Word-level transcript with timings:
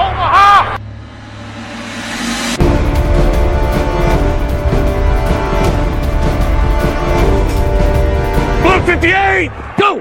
Omaha! 0.00 0.78
Blue 8.62 8.72
58, 8.72 9.50
go! 9.76 10.00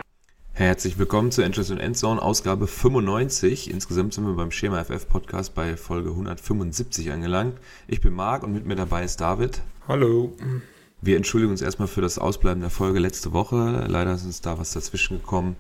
Herzlich 0.54 0.98
willkommen 0.98 1.32
zur 1.32 1.44
Entrance 1.44 1.74
und 1.74 1.80
Endzone, 1.80 2.22
Ausgabe 2.22 2.68
95. 2.68 3.70
Insgesamt 3.70 4.14
sind 4.14 4.26
wir 4.26 4.36
beim 4.36 4.52
Schema 4.52 4.82
FF 4.86 5.10
Podcast 5.10 5.54
bei 5.54 5.76
Folge 5.76 6.12
175 6.12 7.12
angelangt. 7.12 7.58
Ich 7.90 8.00
bin 8.00 8.14
Marc 8.14 8.44
und 8.44 8.54
mit 8.54 8.66
mir 8.66 8.78
dabei 8.78 9.04
ist 9.04 9.20
David. 9.20 9.60
Hallo. 9.90 10.34
Wir 11.02 11.18
entschuldigen 11.18 11.52
uns 11.52 11.62
erstmal 11.62 11.90
für 11.90 12.02
das 12.02 12.18
Ausbleiben 12.18 12.62
der 12.62 12.70
Folge 12.70 13.00
letzte 13.00 13.34
Woche. 13.34 13.84
Leider 13.90 14.14
ist 14.14 14.24
uns 14.24 14.40
da 14.40 14.58
was 14.58 14.72
dazwischen 14.72 15.18
gekommen. 15.18 15.58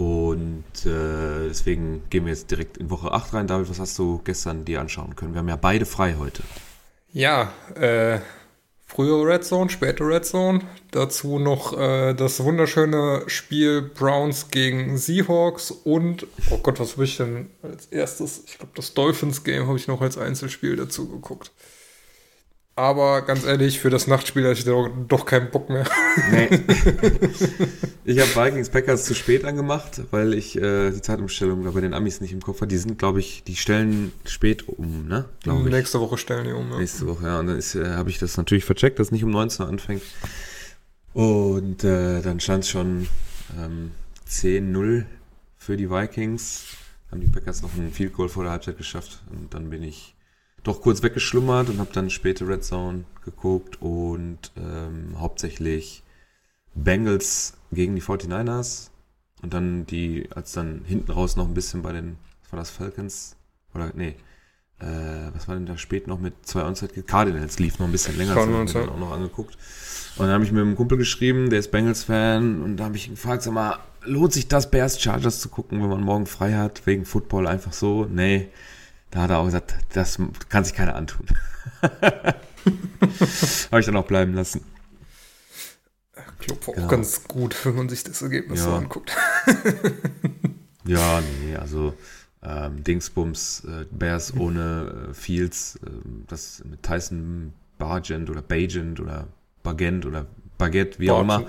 Und 0.00 0.86
äh, 0.86 1.48
deswegen 1.48 2.04
gehen 2.08 2.24
wir 2.24 2.32
jetzt 2.32 2.50
direkt 2.50 2.78
in 2.78 2.88
Woche 2.88 3.12
8 3.12 3.34
rein. 3.34 3.46
David, 3.46 3.68
was 3.68 3.78
hast 3.78 3.98
du 3.98 4.22
gestern 4.24 4.64
dir 4.64 4.80
anschauen 4.80 5.14
können? 5.14 5.34
Wir 5.34 5.40
haben 5.40 5.48
ja 5.50 5.56
beide 5.56 5.84
frei 5.84 6.16
heute. 6.18 6.42
Ja, 7.12 7.52
äh, 7.74 8.18
frühe 8.86 9.22
Red 9.26 9.44
Zone, 9.44 9.68
späte 9.68 10.02
Red 10.06 10.24
Zone. 10.24 10.62
Dazu 10.90 11.38
noch 11.38 11.78
äh, 11.78 12.14
das 12.14 12.42
wunderschöne 12.42 13.24
Spiel 13.26 13.82
Browns 13.82 14.48
gegen 14.48 14.96
Seahawks 14.96 15.70
und, 15.70 16.26
oh 16.48 16.56
Gott, 16.62 16.80
was 16.80 16.92
habe 16.92 17.04
ich 17.04 17.18
denn 17.18 17.50
als 17.62 17.84
erstes? 17.88 18.44
Ich 18.46 18.56
glaube, 18.56 18.72
das 18.76 18.94
Dolphins 18.94 19.44
Game 19.44 19.66
habe 19.66 19.76
ich 19.76 19.86
noch 19.86 20.00
als 20.00 20.16
Einzelspiel 20.16 20.76
dazu 20.76 21.10
geguckt. 21.10 21.52
Aber 22.80 23.20
ganz 23.20 23.44
ehrlich, 23.44 23.78
für 23.78 23.90
das 23.90 24.06
Nachtspiel 24.06 24.42
hatte 24.44 24.58
ich 24.58 24.64
doch, 24.64 24.88
doch 25.06 25.26
keinen 25.26 25.50
Bock 25.50 25.68
mehr. 25.68 25.84
Nee. 26.30 26.48
ich 28.06 28.18
habe 28.18 28.48
Vikings 28.48 28.70
Packers 28.70 29.04
zu 29.04 29.14
spät 29.14 29.44
angemacht, 29.44 30.00
weil 30.10 30.32
ich 30.32 30.56
äh, 30.56 30.90
die 30.90 31.02
Zeitumstellung 31.02 31.70
bei 31.70 31.80
den 31.82 31.92
Amis 31.92 32.22
nicht 32.22 32.32
im 32.32 32.40
Kopf 32.40 32.62
hatte. 32.62 32.68
Die 32.68 32.78
sind, 32.78 32.98
glaube 32.98 33.20
ich, 33.20 33.44
die 33.44 33.54
stellen 33.56 34.12
spät 34.24 34.66
um, 34.66 35.06
ne? 35.06 35.26
Glaube 35.42 35.68
ich. 35.68 35.74
Nächste 35.74 36.00
Woche 36.00 36.16
stellen 36.16 36.46
die 36.46 36.52
um. 36.52 36.70
Ja. 36.70 36.78
Nächste 36.78 37.06
Woche, 37.06 37.26
ja. 37.26 37.40
Und 37.40 37.48
dann 37.48 37.58
äh, 37.58 37.96
habe 37.96 38.08
ich 38.08 38.18
das 38.18 38.38
natürlich 38.38 38.64
vercheckt, 38.64 38.98
dass 38.98 39.08
es 39.08 39.12
nicht 39.12 39.24
um 39.24 39.30
19 39.30 39.66
Uhr 39.66 39.68
anfängt. 39.68 40.02
Und 41.12 41.84
äh, 41.84 42.22
dann 42.22 42.40
stand 42.40 42.64
es 42.64 42.70
schon 42.70 43.08
ähm, 43.62 43.90
10-0 44.26 45.04
für 45.58 45.76
die 45.76 45.90
Vikings. 45.90 46.64
Haben 47.10 47.20
die 47.20 47.26
Packers 47.26 47.60
noch 47.60 47.74
einen 47.74 47.92
Field 47.92 48.14
Goal 48.14 48.30
vor 48.30 48.44
der 48.44 48.52
Halbzeit 48.52 48.78
geschafft. 48.78 49.20
Und 49.30 49.52
dann 49.52 49.68
bin 49.68 49.82
ich 49.82 50.14
doch 50.62 50.80
kurz 50.82 51.02
weggeschlummert 51.02 51.68
und 51.68 51.78
habe 51.78 51.90
dann 51.92 52.10
später 52.10 52.46
Red 52.46 52.64
Zone 52.64 53.04
geguckt 53.24 53.80
und 53.80 54.52
ähm, 54.56 55.18
hauptsächlich 55.18 56.02
Bengals 56.74 57.54
gegen 57.72 57.94
die 57.94 58.02
49ers 58.02 58.90
und 59.42 59.54
dann 59.54 59.86
die, 59.86 60.28
als 60.34 60.52
dann 60.52 60.82
hinten 60.84 61.12
raus 61.12 61.36
noch 61.36 61.46
ein 61.46 61.54
bisschen 61.54 61.82
bei 61.82 61.92
den, 61.92 62.16
was 62.42 62.52
war 62.52 62.58
das, 62.58 62.70
Falcons? 62.70 63.36
Oder, 63.74 63.92
nee, 63.94 64.16
äh, 64.80 65.34
was 65.34 65.48
war 65.48 65.54
denn 65.54 65.66
da 65.66 65.78
spät 65.78 66.06
noch 66.06 66.20
mit 66.20 66.34
zwei 66.42 66.64
Onside 66.64 67.02
Cardinals 67.02 67.58
lief 67.58 67.78
noch 67.78 67.86
ein 67.86 67.92
bisschen 67.92 68.16
länger, 68.16 68.34
das 68.34 68.46
habe 68.46 68.64
ich 68.64 68.74
mir 68.74 68.80
dann 68.80 68.88
auch 68.90 68.98
noch 68.98 69.12
angeguckt. 69.12 69.56
Und 70.16 70.26
dann 70.26 70.34
habe 70.34 70.44
ich 70.44 70.52
mit 70.52 70.60
einem 70.60 70.76
Kumpel 70.76 70.98
geschrieben, 70.98 71.50
der 71.50 71.60
ist 71.60 71.70
Bengals-Fan 71.70 72.62
und 72.62 72.76
da 72.76 72.84
habe 72.84 72.96
ich 72.96 73.06
ihn 73.06 73.14
gefragt, 73.14 73.42
sag 73.42 73.54
mal, 73.54 73.78
lohnt 74.04 74.32
sich 74.32 74.48
das 74.48 74.70
Bears 74.70 75.00
Chargers 75.00 75.40
zu 75.40 75.48
gucken, 75.48 75.82
wenn 75.82 75.88
man 75.88 76.02
morgen 76.02 76.26
frei 76.26 76.54
hat, 76.54 76.86
wegen 76.86 77.04
Football 77.04 77.46
einfach 77.46 77.72
so? 77.72 78.06
Nee. 78.06 78.48
Da 79.10 79.22
hat 79.22 79.30
er 79.30 79.38
auch 79.38 79.46
gesagt, 79.46 79.74
das 79.92 80.18
kann 80.48 80.64
sich 80.64 80.74
keiner 80.74 80.94
antun. 80.94 81.26
Habe 81.82 83.80
ich 83.80 83.86
dann 83.86 83.96
auch 83.96 84.06
bleiben 84.06 84.34
lassen. 84.34 84.62
Klopf 86.38 86.68
auch 86.68 86.74
genau. 86.74 86.88
ganz 86.88 87.24
gut, 87.24 87.64
wenn 87.64 87.74
man 87.76 87.88
sich 87.88 88.04
das 88.04 88.22
Ergebnis 88.22 88.60
ja. 88.60 88.66
so 88.66 88.72
anguckt. 88.72 89.16
ja, 90.84 91.22
nee, 91.44 91.56
also 91.56 91.94
ähm, 92.42 92.82
Dingsbums, 92.82 93.64
äh, 93.64 93.84
Bears 93.90 94.34
ohne 94.34 95.08
äh, 95.10 95.14
Fields, 95.14 95.78
äh, 95.84 95.90
das 96.26 96.62
mit 96.64 96.82
Tyson 96.82 97.52
Bargent 97.78 98.30
oder 98.30 98.42
Bagent 98.42 99.00
oder 99.00 99.26
Bagent 99.62 100.06
oder 100.06 100.26
Baguette, 100.60 100.98
wie 100.98 101.10
auch 101.10 101.22
immer. 101.22 101.44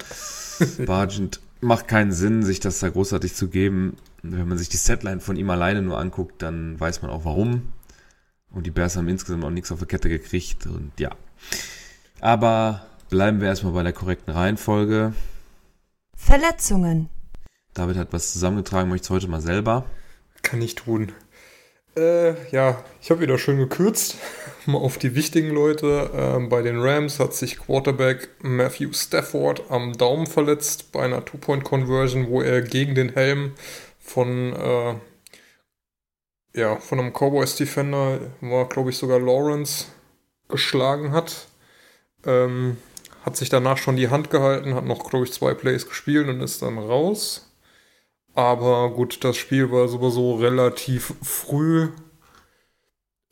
Bargent 0.85 1.39
macht 1.59 1.87
keinen 1.87 2.11
Sinn, 2.11 2.43
sich 2.43 2.59
das 2.59 2.79
da 2.79 2.89
großartig 2.89 3.35
zu 3.35 3.49
geben. 3.49 3.97
Wenn 4.23 4.47
man 4.47 4.57
sich 4.57 4.69
die 4.69 4.77
Setline 4.77 5.19
von 5.19 5.35
ihm 5.35 5.49
alleine 5.49 5.81
nur 5.81 5.97
anguckt, 5.97 6.41
dann 6.41 6.79
weiß 6.79 7.01
man 7.01 7.11
auch 7.11 7.25
warum. 7.25 7.73
Und 8.51 8.67
die 8.67 8.71
Bears 8.71 8.97
haben 8.97 9.07
insgesamt 9.07 9.43
auch 9.43 9.49
nichts 9.49 9.71
auf 9.71 9.79
der 9.79 9.87
Kette 9.87 10.09
gekriegt 10.09 10.65
und 10.67 10.91
ja. 10.99 11.11
Aber 12.19 12.85
bleiben 13.09 13.41
wir 13.41 13.47
erstmal 13.47 13.73
bei 13.73 13.83
der 13.83 13.93
korrekten 13.93 14.33
Reihenfolge. 14.33 15.13
Verletzungen. 16.15 17.09
David 17.73 17.97
hat 17.97 18.13
was 18.13 18.33
zusammengetragen, 18.33 18.89
möchte 18.89 19.09
heute 19.09 19.27
mal 19.27 19.41
selber. 19.41 19.85
Kann 20.43 20.61
ich 20.61 20.75
tun. 20.75 21.13
Äh, 21.95 22.49
ja, 22.51 22.83
ich 23.01 23.09
habe 23.11 23.21
wieder 23.21 23.37
schön 23.37 23.57
gekürzt. 23.57 24.15
Mal 24.65 24.77
auf 24.77 24.97
die 24.97 25.15
wichtigen 25.15 25.49
Leute. 25.49 26.11
Ähm, 26.13 26.47
bei 26.47 26.61
den 26.61 26.79
Rams 26.79 27.19
hat 27.19 27.33
sich 27.33 27.59
Quarterback 27.59 28.29
Matthew 28.41 28.93
Stafford 28.93 29.63
am 29.69 29.97
Daumen 29.97 30.27
verletzt 30.27 30.91
bei 30.91 31.03
einer 31.03 31.25
Two-Point-Conversion, 31.25 32.29
wo 32.29 32.41
er 32.41 32.61
gegen 32.61 32.95
den 32.95 33.09
Helm 33.13 33.53
von, 34.11 34.53
äh, 34.53 34.95
ja, 36.53 36.77
von 36.77 36.99
einem 36.99 37.13
Cowboys 37.13 37.55
Defender, 37.55 38.19
war 38.41 38.67
glaube 38.67 38.89
ich 38.89 38.97
sogar 38.97 39.19
Lawrence, 39.19 39.85
geschlagen 40.49 41.11
hat. 41.13 41.47
Ähm, 42.25 42.77
hat 43.25 43.37
sich 43.37 43.49
danach 43.49 43.77
schon 43.77 43.95
die 43.95 44.09
Hand 44.09 44.29
gehalten, 44.29 44.75
hat 44.75 44.85
noch, 44.85 45.09
glaube 45.09 45.25
ich, 45.25 45.33
zwei 45.33 45.53
Plays 45.53 45.87
gespielt 45.87 46.27
und 46.27 46.41
ist 46.41 46.61
dann 46.61 46.77
raus. 46.77 47.51
Aber 48.33 48.91
gut, 48.91 49.23
das 49.23 49.37
Spiel 49.37 49.71
war 49.71 49.87
sowieso 49.87 50.35
relativ 50.35 51.13
früh 51.21 51.89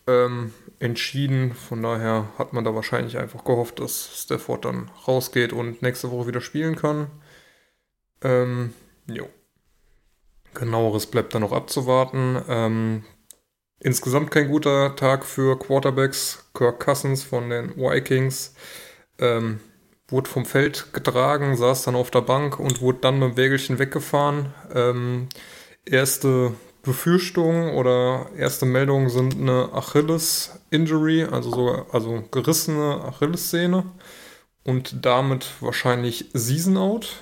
ähm, 0.07 0.53
entschieden. 0.79 1.53
Von 1.53 1.81
daher 1.83 2.27
hat 2.37 2.53
man 2.53 2.63
da 2.63 2.75
wahrscheinlich 2.75 3.17
einfach 3.17 3.43
gehofft, 3.45 3.79
dass 3.79 4.21
Stafford 4.23 4.65
dann 4.65 4.91
rausgeht 5.07 5.53
und 5.53 5.81
nächste 5.81 6.11
Woche 6.11 6.27
wieder 6.27 6.41
spielen 6.41 6.75
kann. 6.75 7.09
Ähm, 8.21 8.73
jo. 9.07 9.29
Genaueres 10.59 11.07
bleibt 11.07 11.33
dann 11.33 11.41
noch 11.41 11.53
abzuwarten. 11.53 12.41
Ähm, 12.47 13.03
insgesamt 13.79 14.31
kein 14.31 14.49
guter 14.49 14.95
Tag 14.95 15.25
für 15.25 15.57
Quarterbacks. 15.57 16.45
Kirk 16.53 16.79
Cousins 16.79 17.23
von 17.23 17.49
den 17.49 17.75
Vikings 17.77 18.53
ähm, 19.19 19.61
wurde 20.09 20.29
vom 20.29 20.45
Feld 20.45 20.91
getragen, 20.93 21.55
saß 21.55 21.83
dann 21.83 21.95
auf 21.95 22.11
der 22.11 22.21
Bank 22.21 22.59
und 22.59 22.81
wurde 22.81 22.99
dann 23.01 23.19
mit 23.19 23.31
dem 23.31 23.37
Wägelchen 23.37 23.79
weggefahren. 23.79 24.53
Ähm, 24.73 25.29
erste 25.85 26.53
Befürchtungen 26.81 27.75
oder 27.75 28.27
erste 28.35 28.65
Meldungen 28.65 29.09
sind 29.09 29.35
eine 29.35 29.69
Achilles-Injury, 29.73 31.25
also 31.25 31.51
sogar 31.51 31.85
also 31.91 32.23
gerissene 32.31 33.03
Achillessehne 33.05 33.85
und 34.63 35.05
damit 35.05 35.47
wahrscheinlich 35.61 36.29
Season 36.33 36.77
Out. 36.77 37.17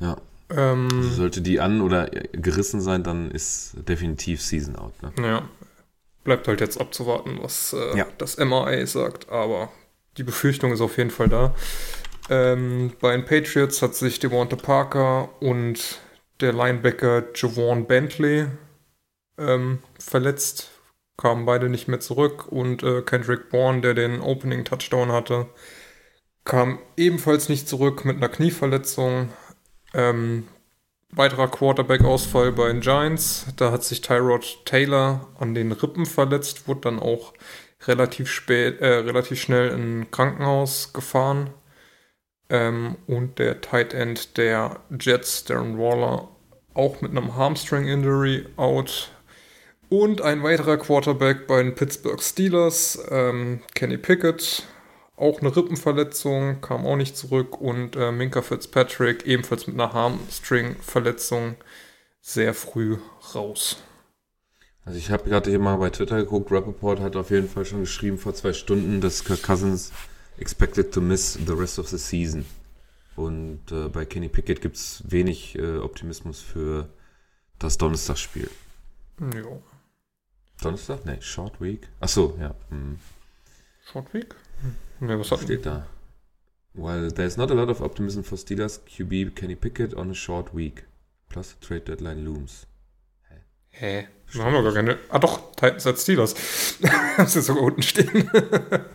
Ja. 0.00 0.16
Ähm, 0.50 0.88
also 0.92 1.10
sollte 1.10 1.40
die 1.40 1.60
an 1.60 1.80
oder 1.80 2.06
gerissen 2.32 2.80
sein, 2.80 3.02
dann 3.02 3.30
ist 3.30 3.76
definitiv 3.88 4.42
Season 4.42 4.76
Out. 4.76 4.94
Ne? 5.02 5.12
Ja. 5.22 5.48
Bleibt 6.24 6.48
halt 6.48 6.60
jetzt 6.60 6.80
abzuwarten, 6.80 7.38
was 7.40 7.72
äh, 7.72 7.98
ja. 7.98 8.06
das 8.18 8.38
MRA 8.38 8.84
sagt, 8.86 9.28
aber 9.28 9.70
die 10.16 10.24
Befürchtung 10.24 10.72
ist 10.72 10.80
auf 10.80 10.96
jeden 10.98 11.10
Fall 11.10 11.28
da. 11.28 11.54
Ähm, 12.28 12.92
bei 13.00 13.12
den 13.12 13.24
Patriots 13.24 13.82
hat 13.82 13.94
sich 13.94 14.18
Devonta 14.18 14.56
Parker 14.56 15.28
und 15.40 16.00
der 16.40 16.52
Linebacker 16.52 17.24
Javon 17.34 17.86
Bentley 17.86 18.46
ähm, 19.38 19.78
verletzt, 19.98 20.70
kamen 21.16 21.46
beide 21.46 21.68
nicht 21.68 21.88
mehr 21.88 22.00
zurück 22.00 22.46
und 22.50 22.82
äh, 22.82 23.02
Kendrick 23.02 23.48
Bourne, 23.50 23.80
der 23.80 23.94
den 23.94 24.20
Opening 24.20 24.64
Touchdown 24.64 25.12
hatte, 25.12 25.46
kam 26.44 26.78
ebenfalls 26.96 27.48
nicht 27.48 27.68
zurück 27.68 28.04
mit 28.04 28.16
einer 28.16 28.28
Knieverletzung. 28.28 29.30
Ähm, 29.94 30.48
weiterer 31.10 31.48
Quarterback-Ausfall 31.48 32.52
bei 32.52 32.68
den 32.68 32.80
Giants. 32.80 33.46
Da 33.56 33.72
hat 33.72 33.84
sich 33.84 34.00
Tyrod 34.00 34.64
Taylor 34.64 35.28
an 35.38 35.54
den 35.54 35.72
Rippen 35.72 36.06
verletzt, 36.06 36.68
wurde 36.68 36.82
dann 36.82 36.98
auch 36.98 37.32
relativ 37.86 38.30
spät, 38.30 38.80
äh, 38.80 38.86
relativ 38.86 39.40
schnell 39.40 39.70
in 39.70 40.00
ein 40.00 40.10
Krankenhaus 40.10 40.92
gefahren. 40.92 41.50
Ähm, 42.48 42.96
und 43.06 43.38
der 43.38 43.60
Tight 43.60 43.92
End 43.92 44.36
der 44.36 44.80
Jets, 45.00 45.44
Darren 45.44 45.78
Waller, 45.78 46.28
auch 46.74 47.00
mit 47.00 47.10
einem 47.10 47.36
Hamstring-Injury 47.36 48.46
out. 48.56 49.10
Und 49.88 50.20
ein 50.20 50.42
weiterer 50.42 50.76
Quarterback 50.76 51.46
bei 51.46 51.62
den 51.62 51.74
Pittsburgh 51.74 52.20
Steelers, 52.20 52.98
ähm, 53.10 53.60
Kenny 53.74 53.96
Pickett, 53.96 54.64
auch 55.16 55.40
eine 55.40 55.54
Rippenverletzung, 55.54 56.60
kam 56.60 56.86
auch 56.86 56.96
nicht 56.96 57.16
zurück. 57.16 57.60
Und 57.60 57.96
äh, 57.96 58.12
Minka 58.12 58.42
Fitzpatrick 58.42 59.26
ebenfalls 59.26 59.66
mit 59.66 59.80
einer 59.80 59.92
Hamstring-Verletzung 59.92 61.56
sehr 62.20 62.54
früh 62.54 62.98
raus. 63.34 63.78
Also 64.84 64.98
ich 64.98 65.10
habe 65.10 65.28
gerade 65.28 65.50
hier 65.50 65.58
mal 65.58 65.76
bei 65.76 65.90
Twitter 65.90 66.16
geguckt, 66.18 66.52
Rappaport 66.52 67.00
hat 67.00 67.16
auf 67.16 67.30
jeden 67.30 67.48
Fall 67.48 67.64
schon 67.64 67.80
geschrieben 67.80 68.18
vor 68.18 68.34
zwei 68.34 68.52
Stunden, 68.52 69.00
dass 69.00 69.24
Kirk 69.24 69.42
Cousins 69.42 69.92
expected 70.38 70.92
to 70.92 71.00
miss 71.00 71.32
the 71.34 71.52
rest 71.52 71.78
of 71.78 71.88
the 71.88 71.98
season. 71.98 72.44
Und 73.16 73.72
äh, 73.72 73.88
bei 73.88 74.04
Kenny 74.04 74.28
Pickett 74.28 74.60
gibt 74.60 74.76
es 74.76 75.02
wenig 75.08 75.56
äh, 75.58 75.78
Optimismus 75.78 76.40
für 76.40 76.88
das 77.58 77.78
Donnerstagsspiel. 77.78 78.50
Ja. 79.18 79.58
Donnerstag? 80.62 81.04
Nee, 81.04 81.20
Short 81.20 81.60
Week. 81.60 81.88
Achso, 82.00 82.36
ja. 82.40 82.54
Hm. 82.68 82.98
Short 83.90 84.12
Week? 84.14 84.34
Ne, 85.00 85.18
was 85.18 85.30
hat 85.30 85.40
Steht 85.40 85.66
da. 85.66 85.86
While 86.74 87.10
there's 87.10 87.36
not 87.36 87.50
a 87.50 87.54
lot 87.54 87.70
of 87.70 87.80
optimism 87.80 88.22
for 88.22 88.36
Steelers 88.36 88.80
QB 88.86 89.34
Kenny 89.34 89.54
Pickett 89.54 89.94
on 89.94 90.10
a 90.10 90.14
short 90.14 90.54
week. 90.54 90.84
Plus 91.28 91.54
the 91.54 91.66
trade 91.66 91.84
deadline 91.86 92.24
looms. 92.24 92.66
Hä? 93.70 94.08
Wir 94.32 94.44
haben 94.44 94.52
wir 94.52 94.62
gar 94.62 94.72
keine. 94.72 94.98
Ah 95.10 95.18
doch, 95.18 95.52
Titans 95.52 95.86
als 95.86 96.02
Steelers. 96.02 96.34
das 97.16 97.36
ist 97.36 97.46
sogar 97.46 97.62
unten 97.62 97.82
stehen. 97.82 98.30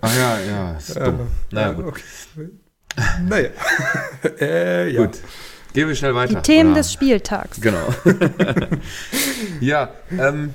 Ah 0.01 0.13
ja, 0.13 0.39
ja, 0.39 0.73
ist 0.73 0.95
dumm. 0.95 1.27
naja, 1.51 1.71
gut. 1.73 1.85
Okay. 1.85 2.49
Naja. 3.27 3.49
äh, 4.39 4.89
ja. 4.89 5.05
Gut. 5.05 5.19
Gehen 5.73 5.87
wir 5.87 5.95
schnell 5.95 6.13
weiter. 6.15 6.35
Die 6.35 6.41
Themen 6.41 6.71
oder? 6.71 6.81
des 6.81 6.91
Spieltags. 6.91 7.61
Genau. 7.61 7.87
ja, 9.61 9.93
ähm, 10.11 10.53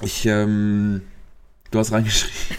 ich, 0.00 0.26
ähm, 0.26 1.02
du 1.70 1.78
hast 1.78 1.92
reingeschrieben. 1.92 2.56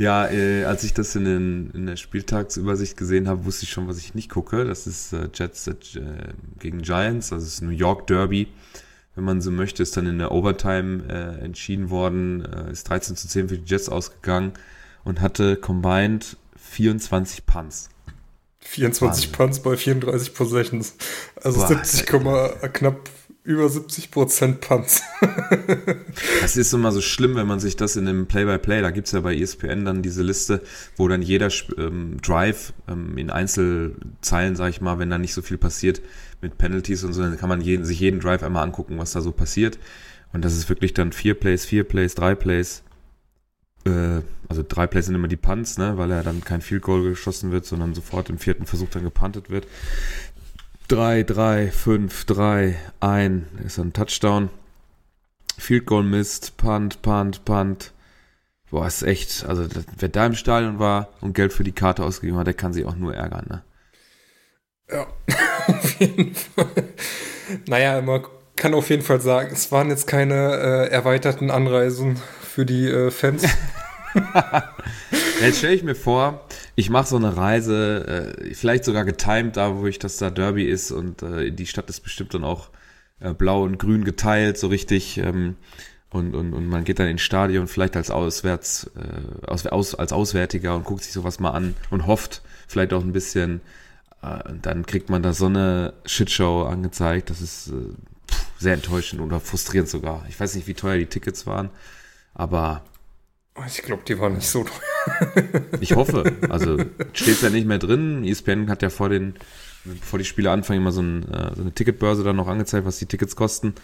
Ja, 0.00 0.26
äh, 0.30 0.64
als 0.64 0.82
ich 0.82 0.94
das 0.94 1.14
in, 1.14 1.26
den, 1.26 1.70
in 1.74 1.84
der 1.84 1.96
Spieltagsübersicht 1.96 2.96
gesehen 2.96 3.28
habe, 3.28 3.44
wusste 3.44 3.64
ich 3.64 3.70
schon, 3.70 3.86
was 3.86 3.98
ich 3.98 4.14
nicht 4.14 4.30
gucke. 4.30 4.64
Das 4.64 4.86
ist 4.86 5.12
äh, 5.12 5.28
Jets 5.34 5.66
äh, 5.66 5.74
gegen 6.58 6.80
Giants, 6.80 7.34
also 7.34 7.44
das 7.44 7.54
ist 7.54 7.60
New 7.60 7.68
York 7.68 8.06
Derby. 8.06 8.48
Wenn 9.14 9.24
man 9.24 9.42
so 9.42 9.50
möchte, 9.50 9.82
ist 9.82 9.94
dann 9.98 10.06
in 10.06 10.18
der 10.18 10.32
Overtime 10.32 11.04
äh, 11.06 11.44
entschieden 11.44 11.90
worden, 11.90 12.42
äh, 12.46 12.72
ist 12.72 12.88
13 12.88 13.14
zu 13.14 13.28
10 13.28 13.50
für 13.50 13.58
die 13.58 13.70
Jets 13.70 13.90
ausgegangen 13.90 14.52
und 15.04 15.20
hatte 15.20 15.56
combined 15.56 16.38
24 16.56 17.44
Punts. 17.44 17.90
24 18.60 19.02
Wahnsinn. 19.26 19.32
Punts 19.32 19.60
bei 19.60 19.76
34 19.76 20.32
Possessions. 20.34 20.94
Also 21.42 21.58
Boah, 21.60 21.68
70, 21.68 22.06
Komma- 22.06 22.48
knapp 22.72 23.10
über 23.42 23.68
70 23.68 24.10
Prozent 24.10 24.60
Punts. 24.60 25.02
Es 26.42 26.56
ist 26.56 26.72
immer 26.72 26.90
so 26.92 27.00
schlimm, 27.00 27.36
wenn 27.36 27.46
man 27.46 27.60
sich 27.60 27.76
das 27.76 27.96
in 27.96 28.08
einem 28.08 28.26
Play-by-Play, 28.26 28.82
da 28.82 28.90
gibt's 28.90 29.12
ja 29.12 29.20
bei 29.20 29.36
ESPN 29.36 29.84
dann 29.84 30.02
diese 30.02 30.22
Liste, 30.22 30.62
wo 30.96 31.06
dann 31.06 31.22
jeder 31.22 31.48
ähm, 31.78 32.16
Drive 32.22 32.72
ähm, 32.88 33.16
in 33.16 33.30
Einzelzeilen, 33.30 34.56
sag 34.56 34.70
ich 34.70 34.80
mal, 34.80 34.98
wenn 34.98 35.10
da 35.10 35.18
nicht 35.18 35.34
so 35.34 35.42
viel 35.42 35.58
passiert 35.58 36.00
mit 36.40 36.58
Penalties 36.58 37.04
und 37.04 37.12
so, 37.12 37.22
dann 37.22 37.36
kann 37.36 37.48
man 37.48 37.60
jeden, 37.60 37.84
sich 37.84 38.00
jeden 38.00 38.20
Drive 38.20 38.42
einmal 38.42 38.64
angucken, 38.64 38.98
was 38.98 39.12
da 39.12 39.20
so 39.20 39.32
passiert. 39.32 39.78
Und 40.32 40.44
das 40.44 40.56
ist 40.56 40.68
wirklich 40.68 40.94
dann 40.94 41.12
vier 41.12 41.34
Plays, 41.34 41.64
vier 41.64 41.84
Plays, 41.84 42.14
drei 42.14 42.34
Plays. 42.34 42.82
Äh, 43.84 44.22
also 44.48 44.64
drei 44.66 44.86
Plays 44.86 45.06
sind 45.06 45.14
immer 45.14 45.28
die 45.28 45.36
Punts, 45.36 45.78
ne, 45.78 45.96
weil 45.96 46.10
er 46.10 46.22
dann 46.22 46.42
kein 46.42 46.60
Field 46.60 46.82
Goal 46.82 47.04
geschossen 47.04 47.52
wird, 47.52 47.64
sondern 47.64 47.94
sofort 47.94 48.30
im 48.30 48.38
vierten 48.38 48.66
Versuch 48.66 48.88
dann 48.90 49.04
gepuntet 49.04 49.48
wird. 49.48 49.66
Drei, 50.90 51.22
drei, 51.22 51.70
fünf, 51.70 52.24
drei, 52.24 52.74
ein, 52.98 53.46
ist 53.64 53.78
ein 53.78 53.92
Touchdown. 53.92 54.50
Field 55.56 55.86
Goal 55.86 56.02
Mist, 56.02 56.56
Punt, 56.56 57.00
Punt, 57.00 57.44
Punt. 57.44 57.92
Boah, 58.72 58.88
ist 58.88 59.04
echt, 59.04 59.46
also 59.46 59.68
wer 59.98 60.08
da 60.08 60.26
im 60.26 60.34
Stadion 60.34 60.80
war 60.80 61.10
und 61.20 61.34
Geld 61.34 61.52
für 61.52 61.62
die 61.62 61.70
Karte 61.70 62.02
ausgegeben 62.02 62.38
hat, 62.38 62.48
der 62.48 62.54
kann 62.54 62.72
sich 62.72 62.86
auch 62.86 62.96
nur 62.96 63.14
ärgern, 63.14 63.46
ne? 63.48 63.62
Ja, 64.90 65.06
auf 65.68 66.00
jeden 66.00 66.34
Fall. 66.34 66.66
Naja, 67.68 68.02
man 68.02 68.24
kann 68.56 68.74
auf 68.74 68.90
jeden 68.90 69.04
Fall 69.04 69.20
sagen, 69.20 69.50
es 69.52 69.70
waren 69.70 69.90
jetzt 69.90 70.08
keine 70.08 70.56
äh, 70.56 70.88
erweiterten 70.88 71.52
Anreisen 71.52 72.20
für 72.42 72.66
die 72.66 72.88
äh, 72.88 73.12
Fans. 73.12 73.44
Jetzt 75.40 75.58
stelle 75.58 75.74
ich 75.74 75.84
mir 75.84 75.94
vor, 75.94 76.44
ich 76.76 76.90
mache 76.90 77.08
so 77.08 77.16
eine 77.16 77.36
Reise, 77.36 78.36
äh, 78.40 78.54
vielleicht 78.54 78.84
sogar 78.84 79.04
getimed, 79.04 79.56
da 79.56 79.76
wo 79.76 79.86
ich 79.86 79.98
das 79.98 80.16
da 80.16 80.30
Derby 80.30 80.64
ist 80.64 80.90
und 80.90 81.22
äh, 81.22 81.50
die 81.50 81.66
Stadt 81.66 81.88
ist 81.90 82.00
bestimmt 82.00 82.34
dann 82.34 82.44
auch 82.44 82.70
äh, 83.20 83.34
blau 83.34 83.62
und 83.62 83.78
grün 83.78 84.04
geteilt, 84.04 84.58
so 84.58 84.68
richtig. 84.68 85.18
Ähm, 85.18 85.56
und, 86.10 86.34
und, 86.34 86.54
und 86.54 86.66
man 86.66 86.82
geht 86.82 86.98
dann 86.98 87.06
ins 87.06 87.20
Stadion, 87.20 87.68
vielleicht 87.68 87.96
als 87.96 88.10
Auswärts, 88.10 88.90
äh, 88.96 89.46
aus, 89.46 89.66
aus, 89.66 89.94
als 89.94 90.12
Auswärtiger 90.12 90.74
und 90.74 90.84
guckt 90.84 91.04
sich 91.04 91.12
sowas 91.12 91.38
mal 91.38 91.50
an 91.50 91.76
und 91.90 92.06
hofft 92.06 92.42
vielleicht 92.66 92.92
auch 92.92 93.02
ein 93.02 93.12
bisschen. 93.12 93.60
Äh, 94.22 94.48
und 94.48 94.66
dann 94.66 94.86
kriegt 94.86 95.08
man 95.08 95.22
da 95.22 95.32
so 95.32 95.46
eine 95.46 95.94
Shitshow 96.04 96.64
angezeigt. 96.64 97.30
Das 97.30 97.40
ist 97.40 97.68
äh, 97.68 97.94
sehr 98.58 98.74
enttäuschend 98.74 99.22
oder 99.22 99.38
frustrierend 99.38 99.88
sogar. 99.88 100.24
Ich 100.28 100.38
weiß 100.38 100.54
nicht, 100.56 100.66
wie 100.66 100.74
teuer 100.74 100.98
die 100.98 101.06
Tickets 101.06 101.46
waren, 101.46 101.70
aber 102.34 102.82
Ich 103.66 103.82
glaube, 103.82 104.02
die 104.06 104.18
waren 104.18 104.34
nicht 104.34 104.48
so 104.48 104.64
teuer. 104.64 105.62
ich 105.80 105.94
hoffe. 105.94 106.32
Also 106.48 106.78
steht 107.12 107.42
ja 107.42 107.50
nicht 107.50 107.66
mehr 107.66 107.78
drin. 107.78 108.24
ESPN 108.24 108.68
hat 108.70 108.82
ja 108.82 108.90
vor 108.90 109.08
den, 109.08 109.34
bevor 109.84 110.18
die 110.18 110.24
Spiele 110.24 110.50
anfangen, 110.50 110.80
immer 110.80 110.92
so, 110.92 111.02
ein, 111.02 111.22
äh, 111.32 111.54
so 111.54 111.62
eine 111.62 111.72
Ticketbörse 111.72 112.22
dann 112.24 112.36
noch 112.36 112.48
angezeigt, 112.48 112.86
was 112.86 112.98
die 112.98 113.06
Tickets 113.06 113.36
kosten. 113.36 113.74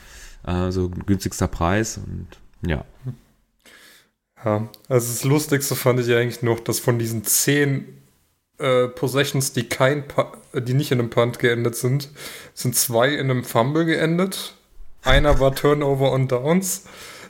Äh, 0.47 0.71
so 0.71 0.89
günstigster 0.89 1.49
Preis 1.49 1.99
und 1.99 2.27
ja. 2.69 2.85
Ja, 4.45 4.69
also 4.89 5.13
das 5.13 5.25
Lustigste 5.25 5.75
fand 5.75 5.99
ich 6.01 6.15
eigentlich 6.15 6.43
noch, 6.43 6.61
dass 6.61 6.79
von 6.79 6.99
diesen 6.99 7.25
zehn 7.25 7.87
äh, 8.59 8.87
Possessions, 8.89 9.53
die 9.53 9.69
kein 9.69 10.05
Pu- 10.07 10.33
äh, 10.53 10.63
die 10.63 10.75
nicht 10.75 10.93
in 10.93 11.01
einem 11.01 11.11
Punt 11.11 11.39
geendet 11.39 11.77
sind, 11.77 12.11
sind 12.55 12.77
zwei 12.77 13.09
in 13.11 13.31
einem 13.31 13.45
Fumble 13.45 13.85
geendet. 13.85 14.55
Einer 15.03 15.41
war 15.41 15.55
Turnover 15.55 16.13
on 16.13 16.29
Downs. 16.29 16.85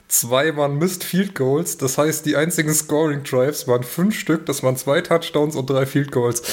Zwei 0.07 0.55
waren 0.55 0.77
Missed 0.77 1.03
Field 1.03 1.35
Goals. 1.35 1.77
Das 1.77 1.97
heißt, 1.97 2.25
die 2.25 2.35
einzigen 2.37 2.73
Scoring 2.73 3.23
Drives 3.23 3.67
waren 3.67 3.83
fünf 3.83 4.17
Stück. 4.17 4.45
Das 4.45 4.63
waren 4.63 4.77
zwei 4.77 5.01
Touchdowns 5.01 5.55
und 5.55 5.69
drei 5.69 5.85
Field 5.85 6.11
Goals. 6.11 6.43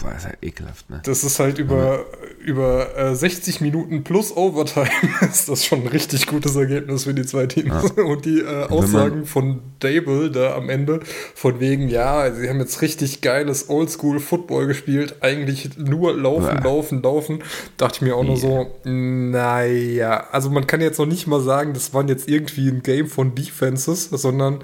Boah, 0.00 0.14
ist 0.14 0.24
ja 0.24 0.32
ekelhaft, 0.40 0.88
ne? 0.88 1.00
Das 1.04 1.24
ist 1.24 1.40
halt 1.40 1.58
über, 1.58 2.06
über 2.48 2.96
äh, 2.96 3.14
60 3.14 3.60
Minuten 3.60 4.04
plus 4.04 4.34
Overtime 4.34 4.88
ist 5.20 5.48
das 5.50 5.66
schon 5.66 5.82
ein 5.82 5.88
richtig 5.88 6.26
gutes 6.26 6.56
Ergebnis 6.56 7.04
für 7.04 7.12
die 7.12 7.26
zwei 7.26 7.46
Teams. 7.46 7.90
Und 7.96 8.24
die 8.24 8.40
äh, 8.40 8.64
Aussagen 8.68 9.26
von 9.26 9.60
Dable 9.80 10.30
da 10.30 10.56
am 10.56 10.70
Ende, 10.70 11.00
von 11.34 11.60
wegen, 11.60 11.88
ja, 11.88 12.32
sie 12.32 12.48
haben 12.48 12.58
jetzt 12.58 12.80
richtig 12.80 13.20
geiles 13.20 13.68
Oldschool-Football 13.68 14.66
gespielt, 14.66 15.16
eigentlich 15.20 15.76
nur 15.76 16.16
laufen, 16.16 16.56
Bäh. 16.56 16.64
laufen, 16.64 17.02
laufen, 17.02 17.42
dachte 17.76 17.96
ich 17.96 18.02
mir 18.02 18.16
auch 18.16 18.24
nur 18.24 18.38
so, 18.38 18.74
naja, 18.84 20.26
also 20.32 20.48
man 20.48 20.66
kann 20.66 20.80
jetzt 20.80 20.98
noch 20.98 21.06
nicht 21.06 21.26
mal 21.26 21.40
sagen, 21.40 21.74
das 21.74 21.92
waren 21.92 22.08
jetzt 22.08 22.28
irgendwie 22.28 22.68
ein 22.68 22.82
Game 22.82 23.08
von 23.08 23.34
Defenses, 23.34 24.04
sondern, 24.10 24.60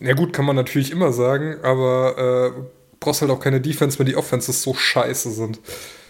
na 0.00 0.12
gut, 0.14 0.32
kann 0.32 0.44
man 0.44 0.56
natürlich 0.56 0.90
immer 0.90 1.12
sagen, 1.12 1.56
aber 1.62 2.52
äh, 2.56 2.60
brauchst 2.98 3.20
halt 3.20 3.30
auch 3.30 3.40
keine 3.40 3.60
Defense, 3.60 3.98
wenn 3.98 4.06
die 4.06 4.16
Offenses 4.16 4.62
so 4.62 4.74
scheiße 4.74 5.30
sind. 5.30 5.60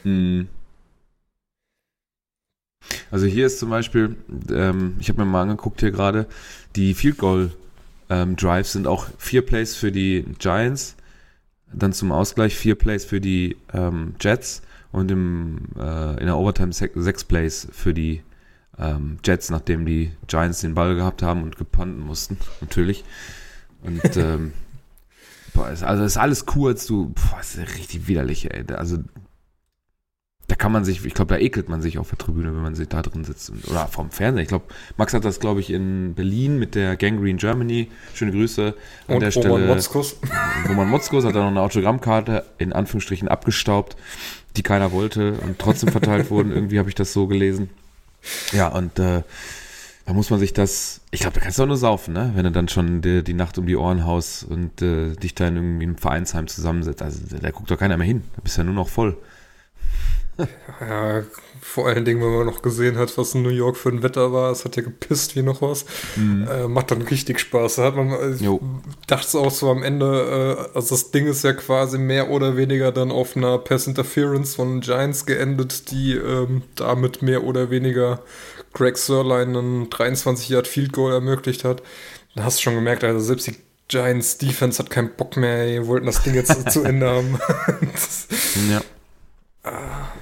Hm. 0.02 0.48
Also 3.10 3.26
hier 3.26 3.46
ist 3.46 3.58
zum 3.58 3.70
Beispiel, 3.70 4.16
ähm, 4.50 4.96
ich 5.00 5.08
habe 5.08 5.20
mir 5.20 5.30
mal 5.30 5.42
angeguckt 5.42 5.80
hier 5.80 5.90
gerade, 5.90 6.26
die 6.74 6.94
Field 6.94 7.18
Goal 7.18 7.52
ähm, 8.08 8.36
Drives 8.36 8.72
sind 8.72 8.86
auch 8.86 9.06
vier 9.18 9.42
Plays 9.42 9.74
für 9.74 9.90
die 9.90 10.24
Giants, 10.38 10.96
dann 11.72 11.92
zum 11.92 12.12
Ausgleich 12.12 12.54
vier 12.54 12.76
Plays 12.76 13.04
für 13.04 13.20
die 13.20 13.56
ähm, 13.72 14.14
Jets 14.20 14.62
und 14.92 15.10
im, 15.10 15.58
äh, 15.78 16.20
in 16.20 16.26
der 16.26 16.36
Overtime 16.36 16.72
sech, 16.72 16.92
sechs 16.94 17.24
Plays 17.24 17.68
für 17.72 17.92
die 17.92 18.22
ähm, 18.78 19.18
Jets, 19.24 19.50
nachdem 19.50 19.86
die 19.86 20.12
Giants 20.26 20.60
den 20.60 20.74
Ball 20.74 20.94
gehabt 20.94 21.22
haben 21.22 21.42
und 21.42 21.56
gepunten 21.56 22.00
mussten, 22.00 22.36
natürlich. 22.60 23.04
Und 23.82 24.16
ähm, 24.16 24.52
boah, 25.54 25.70
ist, 25.70 25.82
also 25.82 26.04
ist 26.04 26.16
alles 26.16 26.46
kurz, 26.46 26.86
du, 26.86 27.10
boah, 27.10 27.40
ist 27.40 27.58
richtig 27.58 28.06
widerlich, 28.06 28.50
ey. 28.52 28.64
Also 28.74 28.98
da 30.48 30.54
kann 30.54 30.70
man 30.70 30.84
sich, 30.84 31.04
ich 31.04 31.14
glaube, 31.14 31.34
da 31.34 31.40
ekelt 31.40 31.68
man 31.68 31.82
sich 31.82 31.98
auf 31.98 32.08
der 32.08 32.18
Tribüne, 32.18 32.54
wenn 32.54 32.62
man 32.62 32.76
sich 32.76 32.88
da 32.88 33.02
drin 33.02 33.24
sitzt. 33.24 33.52
Oder 33.68 33.88
vom 33.88 34.10
Fernsehen. 34.10 34.42
Ich 34.42 34.48
glaube, 34.48 34.66
Max 34.96 35.12
hat 35.12 35.24
das, 35.24 35.40
glaube 35.40 35.58
ich, 35.60 35.70
in 35.70 36.14
Berlin 36.14 36.58
mit 36.58 36.76
der 36.76 36.96
Gangrene 36.96 37.36
Germany. 37.36 37.88
Schöne 38.14 38.30
Grüße 38.30 38.74
an 39.08 39.14
Und 39.14 39.20
der 39.22 39.34
Roman 39.34 39.42
Stelle. 39.42 39.66
Motzkus. 39.66 40.16
Roman 40.68 40.88
Motzkos 40.88 41.24
hat 41.24 41.34
dann 41.34 41.42
noch 41.42 41.50
eine 41.50 41.62
Autogrammkarte 41.62 42.44
in 42.58 42.72
Anführungsstrichen 42.72 43.26
abgestaubt, 43.26 43.96
die 44.56 44.62
keiner 44.62 44.92
wollte 44.92 45.32
und 45.32 45.58
trotzdem 45.58 45.90
verteilt 45.90 46.30
wurden. 46.30 46.52
Irgendwie 46.52 46.78
habe 46.78 46.88
ich 46.88 46.94
das 46.94 47.12
so 47.12 47.26
gelesen. 47.26 47.70
Ja, 48.52 48.68
und 48.68 49.00
äh, 49.00 49.22
da 50.04 50.12
muss 50.12 50.30
man 50.30 50.38
sich 50.38 50.52
das, 50.52 51.00
ich 51.10 51.20
glaube, 51.20 51.34
da 51.34 51.40
kannst 51.40 51.58
du 51.58 51.64
auch 51.64 51.66
nur 51.68 51.76
saufen, 51.76 52.14
ne? 52.14 52.30
Wenn 52.36 52.44
du 52.44 52.52
dann 52.52 52.68
schon 52.68 53.02
die, 53.02 53.24
die 53.24 53.34
Nacht 53.34 53.58
um 53.58 53.66
die 53.66 53.76
Ohren 53.76 54.06
haust 54.06 54.44
und 54.44 54.80
äh, 54.80 55.16
dich 55.16 55.34
da 55.34 55.48
in 55.48 55.56
irgendwie 55.56 55.86
einem 55.86 55.98
Vereinsheim 55.98 56.46
zusammensetzt. 56.46 57.02
Also 57.02 57.20
da, 57.28 57.38
da 57.38 57.50
guckt 57.50 57.68
doch 57.68 57.78
keiner 57.78 57.96
mehr 57.96 58.06
hin. 58.06 58.22
Da 58.36 58.42
bist 58.42 58.56
du 58.56 58.60
ja 58.60 58.64
nur 58.64 58.74
noch 58.74 58.88
voll. 58.88 59.16
Ja, 60.80 61.22
vor 61.62 61.88
allen 61.88 62.04
Dingen, 62.04 62.20
wenn 62.22 62.34
man 62.34 62.46
noch 62.46 62.62
gesehen 62.62 62.98
hat, 62.98 63.16
was 63.18 63.34
in 63.34 63.42
New 63.42 63.48
York 63.48 63.76
für 63.76 63.88
ein 63.88 64.02
Wetter 64.02 64.32
war, 64.32 64.50
es 64.52 64.64
hat 64.64 64.76
ja 64.76 64.82
gepisst 64.82 65.34
wie 65.34 65.42
noch 65.42 65.62
was. 65.62 65.84
Äh, 66.16 66.68
macht 66.68 66.90
dann 66.90 67.02
richtig 67.02 67.40
Spaß. 67.40 67.76
Da 67.76 67.84
hat 67.84 67.96
man, 67.96 68.34
ich 68.34 68.40
Jo. 68.40 68.60
dachte 69.06 69.26
es 69.26 69.34
auch 69.34 69.50
so 69.50 69.70
am 69.70 69.82
Ende, 69.82 70.66
äh, 70.72 70.76
also 70.76 70.94
das 70.94 71.10
Ding 71.10 71.26
ist 71.26 71.42
ja 71.44 71.52
quasi 71.54 71.98
mehr 71.98 72.30
oder 72.30 72.56
weniger 72.56 72.92
dann 72.92 73.10
auf 73.10 73.36
einer 73.36 73.58
Pass 73.58 73.86
Interference 73.86 74.54
von 74.54 74.80
Giants 74.80 75.26
geendet, 75.26 75.90
die 75.90 76.12
ähm, 76.14 76.62
damit 76.76 77.22
mehr 77.22 77.42
oder 77.44 77.70
weniger 77.70 78.22
Greg 78.74 78.98
Sörlein 78.98 79.56
einen 79.56 79.90
23 79.90 80.50
Yard 80.50 80.68
Field 80.68 80.92
Goal 80.92 81.12
ermöglicht 81.14 81.64
hat. 81.64 81.82
Da 82.34 82.44
hast 82.44 82.58
du 82.58 82.62
schon 82.62 82.74
gemerkt, 82.74 83.02
also 83.04 83.20
selbst 83.20 83.46
die 83.46 83.56
Giants 83.88 84.36
Defense 84.38 84.78
hat 84.82 84.90
keinen 84.90 85.10
Bock 85.16 85.36
mehr, 85.36 85.66
die 85.66 85.86
wollten 85.86 86.06
das 86.06 86.22
Ding 86.22 86.34
jetzt 86.34 86.70
zu 86.70 86.82
Ende 86.84 87.08
haben. 87.08 87.38
das, 87.92 88.26
Ja. 88.70 88.80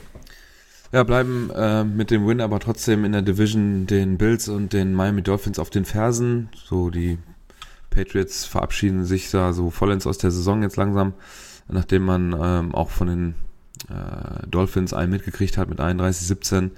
Ja, 0.94 1.02
bleiben 1.02 1.50
äh, 1.50 1.82
mit 1.82 2.12
dem 2.12 2.24
Win 2.24 2.40
aber 2.40 2.60
trotzdem 2.60 3.04
in 3.04 3.10
der 3.10 3.22
Division 3.22 3.88
den 3.88 4.16
Bills 4.16 4.46
und 4.48 4.72
den 4.72 4.94
Miami 4.94 5.22
Dolphins 5.22 5.58
auf 5.58 5.68
den 5.68 5.84
Fersen. 5.84 6.50
So, 6.54 6.88
die 6.88 7.18
Patriots 7.90 8.44
verabschieden 8.44 9.04
sich 9.04 9.28
da 9.32 9.52
so 9.52 9.70
vollends 9.70 10.06
aus 10.06 10.18
der 10.18 10.30
Saison 10.30 10.62
jetzt 10.62 10.76
langsam, 10.76 11.14
nachdem 11.66 12.04
man 12.04 12.36
ähm, 12.40 12.76
auch 12.76 12.90
von 12.90 13.08
den 13.08 13.34
äh, 13.88 14.46
Dolphins 14.46 14.94
einen 14.94 15.10
mitgekriegt 15.10 15.58
hat 15.58 15.68
mit 15.68 15.80
31-17. 15.80 16.70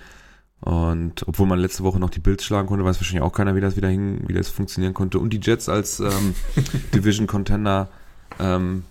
Und 0.60 1.28
obwohl 1.28 1.46
man 1.46 1.58
letzte 1.58 1.84
Woche 1.84 2.00
noch 2.00 2.08
die 2.08 2.20
Bills 2.20 2.42
schlagen 2.42 2.68
konnte, 2.68 2.86
weiß 2.86 2.98
wahrscheinlich 2.98 3.22
auch 3.22 3.34
keiner, 3.34 3.54
wie 3.54 3.60
das 3.60 3.76
wieder 3.76 3.88
hin, 3.88 4.24
wie 4.26 4.32
das 4.32 4.48
funktionieren 4.48 4.94
konnte. 4.94 5.18
Und 5.18 5.34
die 5.34 5.40
Jets 5.42 5.68
als 5.68 6.00
ähm, 6.00 6.34
Division 6.94 7.26
Contender, 7.26 7.90
ähm, 8.40 8.84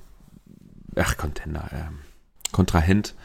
ach 0.95 1.17
Contender, 1.17 1.67
ähm, 1.73 1.97
Kontrahent. 2.51 3.15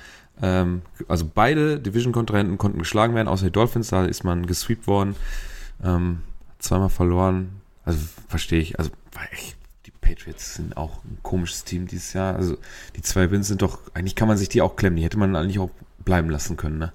Ähm, 0.43 0.83
also 1.09 1.31
beide 1.33 1.79
Division 1.81 2.13
Kontrahenten 2.13 2.59
konnten 2.59 2.79
geschlagen 2.79 3.15
werden, 3.15 3.29
außer 3.29 3.47
die 3.47 3.53
Dolphins, 3.53 3.89
da 3.89 4.05
ist 4.05 4.25
man 4.25 4.47
gesweept 4.47 4.87
worden, 4.87 5.17
ähm, 5.85 6.21
zweimal 6.59 6.91
verloren. 6.91 7.61
Also 7.85 8.01
verstehe 8.29 8.61
ich, 8.61 8.79
also 8.79 8.91
ich, 9.33 9.57
die 9.87 9.91
Patriots 9.91 10.55
sind 10.55 10.77
auch 10.77 11.05
ein 11.05 11.19
komisches 11.23 11.65
Team 11.65 11.87
dieses 11.87 12.13
Jahr. 12.13 12.37
Also 12.37 12.57
die 12.97 13.03
zwei 13.03 13.31
Wins 13.31 13.49
sind 13.49 13.63
doch, 13.63 13.79
eigentlich 13.95 14.15
kann 14.15 14.29
man 14.29 14.39
sich 14.39 14.49
die 14.49 14.63
auch 14.63 14.77
klemmen, 14.77 14.97
die 14.97 15.05
hätte 15.05 15.19
man 15.19 15.37
eigentlich 15.37 15.59
auch 15.59 15.71
bleiben 16.05 16.31
lassen 16.31 16.57
können, 16.57 16.79
ne? 16.79 16.93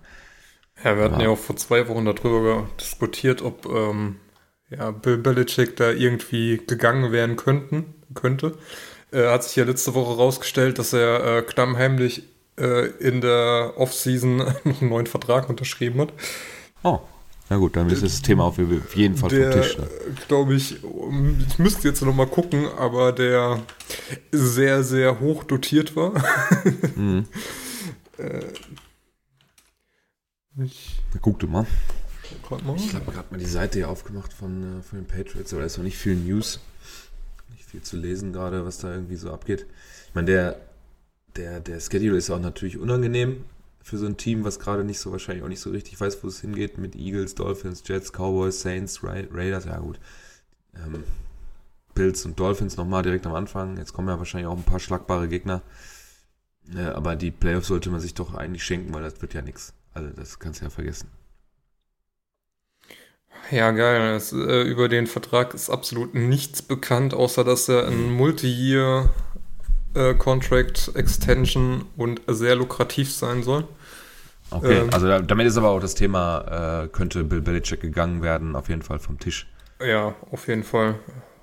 Ja, 0.84 0.98
wir 0.98 1.06
hatten 1.06 1.22
ja 1.22 1.30
auch 1.30 1.38
vor 1.38 1.56
zwei 1.56 1.88
Wochen 1.88 2.04
darüber 2.04 2.68
diskutiert, 2.80 3.42
ob 3.42 3.66
ähm, 3.66 4.18
ja, 4.70 4.92
Bill 4.92 5.18
Belichick 5.18 5.78
da 5.78 5.92
irgendwie 5.92 6.58
gegangen 6.58 7.12
werden 7.14 7.38
könnten, 7.38 7.96
könnte. 8.14 8.58
Äh, 9.12 9.30
hat 9.30 9.44
sich 9.44 9.56
ja 9.56 9.64
letzte 9.64 9.94
Woche 9.94 10.18
rausgestellt, 10.18 10.78
dass 10.78 10.92
er 10.92 11.38
äh, 11.38 11.42
klammheimlich 11.44 12.24
äh, 12.58 12.88
in 13.00 13.22
der 13.22 13.74
Offseason 13.78 14.38
noch 14.38 14.66
einen 14.82 14.90
neuen 14.90 15.08
Vertrag 15.08 15.50
unterschrieben 15.50 16.02
hat. 16.02 16.14
Oh, 16.84 17.00
na 17.50 17.58
gut, 17.58 17.76
dann 17.76 17.90
ist 17.90 18.04
das 18.04 18.22
Thema 18.22 18.46
auf 18.46 18.58
jeden 18.58 19.16
Fall 19.16 19.30
der, 19.30 19.52
vom 19.52 19.62
Tisch. 19.62 19.78
Ne? 19.78 19.88
glaube 20.28 20.56
ich, 20.56 20.84
ich 21.48 21.60
müsste 21.60 21.88
jetzt 21.88 22.02
noch 22.02 22.16
mal 22.16 22.26
gucken, 22.26 22.68
aber 22.78 23.12
der 23.12 23.62
sehr, 24.32 24.84
sehr 24.84 25.20
hoch 25.20 25.44
dotiert 25.44 25.96
war. 25.96 26.14
Mhm. 26.96 27.26
äh, 28.18 28.46
ich 30.64 31.02
guck 31.22 31.40
du 31.40 31.48
mal. 31.48 31.66
Ich 32.78 32.94
habe 32.94 33.12
gerade 33.12 33.28
mal 33.30 33.38
die 33.38 33.46
Seite 33.46 33.80
hier 33.80 33.90
aufgemacht 33.90 34.32
von, 34.32 34.80
äh, 34.80 34.84
von 34.84 35.00
den 35.00 35.06
Patriots, 35.06 35.52
aber 35.52 35.62
da 35.62 35.66
ist 35.66 35.78
noch 35.78 35.84
nicht 35.84 35.98
viel 35.98 36.16
News. 36.16 36.60
Nicht 37.52 37.66
viel 37.66 37.82
zu 37.82 37.98
lesen 37.98 38.32
gerade, 38.32 38.66
was 38.66 38.78
da 38.78 38.94
irgendwie 38.94 39.18
so 39.18 39.32
abgeht. 39.32 39.66
Ich 40.08 40.16
meine, 40.16 40.28
der, 40.32 40.62
der, 41.36 41.60
der 41.60 41.80
Schedule 41.80 42.18
ist 42.18 42.30
auch 42.30 42.40
natürlich 42.40 42.78
unangenehm 42.78 43.46
für 43.82 43.98
so 43.98 44.06
ein 44.06 44.18
Team, 44.18 44.44
was 44.44 44.60
gerade 44.60 44.84
nicht 44.84 45.00
so 45.00 45.12
wahrscheinlich 45.12 45.44
auch 45.44 45.50
nicht 45.50 45.60
so 45.60 45.70
richtig 45.70 46.00
weiß, 46.00 46.24
wo 46.24 46.28
es 46.28 46.42
hingeht, 46.42 46.78
mit 46.78 46.96
Eagles, 46.96 47.36
Dolphins, 47.36 47.84
Jets, 47.86 48.12
Cowboys, 48.12 48.62
Saints, 48.62 49.04
Ra 49.04 49.18
Raiders, 49.32 49.66
ja 49.66 49.78
gut. 49.78 50.00
Ähm, 50.76 51.04
Bills 51.94 52.26
und 52.26 52.40
Dolphins 52.40 52.78
nochmal 52.78 53.04
direkt 53.04 53.26
am 53.26 53.36
Anfang. 53.36 53.78
Jetzt 53.78 53.94
kommen 53.94 54.08
ja 54.08 54.18
wahrscheinlich 54.18 54.48
auch 54.48 54.58
ein 54.58 54.64
paar 54.64 54.80
schlagbare 54.80 55.28
Gegner. 55.28 55.62
Äh, 56.76 56.82
aber 56.82 57.16
die 57.16 57.32
Playoffs 57.32 57.68
sollte 57.68 57.90
man 57.90 58.00
sich 58.00 58.14
doch 58.14 58.34
eigentlich 58.34 58.64
schenken, 58.64 58.94
weil 58.94 59.04
das 59.04 59.22
wird 59.22 59.34
ja 59.34 59.42
nichts. 59.42 59.74
Also 59.94 60.10
das 60.10 60.40
kannst 60.40 60.62
du 60.62 60.66
ja 60.66 60.70
vergessen. 60.70 61.10
Ja, 63.52 63.72
geil. 63.72 64.14
Das, 64.14 64.34
äh, 64.34 64.64
über 64.64 64.90
den 64.90 65.08
Vertrag 65.08 65.54
ist 65.54 65.70
absolut 65.70 66.16
nichts 66.16 66.62
bekannt, 66.62 67.14
außer 67.14 67.44
dass 67.44 67.70
er 67.70 67.88
ein 67.88 68.12
Multi-Year 68.12 69.14
äh, 69.96 70.14
Contract 70.14 70.92
Extension 70.96 71.86
und 71.98 72.22
sehr 72.28 72.56
lukrativ 72.56 73.12
sein 73.12 73.44
soll. 73.44 73.66
Okay, 74.52 74.80
ähm, 74.80 74.90
also 74.92 75.08
damit 75.08 75.48
ist 75.48 75.58
aber 75.58 75.70
auch 75.70 75.80
das 75.80 75.96
Thema, 75.96 76.84
äh, 76.84 76.88
könnte 76.88 77.24
Bill 77.24 77.42
Belichick 77.42 77.82
gegangen 77.82 78.22
werden, 78.22 78.56
auf 78.56 78.70
jeden 78.70 78.82
Fall 78.82 79.00
vom 79.00 79.20
Tisch. 79.20 79.48
Ja, 79.82 80.16
auf 80.32 80.48
jeden 80.48 80.64
Fall. 80.64 80.96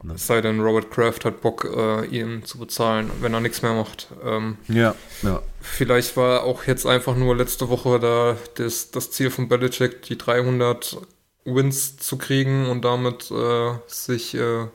Ne? 0.03 0.15
Es 0.15 0.27
sei 0.27 0.41
denn, 0.41 0.61
Robert 0.61 0.91
Kraft 0.91 1.25
hat 1.25 1.41
Bock, 1.41 1.65
äh, 1.65 2.07
ihn 2.07 2.45
zu 2.45 2.59
bezahlen, 2.59 3.11
wenn 3.21 3.35
er 3.35 3.41
nichts 3.41 3.63
mehr 3.63 3.75
macht. 3.75 4.09
Ähm, 4.25 4.57
ja, 4.69 4.95
ja. 5.23 5.43
Vielleicht 5.61 6.17
war 6.17 6.45
auch 6.45 6.65
jetzt 6.65 6.87
einfach 6.87 7.17
nur 7.17 7.37
letzte 7.37 7.69
Woche 7.69 8.01
da 8.01 8.37
das, 8.55 8.91
das 8.91 9.11
Ziel 9.11 9.31
von 9.31 9.49
Belichick, 9.49 10.03
die 10.03 10.19
300 10.19 10.99
Wins 11.45 11.97
zu 11.97 12.19
kriegen 12.19 12.69
und 12.69 12.85
damit 12.85 13.31
äh, 13.31 13.73
sich 13.87 14.35
äh, 14.35 14.67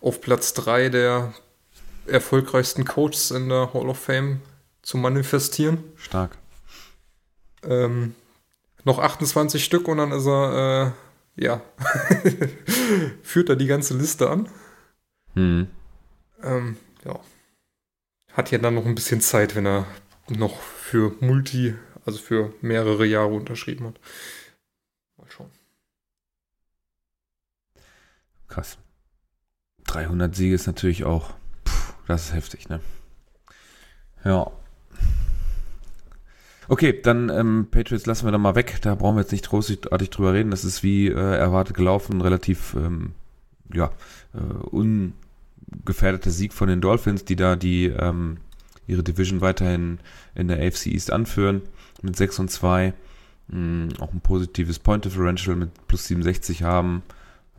auf 0.00 0.20
Platz 0.20 0.54
3 0.54 0.88
der 0.88 1.34
erfolgreichsten 2.10 2.84
Coaches 2.84 3.30
in 3.30 3.48
der 3.48 3.72
Hall 3.72 3.88
of 3.88 3.98
Fame 3.98 4.40
zu 4.82 4.98
manifestieren. 4.98 5.84
Stark. 5.96 6.36
Ähm, 7.62 8.14
noch 8.84 8.98
28 8.98 9.64
Stück 9.64 9.88
und 9.88 9.98
dann 9.98 10.12
ist 10.12 10.26
er, 10.26 10.94
äh, 11.36 11.42
ja, 11.42 11.62
führt 13.22 13.48
er 13.48 13.56
die 13.56 13.66
ganze 13.66 13.96
Liste 13.96 14.30
an. 14.30 14.48
Hm. 15.34 15.68
Ähm, 16.42 16.76
ja. 17.04 17.20
Hat 18.32 18.50
ja 18.50 18.58
dann 18.58 18.74
noch 18.74 18.86
ein 18.86 18.94
bisschen 18.94 19.20
Zeit, 19.20 19.54
wenn 19.56 19.66
er 19.66 19.86
noch 20.28 20.60
für 20.60 21.14
Multi, 21.20 21.74
also 22.04 22.18
für 22.18 22.52
mehrere 22.60 23.04
Jahre 23.04 23.34
unterschrieben 23.34 23.86
hat. 23.86 24.00
Mal 25.16 25.26
schauen. 25.28 25.50
Krass. 28.48 28.78
300 29.84 30.34
Siege 30.34 30.54
ist 30.54 30.66
natürlich 30.66 31.04
auch, 31.04 31.34
pff, 31.66 31.94
das 32.10 32.26
ist 32.26 32.34
heftig, 32.34 32.68
ne? 32.68 32.80
Ja. 34.24 34.50
Okay, 36.68 37.00
dann 37.02 37.30
ähm, 37.30 37.66
Patriots 37.70 38.06
lassen 38.06 38.26
wir 38.26 38.32
dann 38.32 38.42
mal 38.42 38.54
weg. 38.54 38.78
Da 38.82 38.94
brauchen 38.94 39.16
wir 39.16 39.22
jetzt 39.22 39.32
nicht 39.32 39.48
großartig 39.48 40.10
drüber 40.10 40.32
reden. 40.32 40.50
Das 40.50 40.64
ist 40.64 40.82
wie 40.82 41.08
äh, 41.08 41.12
erwartet 41.14 41.76
gelaufen, 41.76 42.20
relativ 42.20 42.74
ähm, 42.74 43.12
ja, 43.72 43.90
äh, 44.34 44.38
ungefährdeter 44.70 46.30
Sieg 46.30 46.52
von 46.52 46.68
den 46.68 46.80
Dolphins, 46.80 47.24
die 47.24 47.36
da 47.36 47.56
die 47.56 47.86
ähm, 47.86 48.38
ihre 48.86 49.02
Division 49.02 49.40
weiterhin 49.40 49.98
in 50.34 50.48
der 50.48 50.58
AFC 50.58 50.86
East 50.86 51.12
anführen 51.12 51.62
mit 52.02 52.16
6 52.16 52.38
und 52.40 52.50
2. 52.50 52.94
Ähm, 53.52 53.88
auch 53.98 54.12
ein 54.12 54.20
positives 54.20 54.78
Point 54.78 55.04
Differential 55.04 55.56
mit 55.56 55.70
plus 55.88 56.06
67 56.06 56.62
haben. 56.62 57.02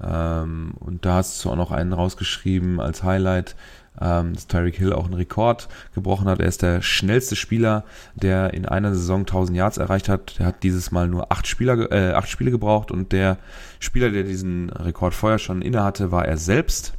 Ähm, 0.01 0.73
und 0.79 1.05
da 1.05 1.15
hast 1.15 1.43
du 1.43 1.49
auch 1.49 1.55
noch 1.55 1.71
einen 1.71 1.93
rausgeschrieben 1.93 2.79
als 2.79 3.03
Highlight, 3.03 3.55
ähm, 3.99 4.33
dass 4.33 4.47
Tyreek 4.47 4.75
Hill 4.75 4.93
auch 4.93 5.05
einen 5.05 5.15
Rekord 5.15 5.67
gebrochen 5.93 6.27
hat. 6.27 6.39
Er 6.39 6.47
ist 6.47 6.61
der 6.61 6.81
schnellste 6.81 7.35
Spieler, 7.35 7.83
der 8.15 8.53
in 8.53 8.65
einer 8.65 8.93
Saison 8.93 9.21
1000 9.21 9.57
Yards 9.57 9.77
erreicht 9.77 10.09
hat. 10.09 10.39
Der 10.39 10.45
hat 10.45 10.63
dieses 10.63 10.91
Mal 10.91 11.07
nur 11.07 11.31
acht, 11.31 11.47
Spieler, 11.47 11.91
äh, 11.91 12.13
acht 12.13 12.29
Spiele 12.29 12.51
gebraucht 12.51 12.91
und 12.91 13.11
der 13.11 13.37
Spieler, 13.79 14.09
der 14.09 14.23
diesen 14.23 14.69
Rekord 14.69 15.13
vorher 15.13 15.39
schon 15.39 15.61
inne 15.61 15.83
hatte, 15.83 16.11
war 16.11 16.25
er 16.25 16.37
selbst. 16.37 16.93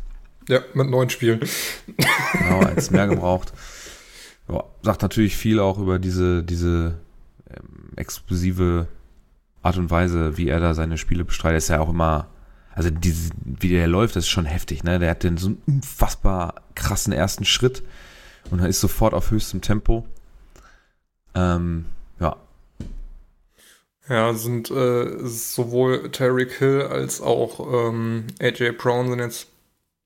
Ja, 0.48 0.60
mit 0.74 0.90
neun 0.90 1.08
Spielen. 1.08 1.40
Genau, 2.32 2.60
als 2.60 2.90
mehr 2.90 3.06
gebraucht. 3.06 3.52
Ja, 4.48 4.64
sagt 4.82 5.02
natürlich 5.02 5.36
viel 5.36 5.60
auch 5.60 5.78
über 5.78 5.98
diese, 5.98 6.42
diese 6.42 6.94
ähm, 7.48 7.92
explosive 7.96 8.88
Art 9.62 9.78
und 9.78 9.90
Weise, 9.90 10.36
wie 10.36 10.48
er 10.48 10.58
da 10.58 10.74
seine 10.74 10.98
Spiele 10.98 11.24
bestreitet. 11.24 11.58
Ist 11.58 11.68
ja 11.68 11.80
auch 11.80 11.90
immer 11.90 12.26
also 12.74 12.90
diese, 12.90 13.30
wie 13.44 13.68
der 13.68 13.86
läuft, 13.86 14.16
das 14.16 14.24
ist 14.24 14.30
schon 14.30 14.46
heftig, 14.46 14.84
ne? 14.84 14.98
Der 14.98 15.10
hat 15.10 15.22
den 15.22 15.36
so 15.36 15.48
einen 15.48 15.62
unfassbar 15.66 16.62
krassen 16.74 17.12
ersten 17.12 17.44
Schritt 17.44 17.82
und 18.50 18.60
er 18.60 18.68
ist 18.68 18.80
sofort 18.80 19.14
auf 19.14 19.30
höchstem 19.30 19.60
Tempo. 19.60 20.06
Ähm, 21.34 21.86
ja. 22.18 22.36
Ja, 24.08 24.34
sind 24.34 24.70
äh, 24.70 25.18
sowohl 25.26 26.10
Tarek 26.10 26.52
Hill 26.52 26.82
als 26.82 27.20
auch 27.20 27.88
ähm, 27.90 28.26
AJ 28.40 28.72
Brown 28.72 29.08
sind 29.08 29.20
jetzt, 29.20 29.46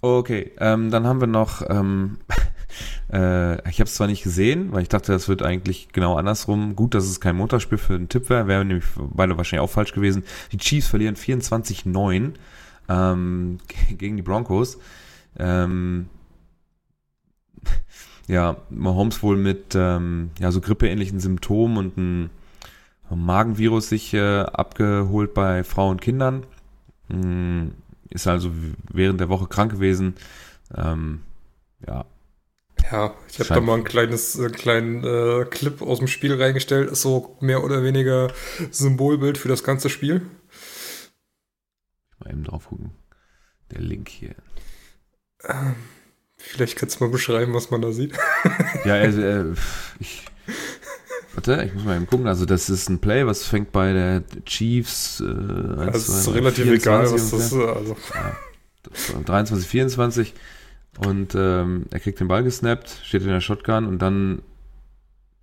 Okay, 0.06 0.52
ähm, 0.60 0.92
dann 0.92 1.08
haben 1.08 1.20
wir 1.20 1.26
noch, 1.26 1.68
ähm, 1.68 2.20
äh, 3.12 3.56
ich 3.68 3.80
habe 3.80 3.86
es 3.88 3.96
zwar 3.96 4.06
nicht 4.06 4.22
gesehen, 4.22 4.72
weil 4.72 4.84
ich 4.84 4.90
dachte, 4.90 5.12
das 5.12 5.28
wird 5.28 5.42
eigentlich 5.42 5.88
genau 5.94 6.16
andersrum. 6.16 6.76
Gut, 6.76 6.94
dass 6.94 7.06
es 7.06 7.20
kein 7.20 7.36
Montagsspiel 7.36 7.80
für 7.80 7.96
einen 7.96 8.08
Tipp 8.08 8.30
wäre, 8.30 8.46
wäre 8.46 8.64
nämlich 8.64 8.86
beide 8.96 9.36
wahrscheinlich 9.36 9.64
auch 9.68 9.72
falsch 9.74 9.94
gewesen. 9.94 10.24
Die 10.52 10.60
Chiefs 10.60 10.90
verlieren 10.90 11.16
24-9 11.16 12.34
ähm, 12.88 13.58
gegen 13.98 14.16
die 14.16 14.22
Broncos. 14.22 14.78
Ähm, 15.40 16.08
ja, 18.28 18.58
Mahomes 18.70 19.24
wohl 19.24 19.38
mit 19.38 19.74
ähm, 19.74 20.30
ja, 20.40 20.52
so 20.52 20.62
grippeähnlichen 20.62 21.20
Symptomen 21.20 21.78
und 21.78 21.98
ein 21.98 22.30
Magenvirus 23.10 23.90
sich 23.90 24.14
äh, 24.14 24.42
abgeholt 24.42 25.34
bei 25.34 25.64
Frauen 25.64 25.94
und 25.94 26.02
Kindern. 26.02 26.46
Mm, 27.08 27.70
Ist 28.10 28.28
also 28.28 28.52
während 28.92 29.20
der 29.20 29.30
Woche 29.30 29.48
krank 29.48 29.72
gewesen. 29.72 30.16
Ähm, 30.76 31.22
ja, 31.88 32.06
Ja, 32.92 33.16
ich 33.30 33.40
habe 33.40 33.50
da 33.50 33.62
mal 33.62 33.78
ein 33.78 33.84
kleines, 33.84 34.38
äh, 34.38 34.50
kleinen 34.50 35.04
äh, 35.04 35.46
Clip 35.46 35.82
aus 35.82 36.00
dem 36.00 36.08
Spiel 36.08 36.40
reingestellt. 36.42 36.90
Ist 36.92 37.02
so 37.02 37.38
mehr 37.42 37.64
oder 37.64 37.84
weniger 37.84 38.32
Symbolbild 38.72 39.38
für 39.38 39.48
das 39.50 39.64
ganze 39.64 39.90
Spiel. 39.90 40.22
mal 42.20 42.32
eben 42.32 42.44
drauf 42.44 42.68
gucken. 42.68 42.92
Der 43.72 43.82
Link 43.82 44.10
hier. 44.10 44.36
Vielleicht 46.38 46.78
kannst 46.78 47.00
du 47.00 47.06
mal 47.06 47.12
beschreiben, 47.12 47.54
was 47.54 47.72
man 47.72 47.82
da 47.82 47.92
sieht. 47.92 48.14
Ja, 48.86 48.96
also, 48.96 49.22
äh, 49.22 49.54
ich. 50.00 50.26
Warte, 51.36 51.64
ich 51.66 51.74
muss 51.74 51.84
mal 51.84 51.96
eben 51.96 52.08
gucken. 52.08 52.28
Also, 52.28 52.46
das 52.46 52.70
ist 52.70 52.90
ein 52.90 53.00
Play, 53.00 53.26
was 53.28 53.46
fängt 53.46 53.72
bei 53.72 53.94
der 53.94 54.24
Chiefs. 54.46 55.22
Äh, 55.22 55.26
1, 55.82 55.96
Es 55.96 56.10
ist 56.10 56.24
2, 56.24 56.32
3, 56.32 56.38
relativ 56.40 56.64
24 56.64 56.82
egal, 56.82 57.04
was 57.04 57.32
das 57.32 57.34
ist. 57.34 57.54
Also, 57.54 57.96
23, 59.26 59.68
24 59.68 60.34
und 61.00 61.36
ähm, 61.36 61.86
er 61.92 62.00
kriegt 62.00 62.20
den 62.20 62.28
Ball 62.28 62.44
gesnappt, 62.44 63.02
steht 63.04 63.24
in 63.24 63.30
der 63.30 63.42
Shotgun 63.42 63.86
und 63.86 64.00
dann 64.02 64.42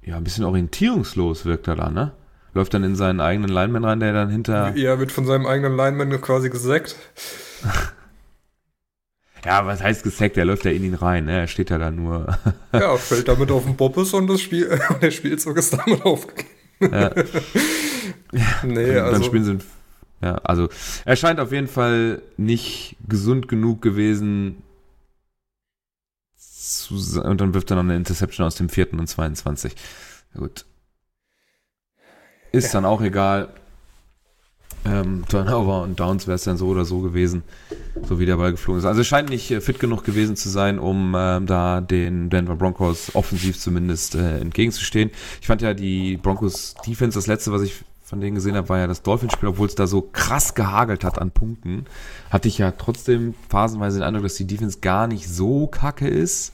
ja 0.02 0.16
ein 0.16 0.24
bisschen 0.24 0.44
orientierungslos 0.44 1.44
wirkt 1.44 1.68
er 1.68 1.76
da, 1.76 1.90
ne? 1.90 2.12
Läuft 2.54 2.74
dann 2.74 2.84
in 2.84 2.96
seinen 2.96 3.20
eigenen 3.20 3.50
Lineman 3.50 3.84
rein, 3.84 4.00
der 4.00 4.12
dann 4.12 4.28
hinter 4.30 4.74
er 4.76 4.98
wird 4.98 5.12
von 5.12 5.26
seinem 5.26 5.46
eigenen 5.46 5.76
Lineman 5.76 6.20
quasi 6.20 6.50
gesackt. 6.50 6.96
ja, 9.44 9.66
was 9.66 9.82
heißt 9.82 10.02
gesackt, 10.04 10.36
er 10.36 10.44
läuft 10.44 10.64
ja 10.64 10.70
in 10.70 10.84
ihn 10.84 10.94
rein, 10.94 11.24
ne? 11.24 11.40
Er 11.40 11.46
steht 11.48 11.70
ja 11.70 11.78
da 11.78 11.90
nur 11.90 12.38
Ja, 12.72 12.96
fällt 12.96 13.28
damit 13.28 13.50
auf 13.50 13.64
den 13.64 13.76
Bobbes 13.76 14.14
und 14.14 14.26
das 14.28 14.40
Spiel, 14.40 14.78
der 15.02 15.10
Spielzug 15.10 15.56
ist 15.56 15.72
damit 15.72 16.02
aufgegeben. 16.04 16.48
ja, 16.80 17.10
Nee, 18.64 18.94
dann 18.94 19.06
also, 19.06 19.22
spielen 19.24 19.44
sie 19.44 19.58
ja, 20.20 20.36
also 20.36 20.68
er 21.04 21.16
scheint 21.16 21.40
auf 21.40 21.50
jeden 21.50 21.66
Fall 21.66 22.22
nicht 22.36 22.96
gesund 23.08 23.48
genug 23.48 23.82
gewesen 23.82 24.62
zu 26.36 26.96
sein, 26.96 27.24
und 27.24 27.40
dann 27.40 27.54
wirft 27.54 27.70
er 27.70 27.76
noch 27.76 27.82
eine 27.82 27.96
Interception 27.96 28.46
aus 28.46 28.54
dem 28.54 28.68
vierten 28.68 29.00
und 29.00 29.08
22. 29.08 29.74
Ja, 30.34 30.40
gut. 30.40 30.64
Ist 32.52 32.66
Ja. 32.66 32.72
dann 32.74 32.84
auch 32.84 33.00
egal. 33.02 33.52
Ähm, 34.84 35.24
Turnover 35.28 35.82
und 35.82 36.00
Downs 36.00 36.26
wäre 36.26 36.34
es 36.34 36.42
dann 36.42 36.56
so 36.56 36.66
oder 36.66 36.84
so 36.84 37.00
gewesen, 37.00 37.44
so 38.08 38.18
wie 38.18 38.26
der 38.26 38.36
Ball 38.36 38.50
geflogen 38.50 38.80
ist. 38.80 38.84
Also 38.84 39.02
es 39.02 39.06
scheint 39.06 39.30
nicht 39.30 39.50
äh, 39.50 39.60
fit 39.60 39.78
genug 39.78 40.04
gewesen 40.04 40.34
zu 40.34 40.48
sein, 40.48 40.80
um 40.80 41.14
ähm, 41.16 41.46
da 41.46 41.80
den 41.80 42.30
Denver 42.30 42.56
Broncos 42.56 43.14
offensiv 43.14 43.58
zumindest 43.58 44.16
äh, 44.16 44.40
entgegenzustehen. 44.40 45.10
Ich 45.40 45.46
fand 45.46 45.62
ja 45.62 45.72
die 45.72 46.16
Broncos 46.16 46.74
Defense, 46.84 47.16
das 47.16 47.28
letzte, 47.28 47.52
was 47.52 47.62
ich 47.62 47.84
von 48.12 48.20
denen 48.20 48.34
gesehen 48.34 48.56
habe, 48.56 48.68
war 48.68 48.78
ja 48.78 48.86
das 48.86 49.02
Dolphins-Spiel, 49.02 49.48
obwohl 49.48 49.68
es 49.68 49.74
da 49.74 49.86
so 49.86 50.02
krass 50.02 50.54
gehagelt 50.54 51.02
hat 51.02 51.18
an 51.18 51.30
Punkten, 51.30 51.86
hatte 52.28 52.46
ich 52.46 52.58
ja 52.58 52.70
trotzdem 52.72 53.34
phasenweise 53.48 54.00
den 54.00 54.04
Eindruck, 54.04 54.24
dass 54.24 54.34
die 54.34 54.46
Defense 54.46 54.80
gar 54.80 55.06
nicht 55.06 55.26
so 55.26 55.66
kacke 55.66 56.08
ist. 56.08 56.52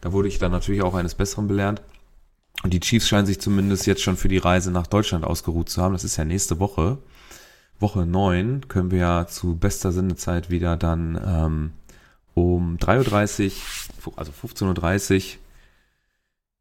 Da 0.00 0.12
wurde 0.12 0.26
ich 0.26 0.38
dann 0.38 0.50
natürlich 0.50 0.82
auch 0.82 0.94
eines 0.94 1.14
Besseren 1.14 1.46
belernt. 1.46 1.80
Und 2.64 2.72
die 2.72 2.80
Chiefs 2.80 3.06
scheinen 3.06 3.26
sich 3.26 3.40
zumindest 3.40 3.86
jetzt 3.86 4.02
schon 4.02 4.16
für 4.16 4.26
die 4.26 4.38
Reise 4.38 4.72
nach 4.72 4.88
Deutschland 4.88 5.24
ausgeruht 5.24 5.68
zu 5.68 5.80
haben. 5.80 5.92
Das 5.92 6.02
ist 6.02 6.16
ja 6.16 6.24
nächste 6.24 6.58
Woche. 6.58 6.98
Woche 7.80 8.06
9 8.06 8.68
können 8.68 8.90
wir 8.90 8.98
ja 8.98 9.26
zu 9.26 9.56
bester 9.56 9.92
Sendezeit 9.92 10.50
wieder 10.50 10.76
dann 10.76 11.20
ähm, 11.24 11.72
um 12.34 12.76
3.30 12.78 13.52
Uhr, 14.06 14.12
also 14.16 14.32
15.30 14.32 15.14
Uhr. 15.16 15.38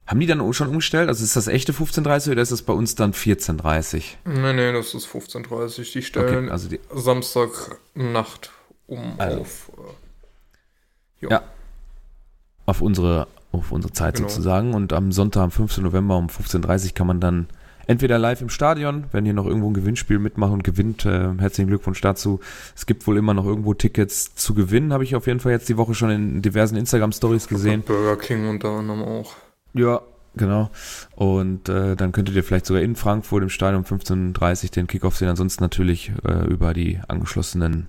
Haben 0.08 0.20
die 0.20 0.28
dann 0.28 0.54
schon 0.54 0.68
umgestellt? 0.68 1.08
Also 1.10 1.24
ist 1.24 1.36
das 1.36 1.48
echte 1.48 1.74
15.30 1.74 2.28
Uhr 2.28 2.32
oder 2.34 2.42
ist 2.44 2.52
das 2.52 2.62
bei 2.62 2.74
uns 2.74 2.96
dann 2.96 3.14
14.30 3.14 3.96
Uhr? 4.26 4.34
nee, 4.34 4.54
nee, 4.54 4.72
das 4.72 4.94
ist 4.94 5.08
15.30 5.08 5.94
Die 5.94 6.02
stellen 6.04 6.46
Okay, 6.46 6.52
also 6.52 6.70
die, 6.70 6.80
Samstagnacht 6.94 8.52
um 8.88 9.16
Also. 9.20 9.42
auf. 9.42 9.72
Äh, 11.22 11.26
Ja. 11.32 11.42
auf 12.68 12.82
unsere, 12.82 13.28
auf 13.52 13.72
unsere 13.72 13.94
Zeit 13.94 14.16
Genau. 14.16 14.28
sozusagen. 14.28 14.74
Und 14.76 14.94
am 14.94 15.12
Sonntag, 15.12 15.42
am 15.42 15.52
15. 15.52 15.84
November 15.84 16.18
um 16.18 16.28
15.30 16.28 16.86
Uhr 16.88 16.92
kann 16.94 17.08
man 17.08 17.20
dann 17.20 17.48
entweder 17.88 18.18
live 18.18 18.42
im 18.42 18.50
Stadion, 18.50 19.06
wenn 19.12 19.26
ihr 19.26 19.34
noch 19.34 19.46
irgendwo 19.46 19.70
ein 19.70 19.74
Gewinnspiel 19.74 20.20
mitmacht 20.20 20.52
und 20.52 20.64
gewinnt, 20.64 21.06
äh, 21.06 21.30
herzlichen 21.38 21.68
Glückwunsch 21.68 22.02
dazu. 22.02 22.40
Es 22.76 22.86
gibt 22.86 23.06
wohl 23.08 23.18
immer 23.18 23.34
noch 23.34 23.46
irgendwo 23.46 23.74
Tickets 23.74 24.36
zu 24.36 24.54
gewinnen, 24.54 24.94
habe 24.94 25.04
ich 25.04 25.16
auf 25.16 25.28
jeden 25.28 25.40
Fall 25.40 25.52
jetzt 25.52 25.70
die 25.70 25.78
Woche 25.78 25.94
schon 25.94 26.10
in 26.10 26.42
diversen 26.42 26.76
Instagram-Stories 26.76 27.48
gesehen. 27.48 27.84
Burger 27.84 28.18
King 28.18 28.50
unter 28.50 28.70
anderem 28.70 29.04
auch. 29.04 29.34
Ja, 29.74 30.02
genau. 30.36 30.70
Und 31.16 31.70
äh, 31.70 31.96
dann 31.96 32.12
könntet 32.12 32.36
ihr 32.36 32.44
vielleicht 32.44 32.66
sogar 32.66 32.82
in 32.82 32.96
Frankfurt 32.96 33.44
im 33.44 33.50
Stadion 33.50 33.84
um 33.84 34.00
15.30 34.00 34.64
Uhr 34.64 34.70
den 34.72 34.88
Kickoff 34.88 35.18
sehen. 35.18 35.30
Ansonsten 35.30 35.64
natürlich 35.64 36.12
äh, 36.28 36.46
über 36.48 36.74
die 36.74 37.00
angeschlossenen 37.08 37.88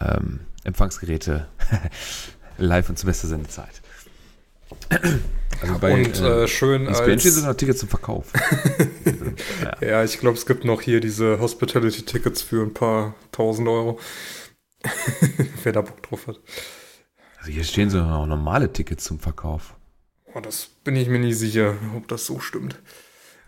ähm, 0.00 0.40
Empfangsgeräte 0.64 1.46
live 2.58 2.88
und 2.88 2.98
zu 2.98 3.06
bester 3.06 3.28
Sendezeit. 3.28 3.81
Also 5.60 5.78
bei, 5.78 5.94
und 5.94 6.20
äh, 6.20 6.48
schön 6.48 6.86
ESPN 6.86 7.10
als. 7.10 7.22
sind 7.22 7.46
noch 7.46 7.54
Tickets 7.54 7.80
zum 7.80 7.88
Verkauf. 7.88 8.32
ja. 9.80 9.86
Ja, 9.86 10.04
ich 10.04 10.18
glaube, 10.18 10.36
es 10.36 10.46
gibt 10.46 10.64
noch 10.64 10.82
hier 10.82 11.00
diese 11.00 11.38
Hospitality-Tickets 11.38 12.42
für 12.42 12.62
ein 12.62 12.74
paar 12.74 13.14
tausend 13.30 13.68
Euro. 13.68 13.98
Wer 15.62 15.72
da 15.72 15.82
Bock 15.82 16.02
drauf 16.02 16.26
hat. 16.26 16.40
Also 17.38 17.52
hier 17.52 17.64
stehen 17.64 17.90
so 17.90 17.98
noch 18.00 18.26
normale 18.26 18.72
Tickets 18.72 19.04
zum 19.04 19.20
Verkauf. 19.20 19.76
Oh, 20.34 20.40
das 20.40 20.66
bin 20.84 20.96
ich 20.96 21.08
mir 21.08 21.18
nie 21.18 21.32
sicher, 21.34 21.74
ob 21.96 22.08
das 22.08 22.26
so 22.26 22.40
stimmt. 22.40 22.80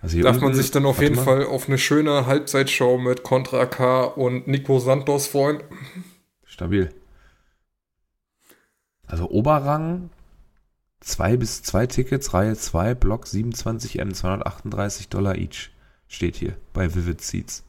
Also 0.02 0.20
Darf 0.20 0.40
man 0.40 0.54
sich 0.54 0.70
dann 0.70 0.84
auf 0.84 1.00
jeden 1.00 1.16
mal. 1.16 1.24
Fall 1.24 1.46
auf 1.46 1.66
eine 1.66 1.78
schöne 1.78 2.26
Halbzeitshow 2.26 2.98
mit 2.98 3.22
Contra 3.22 3.64
K 3.64 4.04
und 4.04 4.46
Nico 4.46 4.78
Santos 4.78 5.26
freuen? 5.26 5.62
Stabil. 6.44 6.92
Also 9.06 9.30
Oberrang, 9.30 10.10
zwei 11.04 11.36
bis 11.36 11.62
zwei 11.62 11.86
Tickets, 11.86 12.34
Reihe 12.34 12.56
2, 12.56 12.94
Block 12.94 13.24
27M, 13.26 14.12
238 14.14 15.08
Dollar 15.08 15.36
each. 15.36 15.70
Steht 16.08 16.36
hier 16.36 16.56
bei 16.72 16.94
Vivid 16.94 17.20
Seats. 17.22 17.64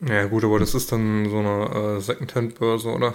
Ja, 0.00 0.24
gut, 0.26 0.44
aber 0.44 0.58
das 0.58 0.74
ist 0.74 0.90
dann 0.92 1.28
so 1.30 1.38
eine 1.38 1.96
äh, 1.96 2.00
Secondhand-Börse, 2.00 2.88
oder? 2.88 3.14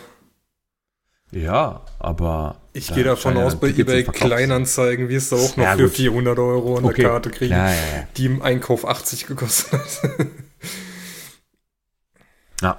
Ja, 1.31 1.81
aber. 1.99 2.61
Ich 2.71 2.87
da 2.87 2.95
gehe 2.95 3.03
davon 3.03 3.35
aus, 3.37 3.59
bei 3.59 3.67
eBay. 3.69 4.03
Kleinanzeigen, 4.03 5.09
wie 5.09 5.15
es 5.15 5.29
da 5.29 5.35
auch 5.35 5.57
noch 5.57 5.63
Ja, 5.65 5.75
für 5.75 5.83
gut. 5.83 5.91
400 5.93 6.39
Euro 6.39 6.77
eine 6.77 6.87
Okay. 6.87 7.03
Karte 7.03 7.29
kriegen, 7.29 7.51
ja, 7.53 7.69
ja. 7.69 8.07
die 8.15 8.25
im 8.27 8.41
Einkauf 8.41 8.85
80 8.87 9.27
gekostet 9.27 9.73
hat. 9.73 10.27
Ja, 12.61 12.77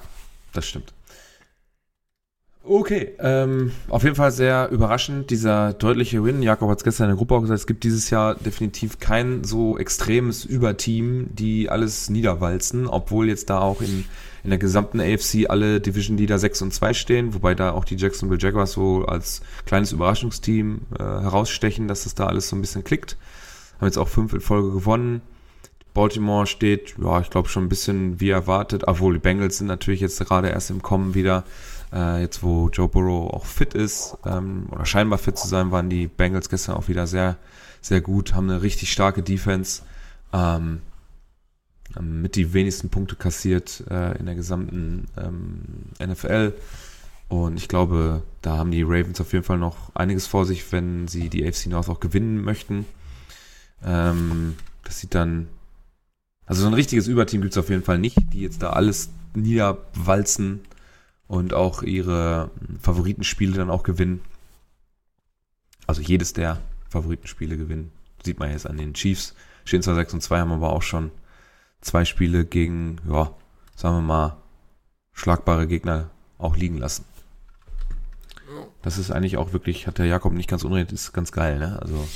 das 0.53 0.67
stimmt. 0.67 0.93
Okay, 2.71 3.13
ähm, 3.19 3.73
auf 3.89 4.03
jeden 4.03 4.15
Fall 4.15 4.31
sehr 4.31 4.69
überraschend, 4.69 5.31
dieser 5.31 5.73
deutliche 5.73 6.23
Win. 6.23 6.43
Jakob 6.43 6.69
hat 6.69 6.77
es 6.77 6.85
gestern 6.85 7.05
in 7.05 7.11
der 7.13 7.17
Gruppe 7.17 7.35
auch 7.35 7.41
gesagt, 7.41 7.61
es 7.61 7.67
gibt 7.67 7.83
dieses 7.83 8.11
Jahr 8.11 8.35
definitiv 8.35 8.99
kein 8.99 9.43
so 9.43 9.79
extremes 9.79 10.45
Überteam, 10.45 11.29
die 11.31 11.71
alles 11.71 12.11
niederwalzen, 12.11 12.87
obwohl 12.87 13.29
jetzt 13.29 13.49
da 13.49 13.61
auch 13.61 13.81
in, 13.81 14.05
in 14.45 14.51
der 14.51 14.59
gesamten 14.59 15.01
AFC 15.01 15.49
alle 15.49 15.81
Division 15.81 16.19
Leader 16.19 16.39
6 16.39 16.61
und 16.61 16.75
2 16.75 16.93
stehen, 16.93 17.33
wobei 17.33 17.55
da 17.55 17.71
auch 17.73 17.87
die 17.87 17.97
Jacksonville 17.97 18.39
Jaguars 18.39 18.73
so 18.73 19.07
als 19.07 19.41
kleines 19.65 19.93
Überraschungsteam 19.93 20.83
äh, 20.99 21.03
herausstechen, 21.03 21.89
dass 21.89 22.05
das 22.05 22.17
da 22.17 22.27
alles 22.27 22.51
so 22.51 22.57
ein 22.57 22.61
bisschen 22.61 22.85
klickt. 22.85 23.17
Haben 23.79 23.87
jetzt 23.87 23.97
auch 23.97 24.09
fünf 24.09 24.35
in 24.35 24.43
Folge 24.43 24.73
gewonnen. 24.73 25.23
Baltimore 25.95 26.47
steht, 26.47 26.97
ja, 27.03 27.21
ich 27.23 27.31
glaube 27.31 27.49
schon 27.49 27.65
ein 27.65 27.69
bisschen 27.71 28.21
wie 28.21 28.29
erwartet, 28.29 28.85
obwohl 28.87 29.15
die 29.15 29.21
Bengals 29.21 29.57
sind 29.57 29.69
natürlich 29.69 30.01
jetzt 30.01 30.21
gerade 30.21 30.49
erst 30.49 30.71
im 30.71 30.83
Kommen 30.83 31.15
wieder. 31.15 31.45
Äh, 31.93 32.21
jetzt, 32.21 32.43
wo 32.43 32.69
Joe 32.69 32.89
Burrow 32.89 33.33
auch 33.33 33.47
fit 33.47 33.75
ist, 33.75 34.17
ähm, 34.25 34.67
oder 34.71 34.85
scheinbar 34.85 35.19
fit 35.19 35.39
zu 35.39 35.49
sein, 35.49 35.71
waren 35.71 35.89
die 35.89 36.07
Bengals 36.07 36.49
gestern 36.49 36.77
auch 36.77 36.89
wieder 36.89 37.07
sehr, 37.07 37.37
sehr 37.81 38.01
gut, 38.01 38.35
haben 38.35 38.51
eine 38.51 38.63
richtig 38.63 38.93
starke 38.93 39.23
Defense, 39.23 39.83
ähm, 40.33 40.83
mit 41.99 42.37
die 42.37 42.53
wenigsten 42.53 42.91
Punkte 42.91 43.17
kassiert 43.17 43.83
äh, 43.91 44.19
in 44.19 44.27
der 44.27 44.35
gesamten 44.35 45.07
ähm, 45.17 45.63
NFL. 46.07 46.53
Und 47.29 47.57
ich 47.57 47.69
glaube, 47.69 48.23
da 48.43 48.57
haben 48.57 48.71
die 48.71 48.83
Ravens 48.83 49.21
auf 49.21 49.33
jeden 49.33 49.45
Fall 49.45 49.59
noch 49.59 49.95
einiges 49.95 50.27
vor 50.27 50.45
sich, 50.45 50.71
wenn 50.73 51.09
sie 51.09 51.29
die 51.29 51.47
AFC 51.47 51.67
North 51.67 51.89
auch 51.89 52.01
gewinnen 52.01 52.43
möchten. 52.43 52.87
Ähm, 53.85 54.57
das 54.85 55.01
sieht 55.01 55.15
dann. 55.15 55.49
Also 56.47 56.63
so 56.63 56.69
ein 56.69 56.75
richtiges 56.75 57.09
Überteam 57.09 57.43
gibt 57.43 57.53
es 57.53 57.59
auf 57.59 57.69
jeden 57.69 57.83
Fall 57.83 57.99
nicht, 57.99 58.17
die 58.33 58.41
jetzt 58.41 58.63
da 58.63 58.71
alles 58.71 59.11
niederwalzen 59.35 60.61
und 61.29 61.55
auch 61.55 61.83
ihre 61.83 62.51
Favoritenspiele 62.81 63.57
dann 63.57 63.71
auch 63.71 63.83
gewinnen. 63.83 64.23
Also 65.87 66.03
jedes 66.03 66.33
der 66.33 66.59
Favoritenspiele 66.89 67.57
gewinnen. 67.57 67.93
Sieht 68.25 68.41
man 68.41 68.51
jetzt 68.51 68.67
an 68.67 68.79
den 68.79 68.95
Chiefs. 68.95 69.35
Stehen 69.65 69.83
zwar 69.83 69.95
6 69.95 70.15
und 70.15 70.23
2, 70.23 70.41
haben 70.41 70.53
aber 70.53 70.73
auch 70.73 70.83
schon 70.83 71.11
zwei 71.81 72.05
Spiele 72.05 72.45
gegen, 72.45 73.01
ja, 73.09 73.31
sagen 73.77 73.97
wir 73.97 74.03
mal, 74.03 74.37
schlagbare 75.13 75.67
Gegner 75.67 76.11
auch 76.39 76.57
liegen 76.57 76.79
lassen. 76.79 77.05
Das 78.83 78.97
ist 78.97 79.11
eigentlich 79.11 79.37
auch 79.37 79.53
wirklich, 79.53 79.87
hat 79.87 79.99
der 79.99 80.07
Jakob 80.07 80.33
nicht 80.33 80.49
ganz 80.49 80.65
unrecht, 80.65 80.93
ist 80.93 81.13
ganz 81.13 81.33
geil, 81.33 81.59
ne? 81.59 81.79
Also, 81.83 82.09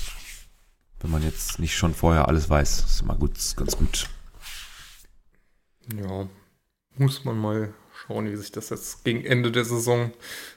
wenn 1.01 1.11
man 1.11 1.23
jetzt 1.23 1.59
nicht 1.59 1.77
schon 1.77 1.93
vorher 1.93 2.29
alles 2.29 2.49
weiß, 2.49 2.85
ist 2.85 3.03
immer 3.03 3.17
gut, 3.17 3.37
ist 3.37 3.57
ganz 3.57 3.77
gut. 3.77 4.09
Ja, 5.95 6.27
muss 6.97 7.25
man 7.25 7.39
mal 7.39 7.75
schauen, 8.07 8.31
wie 8.31 8.37
sich 8.37 8.53
das 8.53 8.71
jetzt 8.71 9.05
gegen 9.05 9.25
Ende 9.25 9.53
der 9.53 9.65
Saison 9.65 10.13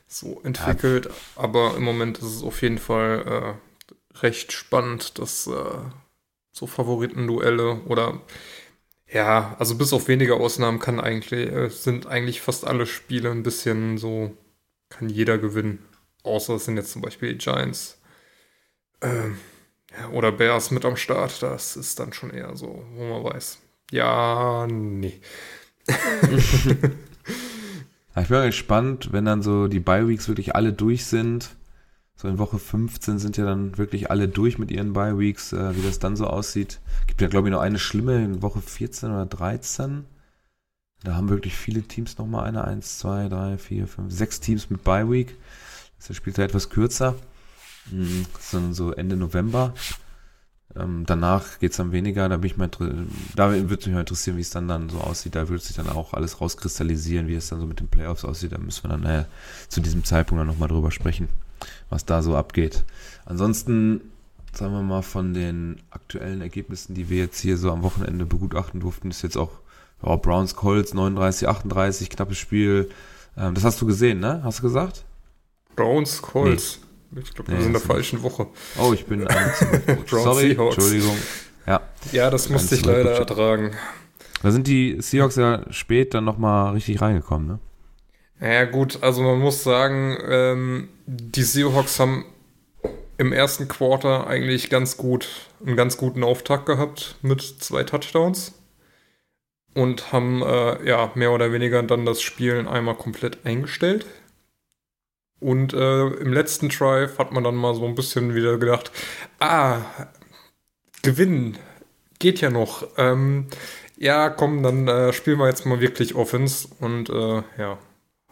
so 0.08 0.42
entwickelt. 0.44 1.06
Ja. 1.06 1.12
Aber 1.36 1.76
im 1.78 1.84
Moment 1.84 2.18
ist 2.20 2.26
es 2.26 2.44
auf 2.44 2.62
jeden 2.62 2.78
Fall 2.78 3.58
äh, 4.14 4.20
recht 4.20 4.52
spannend, 4.52 5.20
dass 5.20 5.48
äh, 5.48 5.80
so 6.52 6.68
Favoritenduelle 6.68 7.82
oder 7.86 8.22
ja, 9.08 9.56
also 9.60 9.76
bis 9.76 9.94
auf 9.94 10.08
wenige 10.08 10.36
Ausnahmen 10.36 10.80
kann 10.80 11.00
eigentlich, 11.00 11.52
äh, 11.52 11.70
sind 11.70 12.08
eigentlich 12.08 12.42
fast 12.42 12.66
alle 12.66 12.88
Spiele 12.88 13.30
ein 13.32 13.44
bisschen 13.44 13.98
so, 13.98 14.36
kann 14.90 15.10
jeder 15.10 15.38
gewinnen. 15.38 15.86
Außer 16.24 16.56
es 16.56 16.66
sind 16.66 16.78
jetzt 16.78 16.92
zum 16.92 17.04
Beispiel 17.04 17.34
die 17.34 17.38
Giants 17.38 18.02
äh, 19.02 19.30
ja, 19.92 20.10
oder 20.12 20.32
Bears 20.32 20.72
mit 20.72 20.86
am 20.86 20.98
Start. 20.98 21.44
Das 21.44 21.78
ist 21.78 22.00
dann 22.00 22.14
schon 22.14 22.32
eher 22.32 22.56
so, 22.56 22.84
wo 22.96 23.04
man 23.04 23.24
weiß. 23.24 23.60
Ja, 23.92 24.66
nee. 24.68 25.22
ich 27.26 28.28
bin 28.28 28.42
gespannt, 28.44 29.10
wenn 29.12 29.26
dann 29.26 29.42
so 29.42 29.68
die 29.68 29.80
Bye-Weeks 29.80 30.28
wirklich 30.28 30.56
alle 30.56 30.74
durch 30.74 31.06
sind. 31.06 31.56
So 32.16 32.30
in 32.30 32.38
Woche 32.38 32.60
15 32.60 33.20
sind 33.20 33.36
ja 33.36 33.46
dann 33.46 33.78
wirklich 33.78 34.10
alle 34.10 34.30
durch 34.30 34.58
mit 34.58 34.72
ihren 34.72 34.94
Bye-Weeks, 34.94 35.54
äh, 35.54 35.76
wie 35.76 35.82
das 35.82 36.00
dann 36.00 36.16
so 36.16 36.28
aussieht. 36.28 36.80
Gibt 37.08 37.22
ja, 37.22 37.28
glaube 37.28 37.50
ich, 37.50 37.52
noch 37.52 37.60
eine 37.60 37.80
schlimme 37.80 38.24
in 38.24 38.42
Woche 38.42 38.62
14 38.62 39.12
oder 39.12 39.26
13. 39.26 40.06
Da 41.04 41.16
haben 41.16 41.30
wirklich 41.30 41.56
viele 41.56 41.84
Teams 41.84 42.18
nochmal 42.18 42.48
eine. 42.48 42.64
Eins, 42.64 43.00
zwei, 43.00 43.28
drei, 43.28 43.58
vier, 43.58 43.88
fünf, 43.88 44.14
sechs 44.14 44.40
Teams 44.40 44.70
mit 44.70 44.84
Bye-Week. 44.84 45.36
Das 45.98 46.16
spielt 46.16 46.38
ja 46.38 46.46
etwas 46.46 46.70
kürzer. 46.70 47.16
Mhm, 47.92 48.26
sondern 48.40 48.74
so 48.74 48.92
Ende 48.92 49.16
November. 49.16 49.74
Ähm, 50.78 51.04
danach 51.06 51.60
geht 51.60 51.72
es 51.72 51.78
dann 51.78 51.92
weniger, 51.92 52.28
da 52.28 52.38
bin 52.38 52.48
ich 52.48 52.58
mal 52.58 52.70
da 53.36 53.52
würde 53.52 53.70
mich 53.70 53.94
mal 53.94 54.02
interessieren, 54.02 54.38
wie 54.38 54.42
es 54.42 54.50
dann, 54.50 54.68
dann 54.68 54.90
so 54.90 55.00
aussieht. 55.00 55.36
Da 55.36 55.48
würde 55.48 55.64
sich 55.64 55.76
dann 55.76 55.90
auch 55.90 56.14
alles 56.14 56.42
rauskristallisieren, 56.42 57.28
wie 57.28 57.36
es 57.36 57.50
dann 57.50 57.60
so 57.60 57.66
mit 57.66 57.80
den 57.80 57.88
Playoffs 57.88 58.26
aussieht. 58.26 58.52
Da 58.52 58.58
müssen 58.58 58.84
wir 58.84 58.90
dann 58.90 59.02
naja, 59.02 59.26
zu 59.70 59.80
diesem 59.80 60.04
Zeitpunkt 60.04 60.40
dann 60.42 60.48
nochmal 60.48 60.68
drüber 60.68 60.92
sprechen, 60.92 61.30
was 61.90 62.06
da 62.06 62.22
so 62.22 62.36
abgeht. 62.36 62.84
Ansonsten, 63.26 64.02
sagen 64.54 64.74
wir 64.74 64.82
mal, 64.82 65.02
von 65.02 65.34
den 65.34 65.78
aktuellen 65.92 66.42
Ergebnissen, 66.42 66.94
die 66.94 67.10
wir 67.10 67.20
jetzt 67.20 67.40
hier 67.40 67.58
so 67.58 67.72
am 67.72 67.84
Wochenende 67.84 68.26
begutachten 68.26 68.82
durften, 68.82 69.10
ist 69.12 69.22
jetzt 69.22 69.38
auch 69.38 69.52
oh, 70.02 70.18
Browns 70.18 70.56
Colts 70.56 70.94
39, 70.94 71.48
38, 71.48 72.10
knappes 72.10 72.38
Spiel. 72.38 72.90
Ähm, 73.38 73.54
das 73.54 73.64
hast 73.64 73.82
du 73.82 73.86
gesehen, 73.86 74.20
ne? 74.20 74.42
Hast 74.44 74.60
du 74.60 74.64
gesagt? 74.64 75.06
Browns 75.76 76.22
Colts. 76.22 76.80
Ich 77.16 77.34
glaube, 77.34 77.50
wir 77.50 77.56
nee, 77.56 77.62
sind 77.64 77.68
in 77.68 77.74
der 77.74 77.82
falschen 77.82 78.24
Woche. 78.24 78.48
Oh, 78.78 78.94
ich 78.94 79.06
bin 79.06 79.22
Sorry, 80.08 80.50
Seahawks. 80.50 80.76
Entschuldigung. 80.76 81.18
Ja, 81.66 81.82
ja 82.12 82.30
das 82.30 82.50
musste 82.50 82.76
ich 82.76 82.86
leider 82.86 83.12
ertragen. 83.12 83.72
Da 84.44 84.52
sind 84.52 84.68
die 84.68 84.98
Seahawks 85.00 85.36
ja 85.38 85.64
spät 85.72 86.14
dann 86.14 86.26
nochmal 86.26 86.74
richtig 86.74 87.02
reingekommen, 87.02 87.48
ne? 87.48 87.60
Ja, 88.42 88.66
gut, 88.66 89.02
also 89.02 89.24
man 89.24 89.40
muss 89.40 89.64
sagen, 89.64 90.18
ähm, 90.28 90.90
die 91.06 91.44
Seahawks 91.44 92.00
haben 92.00 92.26
im 93.18 93.32
ersten 93.32 93.68
Quarter 93.68 94.28
eigentlich 94.28 94.70
ganz 94.70 94.98
gut, 94.98 95.28
einen 95.66 95.78
ganz 95.78 95.98
guten 95.98 96.24
Auftakt 96.24 96.66
gehabt 96.66 97.16
mit 97.22 97.42
zwei 97.42 97.84
Touchdowns 97.84 98.54
und 99.74 100.12
haben 100.12 100.42
äh, 100.42 100.88
ja 100.88 101.12
mehr 101.16 101.32
oder 101.32 101.52
weniger 101.52 101.82
dann 101.84 102.06
das 102.06 102.22
Spielen 102.22 102.68
einmal 102.68 102.96
komplett 102.96 103.46
eingestellt. 103.46 104.06
Und 105.46 105.76
äh, 105.76 106.08
im 106.08 106.34
letzten 106.34 106.70
Drive 106.70 107.20
hat 107.20 107.32
man 107.32 107.44
dann 107.44 107.54
mal 107.54 107.76
so 107.76 107.86
ein 107.86 107.94
bisschen 107.94 108.34
wieder 108.34 108.58
gedacht, 108.58 108.92
ah, 109.40 109.78
gewinnen, 111.04 111.60
geht 112.18 112.42
ja 112.42 112.50
noch. 112.50 112.88
Ähm, 112.98 113.46
ja, 113.96 114.32
komm, 114.32 114.64
dann 114.64 114.88
äh, 114.88 115.14
spielen 115.14 115.38
wir 115.38 115.46
jetzt 115.46 115.68
mal 115.68 115.80
wirklich 115.80 116.16
Offense. 116.16 116.68
Und 116.80 117.12
äh, 117.12 117.44
ja, 117.60 117.78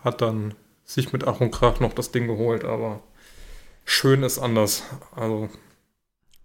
hat 0.03 0.21
dann 0.21 0.55
sich 0.85 1.13
mit 1.13 1.27
Ach 1.27 1.39
und 1.39 1.51
Krach 1.51 1.79
noch 1.79 1.93
das 1.93 2.09
Ding 2.09 2.25
geholt, 2.25 2.65
aber 2.65 3.03
schön 3.85 4.23
ist 4.23 4.39
anders. 4.39 4.81
Also, 5.15 5.49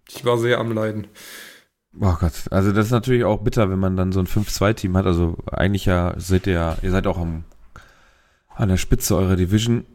ich 0.07 0.23
war 0.23 0.37
sehr 0.37 0.59
am 0.59 0.71
Leiden. 0.71 1.07
Oh 1.99 2.13
Gott, 2.19 2.43
also 2.51 2.71
das 2.73 2.85
ist 2.85 2.91
natürlich 2.91 3.23
auch 3.23 3.39
bitter, 3.39 3.71
wenn 3.71 3.79
man 3.79 3.97
dann 3.97 4.11
so 4.11 4.19
ein 4.19 4.27
5-2-Team 4.27 4.95
hat. 4.95 5.07
Also 5.07 5.35
eigentlich 5.51 5.85
ja 5.85 6.13
seid 6.17 6.45
ihr, 6.45 6.77
ihr 6.83 6.91
seid 6.91 7.07
auch 7.07 7.17
am, 7.17 7.45
an 8.49 8.69
der 8.69 8.77
Spitze 8.77 9.15
eurer 9.15 9.35
Division 9.35 9.87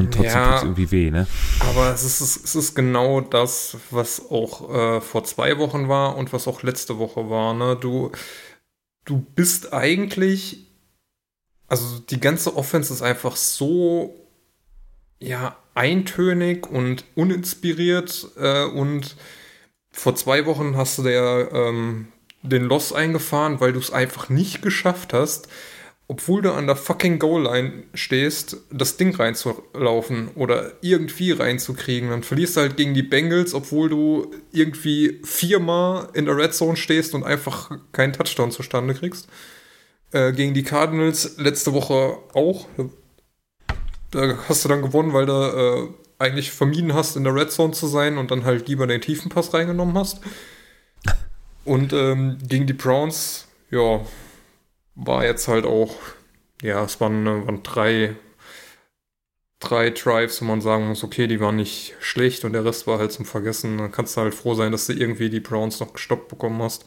und 0.00 0.14
trotzdem 0.14 0.32
ja, 0.32 0.46
tut 0.46 0.56
es 0.56 0.62
irgendwie 0.62 0.90
weh, 0.90 1.10
ne? 1.10 1.26
Aber 1.60 1.92
es 1.92 2.02
ist, 2.02 2.20
es 2.20 2.54
ist 2.54 2.74
genau 2.74 3.20
das, 3.20 3.76
was 3.90 4.30
auch 4.30 4.74
äh, 4.74 5.00
vor 5.00 5.24
zwei 5.24 5.58
Wochen 5.58 5.88
war 5.88 6.16
und 6.16 6.32
was 6.32 6.48
auch 6.48 6.62
letzte 6.62 6.98
Woche 6.98 7.30
war, 7.30 7.54
ne? 7.54 7.76
Du, 7.76 8.12
du 9.04 9.18
bist 9.34 9.72
eigentlich, 9.72 10.66
also 11.68 11.98
die 11.98 12.20
ganze 12.20 12.56
Offense 12.56 12.92
ist 12.92 13.02
einfach 13.02 13.36
so, 13.36 14.14
ja, 15.18 15.56
eintönig 15.74 16.66
und 16.66 17.04
uninspiriert 17.14 18.28
äh, 18.36 18.64
und 18.64 19.16
vor 19.92 20.14
zwei 20.14 20.46
Wochen 20.46 20.76
hast 20.76 20.98
du 20.98 21.02
der 21.02 21.50
ähm, 21.52 22.08
den 22.42 22.64
Loss 22.64 22.92
eingefahren, 22.92 23.60
weil 23.60 23.72
du 23.72 23.78
es 23.78 23.90
einfach 23.90 24.28
nicht 24.28 24.62
geschafft 24.62 25.12
hast, 25.12 25.48
obwohl 26.10 26.42
du 26.42 26.52
an 26.52 26.66
der 26.66 26.74
fucking 26.74 27.20
Goal-Line 27.20 27.84
stehst, 27.94 28.56
das 28.72 28.96
Ding 28.96 29.14
reinzulaufen 29.14 30.26
oder 30.34 30.72
irgendwie 30.80 31.30
reinzukriegen. 31.30 32.10
Dann 32.10 32.24
verlierst 32.24 32.56
du 32.56 32.62
halt 32.62 32.76
gegen 32.76 32.94
die 32.94 33.04
Bengals, 33.04 33.54
obwohl 33.54 33.88
du 33.88 34.34
irgendwie 34.50 35.20
viermal 35.22 36.08
in 36.14 36.24
der 36.24 36.36
Red 36.36 36.52
Zone 36.52 36.76
stehst 36.76 37.14
und 37.14 37.22
einfach 37.22 37.70
keinen 37.92 38.12
Touchdown 38.12 38.50
zustande 38.50 38.94
kriegst. 38.94 39.28
Äh, 40.10 40.32
gegen 40.32 40.52
die 40.52 40.64
Cardinals 40.64 41.38
letzte 41.38 41.72
Woche 41.74 42.18
auch. 42.34 42.66
Da 44.10 44.36
hast 44.48 44.64
du 44.64 44.68
dann 44.68 44.82
gewonnen, 44.82 45.12
weil 45.12 45.26
du 45.26 45.32
äh, 45.32 45.88
eigentlich 46.18 46.50
vermieden 46.50 46.92
hast, 46.92 47.14
in 47.14 47.22
der 47.22 47.36
Red 47.36 47.52
Zone 47.52 47.72
zu 47.72 47.86
sein 47.86 48.18
und 48.18 48.32
dann 48.32 48.44
halt 48.44 48.66
lieber 48.66 48.88
den 48.88 49.00
Tiefenpass 49.00 49.54
reingenommen 49.54 49.96
hast. 49.96 50.18
Und 51.64 51.92
ähm, 51.92 52.38
gegen 52.42 52.66
die 52.66 52.72
Browns, 52.72 53.46
ja, 53.70 54.00
war 55.00 55.24
jetzt 55.24 55.48
halt 55.48 55.64
auch, 55.64 55.94
ja, 56.62 56.84
es 56.84 57.00
waren, 57.00 57.26
äh, 57.26 57.46
waren 57.46 57.62
drei, 57.62 58.16
drei 59.58 59.90
Drives, 59.90 60.40
wo 60.40 60.44
man 60.44 60.60
sagen 60.60 60.88
muss, 60.88 61.02
okay, 61.04 61.26
die 61.26 61.40
waren 61.40 61.56
nicht 61.56 61.94
schlecht 62.00 62.44
und 62.44 62.52
der 62.52 62.64
Rest 62.64 62.86
war 62.86 62.98
halt 62.98 63.12
zum 63.12 63.24
Vergessen. 63.24 63.78
Dann 63.78 63.92
kannst 63.92 64.16
du 64.16 64.20
halt 64.20 64.34
froh 64.34 64.54
sein, 64.54 64.72
dass 64.72 64.86
du 64.86 64.92
irgendwie 64.92 65.30
die 65.30 65.40
Browns 65.40 65.80
noch 65.80 65.92
gestoppt 65.94 66.28
bekommen 66.28 66.62
hast. 66.62 66.84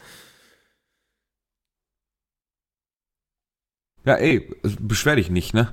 Ja, 4.05 4.15
ey, 4.15 4.49
beschwer 4.79 5.15
dich 5.15 5.29
nicht, 5.29 5.53
ne? 5.53 5.71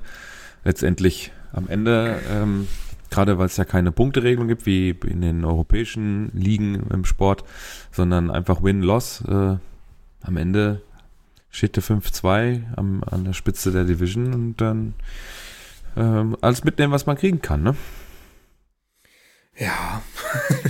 Letztendlich. 0.65 1.33
Am 1.53 1.69
Ende, 1.69 2.21
ähm, 2.31 2.69
gerade 3.11 3.39
weil 3.39 3.47
es 3.47 3.57
ja 3.57 3.65
keine 3.65 3.91
Punkteregelung 3.91 4.47
gibt, 4.47 4.67
wie 4.67 4.91
in 4.91 5.21
den 5.21 5.45
europäischen 5.45 6.31
Ligen 6.33 6.89
im 6.91 7.05
Sport, 7.05 7.43
sondern 7.91 8.31
einfach 8.31 8.63
Win-Loss. 8.63 9.25
Äh, 9.27 9.57
am 10.23 10.37
Ende 10.37 10.83
steht 11.51 11.77
der 11.77 11.83
5-2 11.83 12.75
an 12.77 13.25
der 13.25 13.33
Spitze 13.33 13.73
der 13.73 13.85
Division 13.85 14.33
und 14.35 14.61
dann 14.61 14.95
ähm, 15.97 16.37
alles 16.41 16.65
mitnehmen, 16.65 16.93
was 16.93 17.07
man 17.07 17.17
kriegen 17.17 17.43
kann, 17.43 17.63
ne? 17.63 17.77
Ja. 19.57 20.03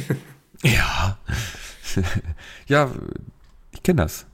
ja. 0.63 1.19
ja, 2.67 2.91
ich 3.73 3.83
kenne 3.83 4.03
das. 4.03 4.27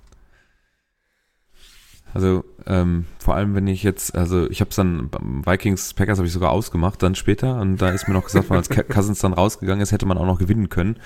Also 2.14 2.44
ähm, 2.66 3.04
vor 3.18 3.34
allem, 3.34 3.54
wenn 3.54 3.66
ich 3.66 3.82
jetzt, 3.82 4.14
also 4.14 4.48
ich 4.48 4.60
habe 4.60 4.70
es 4.70 4.76
dann 4.76 5.10
beim 5.10 5.44
Vikings 5.44 5.92
Packers 5.92 6.16
habe 6.16 6.26
ich 6.26 6.32
sogar 6.32 6.50
ausgemacht 6.50 7.02
dann 7.02 7.14
später 7.14 7.60
und 7.60 7.76
da 7.76 7.90
ist 7.90 8.08
mir 8.08 8.14
noch 8.14 8.24
gesagt, 8.24 8.48
worden, 8.48 8.58
als 8.58 8.70
Cousins 8.88 9.18
dann 9.18 9.34
rausgegangen 9.34 9.82
ist, 9.82 9.92
hätte 9.92 10.06
man 10.06 10.16
auch 10.16 10.24
noch 10.24 10.38
gewinnen 10.38 10.70
können. 10.70 10.98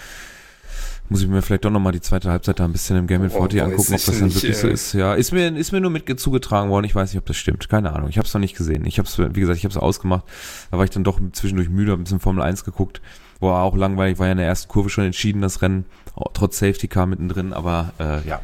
Muss 1.11 1.23
ich 1.23 1.29
mir 1.29 1.42
vielleicht 1.42 1.64
doch 1.64 1.70
nochmal 1.70 1.90
die 1.92 2.01
zweite 2.01 2.31
Halbzeit 2.31 2.61
da 2.61 2.64
ein 2.64 2.70
bisschen 2.73 2.96
im 2.96 3.09
Game 3.09 3.25
in 3.25 3.31
Oh, 3.33 3.40
40 3.40 3.61
weiß 3.61 3.66
angucken, 3.66 3.83
ob 3.83 3.88
das 3.88 4.05
dann 4.07 4.35
wirklich 4.35 4.57
so 4.57 4.68
ist. 4.68 4.92
Ja, 4.92 5.14
ist 5.14 5.33
mir, 5.33 5.57
ist 5.57 5.73
mir 5.73 5.81
nur 5.81 5.90
mit 5.90 6.20
zugetragen 6.20 6.70
worden. 6.70 6.85
Ich 6.87 6.94
weiß 6.94 7.12
nicht, 7.12 7.18
ob 7.18 7.27
das 7.27 7.37
stimmt. 7.37 7.68
Keine 7.68 7.92
Ahnung. 7.92 8.09
Ich 8.09 8.16
habe 8.16 8.29
es 8.29 8.33
noch 8.33 8.40
nicht 8.40 8.57
gesehen. 8.57 8.87
Ich 8.87 8.99
habe 8.99 9.09
es, 9.09 9.18
wie 9.18 9.40
gesagt, 9.40 9.59
ich 9.59 9.64
habe 9.64 9.73
es 9.73 9.77
ausgemacht. 9.77 10.25
Da 10.70 10.79
war 10.79 10.85
ich 10.85 10.90
dann 10.90 11.03
doch 11.03 11.20
zwischendurch 11.33 11.68
müde, 11.68 11.90
hab 11.90 11.99
ein 11.99 12.05
bisschen 12.05 12.20
Formel 12.20 12.44
1 12.44 12.64
geguckt. 12.64 13.03
War 13.40 13.64
auch 13.64 13.77
langweilig, 13.77 14.20
war 14.20 14.27
ja 14.27 14.33
in 14.33 14.38
der 14.38 14.46
ersten 14.46 14.68
Kurve 14.68 14.88
schon 14.88 15.05
entschieden, 15.05 15.42
das 15.42 15.62
Rennen. 15.62 15.85
Trotz 16.33 16.59
Safety 16.59 16.87
Car 16.87 17.07
mittendrin, 17.07 17.53
aber 17.53 17.92
äh, 17.99 18.29
ja. 18.29 18.40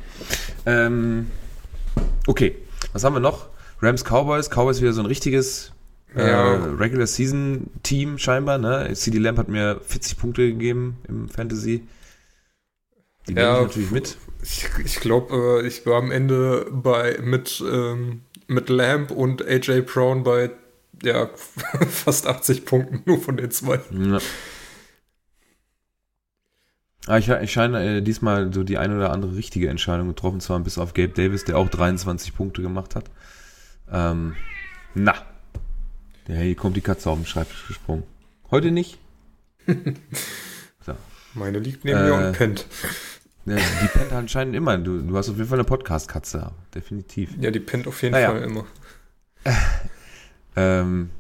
Ähm, 0.65 1.31
okay, 2.27 2.57
was 2.93 3.05
haben 3.05 3.15
wir 3.15 3.21
noch? 3.21 3.47
Rams 3.81 4.03
Cowboys. 4.05 4.51
Cowboys 4.51 4.81
wieder 4.81 4.93
so 4.93 5.03
ein 5.03 5.07
richtiges 5.07 5.71
äh, 6.17 6.29
Ja. 6.29 6.55
Regular 6.55 7.07
Season 7.07 7.71
Team 7.85 8.19
scheinbar. 8.19 8.59
Ne? 8.59 8.91
CD 8.95 9.19
Lamp 9.19 9.39
hat 9.39 9.49
mir 9.49 9.81
40 9.87 10.19
Punkte 10.19 10.49
gegeben 10.49 10.97
im 11.07 11.29
Fantasy. 11.29 11.85
Die 13.27 13.35
nehme 13.35 13.47
Ja, 13.47 13.57
ich 13.57 13.67
natürlich 13.67 13.91
mit. 13.91 14.17
Ich, 14.43 14.69
ich 14.85 15.01
glaube, 15.01 15.63
äh, 15.63 15.67
ich 15.67 15.85
war 15.87 15.99
am 15.99 16.11
Ende 16.11 16.67
bei 16.71 17.19
mit, 17.23 17.63
ähm, 17.67 18.23
mit 18.47 18.69
Lamp 18.69 19.11
und 19.11 19.47
AJ 19.47 19.83
Brown 19.83 20.23
bei 20.23 20.51
ja, 21.03 21.29
fast 21.89 22.27
80 22.27 22.65
Punkten, 22.65 23.03
nur 23.05 23.21
von 23.21 23.37
den 23.37 23.51
zwei. 23.51 23.81
Ja. 23.91 24.19
Ah, 27.07 27.19
ich, 27.19 27.29
ich 27.29 27.53
scheine 27.53 27.99
äh, 27.99 28.03
diesmal 28.03 28.53
so 28.53 28.65
die 28.65 28.79
eine 28.79 28.97
oder 28.97 29.13
andere 29.13 29.37
richtige 29.37 29.69
Entscheidung 29.69 30.09
getroffen 30.09 30.41
zu 30.41 30.53
haben, 30.53 30.65
bis 30.65 30.79
auf 30.79 30.93
Gabe 30.93 31.11
Davis, 31.11 31.45
der 31.45 31.57
auch 31.57 31.69
23 31.69 32.35
Punkte 32.35 32.63
gemacht 32.63 32.97
hat. 32.97 33.11
Ähm, 33.91 34.35
na. 34.95 35.15
Ja, 36.27 36.35
hier 36.37 36.57
kommt 36.57 36.77
die 36.77 36.81
Katze 36.81 37.09
auf 37.11 37.19
den 37.19 37.27
Schreibtisch 37.27 37.69
gesprungen. 37.69 38.03
Heute 38.51 38.73
nicht? 38.73 38.99
Meine 41.37 41.59
liegt 41.61 41.85
neben 41.85 41.99
Äh, 41.99 42.03
mir 42.05 42.15
und 42.15 42.33
pennt. 42.33 42.67
Ja, 43.45 43.57
die 43.57 43.87
pennt 43.89 44.13
anscheinend 44.13 44.57
immer. 44.57 44.77
Du, 44.79 45.01
du 45.03 45.17
hast 45.17 45.29
auf 45.29 45.37
jeden 45.37 45.49
Fall 45.49 45.59
eine 45.59 45.65
Podcast-Katze. 45.65 46.51
Definitiv. 46.75 47.31
Ja, 47.41 47.51
die 47.53 47.61
pennt 47.61 47.87
auf 47.87 48.03
jeden 48.03 48.13
Naja. 48.13 48.31
Fall 48.33 48.43
immer. 48.43 48.65
Ähm, 50.59 51.11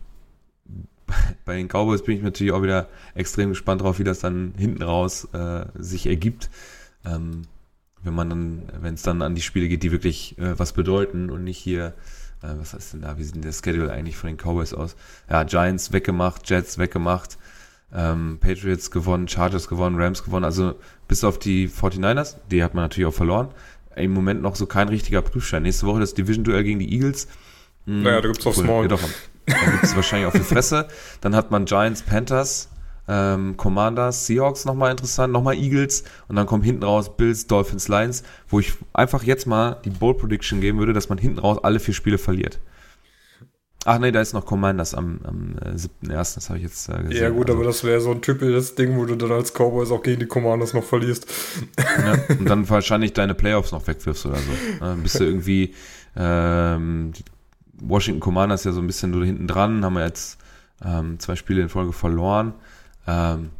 bei 1.44 1.56
den 1.56 1.68
Cowboys 1.68 2.02
bin 2.02 2.16
ich 2.16 2.22
natürlich 2.22 2.54
auch 2.54 2.62
wieder 2.62 2.88
extrem 3.14 3.50
gespannt 3.50 3.82
drauf, 3.82 3.98
wie 3.98 4.04
das 4.04 4.20
dann 4.20 4.54
hinten 4.56 4.82
raus 4.82 5.28
äh, 5.34 5.66
sich 5.74 6.06
ergibt. 6.06 6.48
Ähm, 7.04 7.42
wenn 8.02 8.14
man 8.14 8.30
dann, 8.30 8.62
wenn 8.80 8.94
es 8.94 9.02
dann 9.02 9.20
an 9.20 9.34
die 9.34 9.42
Spiele 9.42 9.68
geht, 9.68 9.82
die 9.82 9.92
wirklich 9.92 10.38
äh, 10.38 10.58
was 10.58 10.72
bedeuten 10.72 11.28
und 11.28 11.44
nicht 11.44 11.58
hier, 11.58 11.92
äh, 12.42 12.48
was 12.56 12.72
heißt 12.72 12.94
denn 12.94 13.02
da, 13.02 13.18
wie 13.18 13.24
sieht 13.24 13.34
denn 13.34 13.42
der 13.42 13.52
Schedule 13.52 13.92
eigentlich 13.92 14.16
von 14.16 14.28
den 14.28 14.38
Cowboys 14.38 14.72
aus? 14.72 14.96
Ja, 15.28 15.42
Giants 15.44 15.92
weggemacht, 15.92 16.48
Jets 16.48 16.78
weggemacht, 16.78 17.36
ähm, 17.94 18.38
Patriots 18.40 18.90
gewonnen, 18.90 19.28
Chargers 19.28 19.68
gewonnen, 19.68 20.00
Rams 20.00 20.22
gewonnen, 20.24 20.44
also 20.44 20.74
bis 21.08 21.24
auf 21.24 21.38
die 21.38 21.68
49ers, 21.68 22.36
die 22.50 22.62
hat 22.62 22.74
man 22.74 22.84
natürlich 22.84 23.08
auch 23.08 23.14
verloren. 23.14 23.48
Im 23.94 24.12
Moment 24.12 24.42
noch 24.42 24.56
so 24.56 24.66
kein 24.66 24.88
richtiger 24.88 25.22
Prüfstein. 25.22 25.62
Nächste 25.62 25.86
Woche 25.86 26.00
das 26.00 26.12
Division-Duell 26.14 26.64
gegen 26.64 26.78
die 26.80 26.92
Eagles. 26.92 27.28
Hm, 27.86 28.02
Naja, 28.02 28.20
da 28.20 28.28
gibt's 28.28 28.46
aufs 28.46 28.58
cool. 28.58 28.66
Maul. 28.66 28.82
Ja, 28.84 28.88
doch, 28.88 29.00
da 29.46 29.54
gibt 29.70 29.84
es 29.84 29.96
wahrscheinlich 29.96 30.26
auf 30.26 30.34
die 30.34 30.40
Fresse. 30.40 30.88
Dann 31.22 31.34
hat 31.34 31.50
man 31.50 31.64
Giants, 31.64 32.02
Panthers, 32.02 32.68
ähm, 33.08 33.56
Commanders, 33.56 34.26
Seahawks 34.26 34.64
nochmal 34.64 34.90
interessant, 34.90 35.32
nochmal 35.32 35.54
Eagles 35.54 36.04
und 36.28 36.36
dann 36.36 36.46
kommen 36.46 36.62
hinten 36.64 36.82
raus 36.82 37.16
Bills, 37.16 37.46
Dolphins, 37.46 37.88
Lions, 37.88 38.24
wo 38.48 38.58
ich 38.60 38.74
einfach 38.92 39.22
jetzt 39.22 39.46
mal 39.46 39.76
die 39.84 39.90
Bold 39.90 40.18
Prediction 40.18 40.60
geben 40.60 40.78
würde, 40.78 40.92
dass 40.92 41.08
man 41.08 41.16
hinten 41.16 41.38
raus 41.38 41.58
alle 41.62 41.78
vier 41.78 41.94
Spiele 41.94 42.18
verliert. 42.18 42.58
Ach 43.88 44.00
nee, 44.00 44.10
da 44.10 44.20
ist 44.20 44.32
noch 44.32 44.44
Commanders 44.44 44.94
am, 44.94 45.20
am 45.22 45.54
äh, 45.64 45.76
7.1., 45.76 46.34
das 46.34 46.48
habe 46.48 46.58
ich 46.58 46.64
jetzt 46.64 46.88
äh, 46.88 47.04
gesehen. 47.04 47.22
Ja, 47.22 47.30
gut, 47.30 47.48
Also, 47.48 47.52
aber 47.52 47.64
das 47.64 47.84
wäre 47.84 48.00
so 48.00 48.10
ein 48.10 48.20
typisches 48.20 48.74
Ding, 48.74 48.96
wo 48.96 49.04
du 49.04 49.14
dann 49.14 49.30
als 49.30 49.52
Cowboys 49.52 49.92
auch 49.92 50.02
gegen 50.02 50.18
die 50.18 50.26
Commanders 50.26 50.74
noch 50.74 50.82
verlierst. 50.82 51.32
Ja, 51.78 52.16
und 52.36 52.50
dann 52.50 52.68
wahrscheinlich 52.68 53.12
deine 53.12 53.34
Playoffs 53.34 53.70
noch 53.70 53.86
wegwirfst 53.86 54.26
oder 54.26 54.38
so. 54.38 54.50
Dann 54.80 55.04
bist 55.04 55.20
du 55.20 55.24
irgendwie 55.24 55.72
ähm, 56.16 57.12
Washington 57.80 58.18
Commanders 58.18 58.64
ja 58.64 58.72
so 58.72 58.80
ein 58.80 58.88
bisschen 58.88 59.12
so 59.12 59.22
hinten 59.22 59.46
dran, 59.46 59.84
haben 59.84 59.94
wir 59.94 60.04
jetzt 60.04 60.38
ähm, 60.84 61.20
zwei 61.20 61.36
Spiele 61.36 61.62
in 61.62 61.68
Folge 61.68 61.92
verloren. 61.92 62.54
Ähm, 63.06 63.50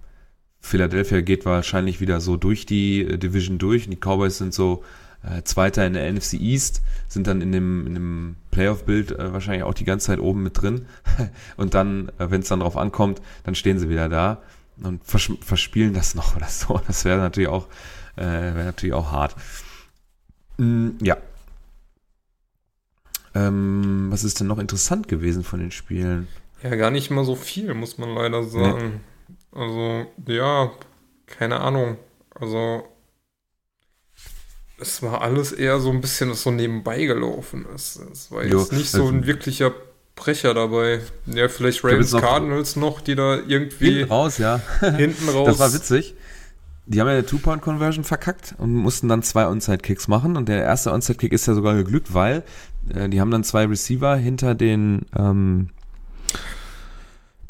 Philadelphia 0.58 1.20
geht 1.20 1.46
wahrscheinlich 1.46 2.00
wieder 2.00 2.20
so 2.20 2.36
durch 2.36 2.66
die 2.66 3.02
äh, 3.02 3.16
Division 3.16 3.58
durch 3.58 3.84
und 3.84 3.92
die 3.92 4.00
Cowboys 4.00 4.38
sind 4.38 4.52
so 4.52 4.82
äh, 5.26 5.42
Zweiter 5.42 5.86
in 5.86 5.94
der 5.94 6.10
NFC 6.12 6.34
East, 6.34 6.82
sind 7.08 7.26
dann 7.26 7.40
in 7.40 7.52
dem, 7.52 7.86
in 7.86 7.94
dem 7.94 8.36
Playoff-Bild 8.50 9.12
äh, 9.12 9.32
wahrscheinlich 9.32 9.64
auch 9.64 9.74
die 9.74 9.84
ganze 9.84 10.06
Zeit 10.06 10.20
oben 10.20 10.42
mit 10.42 10.60
drin. 10.60 10.86
Und 11.56 11.74
dann, 11.74 12.10
äh, 12.18 12.30
wenn 12.30 12.40
es 12.40 12.48
dann 12.48 12.60
drauf 12.60 12.76
ankommt, 12.76 13.20
dann 13.44 13.54
stehen 13.54 13.78
sie 13.78 13.88
wieder 13.88 14.08
da 14.08 14.42
und 14.82 15.04
vers 15.04 15.30
verspielen 15.40 15.94
das 15.94 16.14
noch 16.14 16.36
oder 16.36 16.48
so. 16.48 16.80
Das 16.86 17.04
wäre 17.04 17.18
natürlich 17.18 17.48
auch, 17.48 17.66
äh, 18.16 18.24
wäre 18.24 18.64
natürlich 18.64 18.94
auch 18.94 19.10
hart. 19.10 19.34
Mm, 20.58 20.90
ja. 21.02 21.16
Ähm, 23.34 24.08
was 24.10 24.24
ist 24.24 24.40
denn 24.40 24.46
noch 24.46 24.58
interessant 24.58 25.08
gewesen 25.08 25.44
von 25.44 25.60
den 25.60 25.70
Spielen? 25.70 26.28
Ja, 26.62 26.74
gar 26.74 26.90
nicht 26.90 27.10
mal 27.10 27.24
so 27.24 27.36
viel, 27.36 27.74
muss 27.74 27.98
man 27.98 28.14
leider 28.14 28.42
sagen. 28.44 29.00
Also, 29.52 30.06
ja, 30.26 30.72
keine 31.26 31.60
Ahnung. 31.60 31.98
Also, 32.34 32.88
es 34.78 35.02
war 35.02 35.22
alles 35.22 35.52
eher 35.52 35.80
so 35.80 35.90
ein 35.90 36.00
bisschen, 36.00 36.28
das 36.28 36.42
so 36.42 36.50
nebenbei 36.50 37.04
gelaufen 37.04 37.66
ist. 37.74 38.00
Es 38.12 38.30
war 38.30 38.44
Jo, 38.44 38.60
jetzt 38.60 38.72
nicht 38.72 38.90
so 38.90 39.02
also- 39.04 39.12
ein 39.12 39.26
wirklicher 39.26 39.72
Brecher 40.14 40.54
dabei. 40.54 41.00
Ja, 41.26 41.48
vielleicht 41.48 41.84
Ravens 41.84 42.12
Cardinals 42.12 42.74
noch, 42.76 43.00
die 43.02 43.14
da 43.14 43.36
irgendwie 43.46 43.98
Hinten 43.98 44.10
raus, 44.12 44.38
ja. 44.38 44.60
hinten 44.96 45.28
raus. 45.28 45.46
Das 45.48 45.58
war 45.58 45.72
witzig. 45.74 46.14
Die 46.86 47.00
haben 47.00 47.08
ja 47.08 47.14
eine 47.14 47.26
Two-Point-Conversion 47.26 48.04
verkackt 48.04 48.54
und 48.58 48.72
mussten 48.72 49.08
dann 49.08 49.22
zwei 49.22 49.46
Onside-Kicks 49.46 50.08
machen. 50.08 50.36
Und 50.36 50.48
der 50.48 50.62
erste 50.62 50.92
Onside-Kick 50.92 51.32
ist 51.32 51.46
ja 51.46 51.54
sogar 51.54 51.74
geglückt, 51.74 52.14
weil 52.14 52.44
äh, 52.94 53.08
die 53.08 53.20
haben 53.20 53.30
dann 53.30 53.44
zwei 53.44 53.66
Receiver 53.66 54.16
hinter 54.16 54.54
den, 54.54 55.04
ähm, 55.18 55.68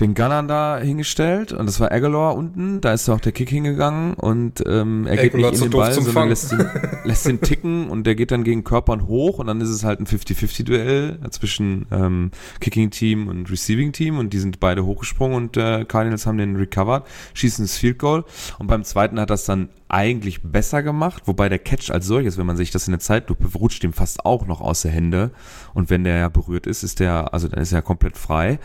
den 0.00 0.14
Gunnern 0.14 0.48
da 0.48 0.78
hingestellt. 0.78 1.52
Und 1.52 1.66
das 1.66 1.80
war 1.80 1.90
Aguilar 1.90 2.34
unten. 2.34 2.80
Da 2.80 2.92
ist 2.92 3.08
ja 3.08 3.14
auch 3.14 3.20
der 3.20 3.32
Kick 3.32 3.48
hingegangen. 3.48 4.14
Und 4.14 4.62
ähm, 4.66 5.06
er 5.06 5.16
geht 5.16 5.34
Aguilar 5.34 5.50
nicht 5.52 5.62
in 5.62 5.70
den 5.70 5.78
Ball, 5.78 5.92
sondern 5.92 6.28
lässt 6.28 6.52
ihn, 6.52 6.64
lässt 7.04 7.26
ihn 7.26 7.40
ticken. 7.40 7.88
Und 7.88 8.04
der 8.04 8.14
geht 8.14 8.30
dann 8.30 8.44
gegen 8.44 8.64
Körpern 8.64 9.06
hoch. 9.06 9.38
Und 9.38 9.46
dann 9.46 9.60
ist 9.60 9.70
es 9.70 9.84
halt 9.84 10.00
ein 10.00 10.06
50-50-Duell 10.06 11.18
zwischen 11.30 11.86
ähm, 11.90 12.30
Kicking-Team 12.60 13.28
und 13.28 13.50
Receiving-Team. 13.50 14.18
Und 14.18 14.32
die 14.32 14.38
sind 14.38 14.60
beide 14.60 14.84
hochgesprungen. 14.84 15.36
Und 15.36 15.56
äh, 15.56 15.84
Cardinals 15.84 16.26
haben 16.26 16.38
den 16.38 16.56
recovered, 16.56 17.04
schießen 17.34 17.64
das 17.64 17.76
Field 17.76 17.98
Goal. 17.98 18.24
Und 18.58 18.66
beim 18.66 18.84
zweiten 18.84 19.18
hat 19.18 19.30
das 19.30 19.44
dann 19.44 19.68
eigentlich 19.88 20.42
besser 20.42 20.82
gemacht, 20.82 21.22
wobei 21.26 21.48
der 21.48 21.58
Catch 21.58 21.90
als 21.90 22.06
solches, 22.06 22.38
wenn 22.38 22.46
man 22.46 22.56
sich 22.56 22.70
das 22.70 22.88
in 22.88 22.92
der 22.92 23.00
Zeitlupe 23.00 23.46
rutscht 23.56 23.84
ihm 23.84 23.92
fast 23.92 24.24
auch 24.24 24.46
noch 24.46 24.60
aus 24.60 24.82
der 24.82 24.90
Hände 24.90 25.30
und 25.74 25.90
wenn 25.90 26.04
der 26.04 26.16
ja 26.18 26.28
berührt 26.28 26.66
ist, 26.66 26.82
ist 26.82 27.00
der, 27.00 27.32
also 27.32 27.48
dann 27.48 27.60
ist 27.60 27.72
er 27.72 27.82
komplett 27.82 28.16
frei. 28.16 28.58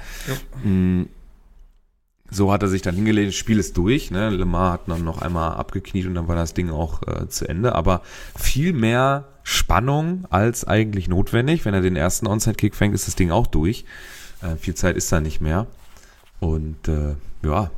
Mm, 0.64 1.04
So 2.34 2.52
hat 2.52 2.64
er 2.64 2.70
sich 2.70 2.82
dann 2.82 2.96
hingelegt, 2.96 3.28
das 3.28 3.36
Spiel 3.36 3.60
ist 3.60 3.76
durch, 3.78 4.10
ne? 4.10 4.30
Lemar 4.30 4.72
hat 4.72 4.82
dann 4.88 5.04
noch 5.04 5.22
einmal 5.22 5.56
abgekniet 5.56 6.08
und 6.08 6.16
dann 6.16 6.30
war 6.30 6.36
das 6.36 6.54
Ding 6.54 6.70
auch 6.70 7.02
äh, 7.04 7.28
zu 7.28 7.48
Ende, 7.48 7.76
aber 7.76 8.02
viel 8.38 8.72
mehr 8.72 9.26
Spannung 9.44 10.26
als 10.30 10.66
eigentlich 10.66 11.10
notwendig. 11.10 11.66
Wenn 11.66 11.74
er 11.74 11.82
den 11.82 11.98
ersten 11.98 12.28
Onside-Kick 12.28 12.74
fängt, 12.74 12.96
ist 12.96 13.08
das 13.08 13.16
Ding 13.16 13.32
auch 13.32 13.48
durch. 13.48 13.84
Äh, 14.42 14.56
viel 14.56 14.76
Zeit 14.76 14.96
ist 14.96 15.12
da 15.12 15.20
nicht 15.20 15.42
mehr. 15.42 15.68
Und 16.40 16.88
äh, 16.88 17.16
ja, 17.44 17.70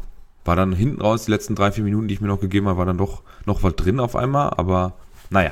war 0.45 0.55
dann 0.55 0.73
hinten 0.73 1.01
raus, 1.01 1.25
die 1.25 1.31
letzten 1.31 1.55
drei, 1.55 1.71
vier 1.71 1.83
Minuten, 1.83 2.07
die 2.07 2.13
ich 2.13 2.21
mir 2.21 2.27
noch 2.27 2.39
gegeben 2.39 2.67
habe, 2.67 2.77
war 2.77 2.85
dann 2.85 2.97
doch 2.97 3.23
noch 3.45 3.63
was 3.63 3.75
drin 3.75 3.99
auf 3.99 4.15
einmal, 4.15 4.51
aber 4.51 4.93
naja. 5.29 5.51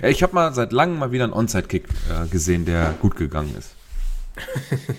Ja, 0.00 0.08
ich 0.08 0.22
habe 0.22 0.34
mal 0.34 0.54
seit 0.54 0.72
langem 0.72 0.98
mal 0.98 1.12
wieder 1.12 1.24
einen 1.24 1.32
Onside-Kick 1.32 1.88
äh, 2.10 2.28
gesehen, 2.28 2.66
der 2.66 2.94
gut 3.00 3.16
gegangen 3.16 3.54
ist. 3.58 3.74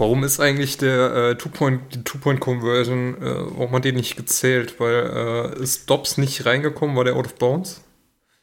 Warum 0.00 0.24
ist 0.24 0.40
eigentlich 0.40 0.78
der 0.78 1.14
äh, 1.14 1.34
Two-Point, 1.36 1.94
die 1.94 2.02
Two-Point-Conversion, 2.02 3.20
äh, 3.20 3.34
warum 3.50 3.72
hat 3.72 3.84
die 3.84 3.92
nicht 3.92 4.16
gezählt? 4.16 4.80
Weil 4.80 5.52
äh, 5.58 5.62
ist 5.62 5.90
Dobbs 5.90 6.16
nicht 6.16 6.46
reingekommen, 6.46 6.96
war 6.96 7.04
der 7.04 7.16
out 7.16 7.26
of 7.26 7.34
bounds? 7.34 7.82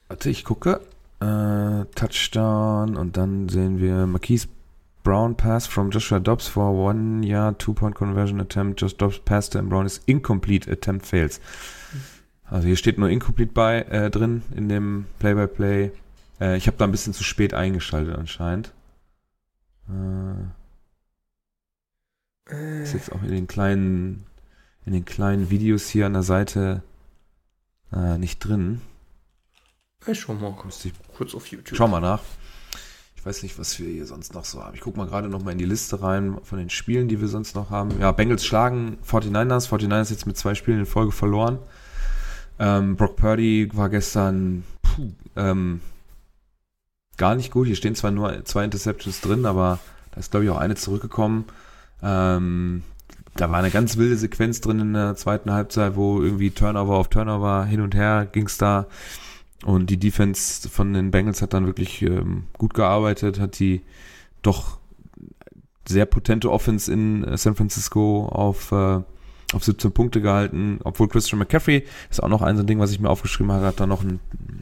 Warte, 0.08 0.30
ich 0.30 0.46
gucke. 0.46 0.82
Äh, 1.20 1.86
Touchdown 1.96 2.96
und 2.96 3.18
dann 3.18 3.50
sehen 3.50 3.80
wir 3.80 4.06
Marquise 4.06 4.50
Brown 5.04 5.36
pass 5.36 5.66
from 5.66 5.90
Joshua 5.90 6.20
Dobbs 6.20 6.48
for 6.48 6.76
one 6.76 7.26
yard 7.26 7.58
two-point 7.58 7.96
conversion 7.96 8.40
attempt. 8.40 8.80
Just 8.80 9.02
Dobbs 9.02 9.18
pass 9.18 9.50
to 9.50 9.60
Brown 9.64 9.88
is 9.88 10.00
incomplete. 10.06 10.72
Attempt 10.72 11.08
fails. 11.08 11.42
Also 12.46 12.68
hier 12.68 12.76
steht 12.76 13.00
nur 13.00 13.10
incomplete 13.10 13.52
bei 13.52 13.82
äh, 13.82 14.12
drin 14.12 14.44
in 14.56 14.70
dem 14.70 15.08
Play-by-Play. 15.18 15.92
Äh, 16.40 16.58
ich 16.58 16.68
habe 16.68 16.78
da 16.78 16.86
ein 16.86 16.92
bisschen 16.92 17.14
zu 17.14 17.24
spät 17.24 17.56
eingeschaltet 17.56 18.16
anscheinend. 18.16 18.74
Äh, 19.90 20.44
ist 22.84 22.94
jetzt 22.94 23.12
auch 23.12 23.22
in 23.24 23.32
den 23.32 23.48
kleinen 23.48 24.26
in 24.86 24.94
den 24.94 25.06
kleinen 25.06 25.50
Videos 25.50 25.90
hier 25.90 26.06
an 26.06 26.14
der 26.14 26.24
Seite 26.24 26.82
äh, 27.92 28.18
nicht 28.18 28.40
drin. 28.40 28.82
Ich 30.06 30.22
schau 30.22 30.34
mal 30.34 30.56
ich 30.84 30.94
kurz 31.16 31.36
auf 31.36 31.48
YouTube. 31.48 31.78
Schau 31.78 31.88
mal 31.88 32.00
nach. 32.00 32.22
Ich 33.18 33.26
weiß 33.26 33.44
nicht, 33.44 33.60
was 33.60 33.78
wir 33.80 33.90
hier 33.90 34.06
sonst 34.06 34.34
noch 34.34 34.46
so 34.46 34.64
haben. 34.64 34.76
Ich 34.76 34.82
gucke 34.82 34.98
mal 34.98 35.08
gerade 35.08 35.28
noch 35.28 35.44
mal 35.44 35.52
in 35.52 35.58
die 35.58 35.66
Liste 35.66 36.02
rein 36.02 36.38
von 36.44 36.58
den 36.58 36.70
Spielen, 36.70 37.10
die 37.10 37.20
wir 37.20 37.28
sonst 37.28 37.56
noch 37.56 37.70
haben. 37.70 38.00
Ja, 38.00 38.14
Bengals 38.14 38.46
schlagen 38.46 38.98
49ers. 39.06 39.68
49ers 39.68 40.12
jetzt 40.12 40.26
mit 40.26 40.38
zwei 40.38 40.56
Spielen 40.56 40.80
in 40.80 40.86
Folge 40.86 41.12
verloren. 41.12 41.60
Ähm, 42.60 42.96
Brock 42.96 43.18
Purdy 43.18 43.70
war 43.74 43.90
gestern 43.90 44.64
puh, 44.82 45.12
ähm, 45.36 45.82
gar 47.18 47.36
nicht 47.36 47.52
gut. 47.52 47.68
Hier 47.68 47.76
stehen 47.76 47.96
zwar 47.96 48.12
nur 48.12 48.46
zwei 48.46 48.64
Interceptions 48.64 49.20
drin, 49.20 49.46
aber 49.46 49.80
da 50.12 50.20
ist, 50.22 50.32
glaube 50.32 50.46
ich, 50.46 50.52
auch 50.52 50.58
eine 50.58 50.76
zurückgekommen. 50.76 51.46
Ähm, 52.02 52.84
da 53.36 53.52
war 53.52 53.60
eine 53.60 53.72
ganz 53.72 53.98
wilde 53.98 54.18
Sequenz 54.18 54.62
drin 54.62 54.80
in 54.80 54.94
der 54.94 55.16
zweiten 55.16 55.52
Halbzeit, 55.52 55.96
wo 55.96 56.22
irgendwie 56.22 56.52
Turnover 56.52 56.96
auf 56.96 57.08
Turnover 57.10 57.66
hin 57.66 57.82
und 57.82 57.96
her 57.96 58.28
ging's 58.32 58.58
da. 58.58 58.88
Und 59.64 59.90
die 59.90 59.98
Defense 59.98 60.70
von 60.70 60.94
den 60.94 61.12
Bengals 61.12 61.42
hat 61.42 61.54
dann 61.54 61.66
wirklich 61.66 62.02
ähm, 62.02 62.44
gut 62.58 62.74
gearbeitet, 62.74 63.40
hat 63.40 63.60
die 63.60 63.82
doch 64.42 64.78
sehr 65.88 66.06
potente 66.06 66.52
Offense 66.52 66.92
in 66.92 67.24
äh, 67.24 67.38
San 67.38 67.56
Francisco 67.56 68.28
auf, 68.28 68.72
äh, 68.72 69.02
auf 69.54 69.64
17 69.64 69.92
Punkte 69.92 70.22
gehalten, 70.22 70.80
obwohl 70.84 71.08
Christian 71.08 71.40
McCaffrey 71.40 71.86
ist 72.10 72.22
auch 72.22 72.30
noch 72.30 72.42
ein 72.42 72.58
so 72.58 72.64
ein 72.64 72.68
Ding, 72.68 72.80
was 72.80 72.92
ich 72.92 73.00
mir 73.00 73.10
aufgeschrieben 73.10 73.52
habe, 73.52 73.66
hat 73.66 73.80
da 73.80 73.88
noch 73.88 74.02
einen, 74.02 74.20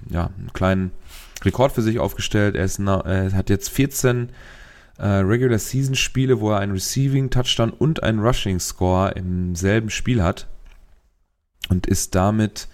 ja, 0.10 0.30
einen 0.38 0.54
kleinen 0.54 0.92
Rekord 1.44 1.72
für 1.72 1.82
sich 1.82 2.00
aufgestellt. 2.00 2.56
Er, 2.56 2.66
ist 2.66 2.80
er 2.80 3.32
hat 3.34 3.50
jetzt 3.50 3.70
14 3.70 4.30
äh, 4.98 5.08
Regular 5.08 5.60
Season 5.60 5.96
Spiele, 5.96 6.40
wo 6.40 6.52
er 6.52 6.60
einen 6.60 6.72
Receiving 6.72 7.30
Touchdown 7.30 7.72
und 7.72 8.04
einen 8.04 8.20
Rushing 8.20 8.60
Score 8.60 9.12
im 9.12 9.56
selben 9.56 9.90
Spiel 9.90 10.24
hat 10.24 10.48
und 11.70 11.88
ist 11.88 12.16
damit 12.16 12.68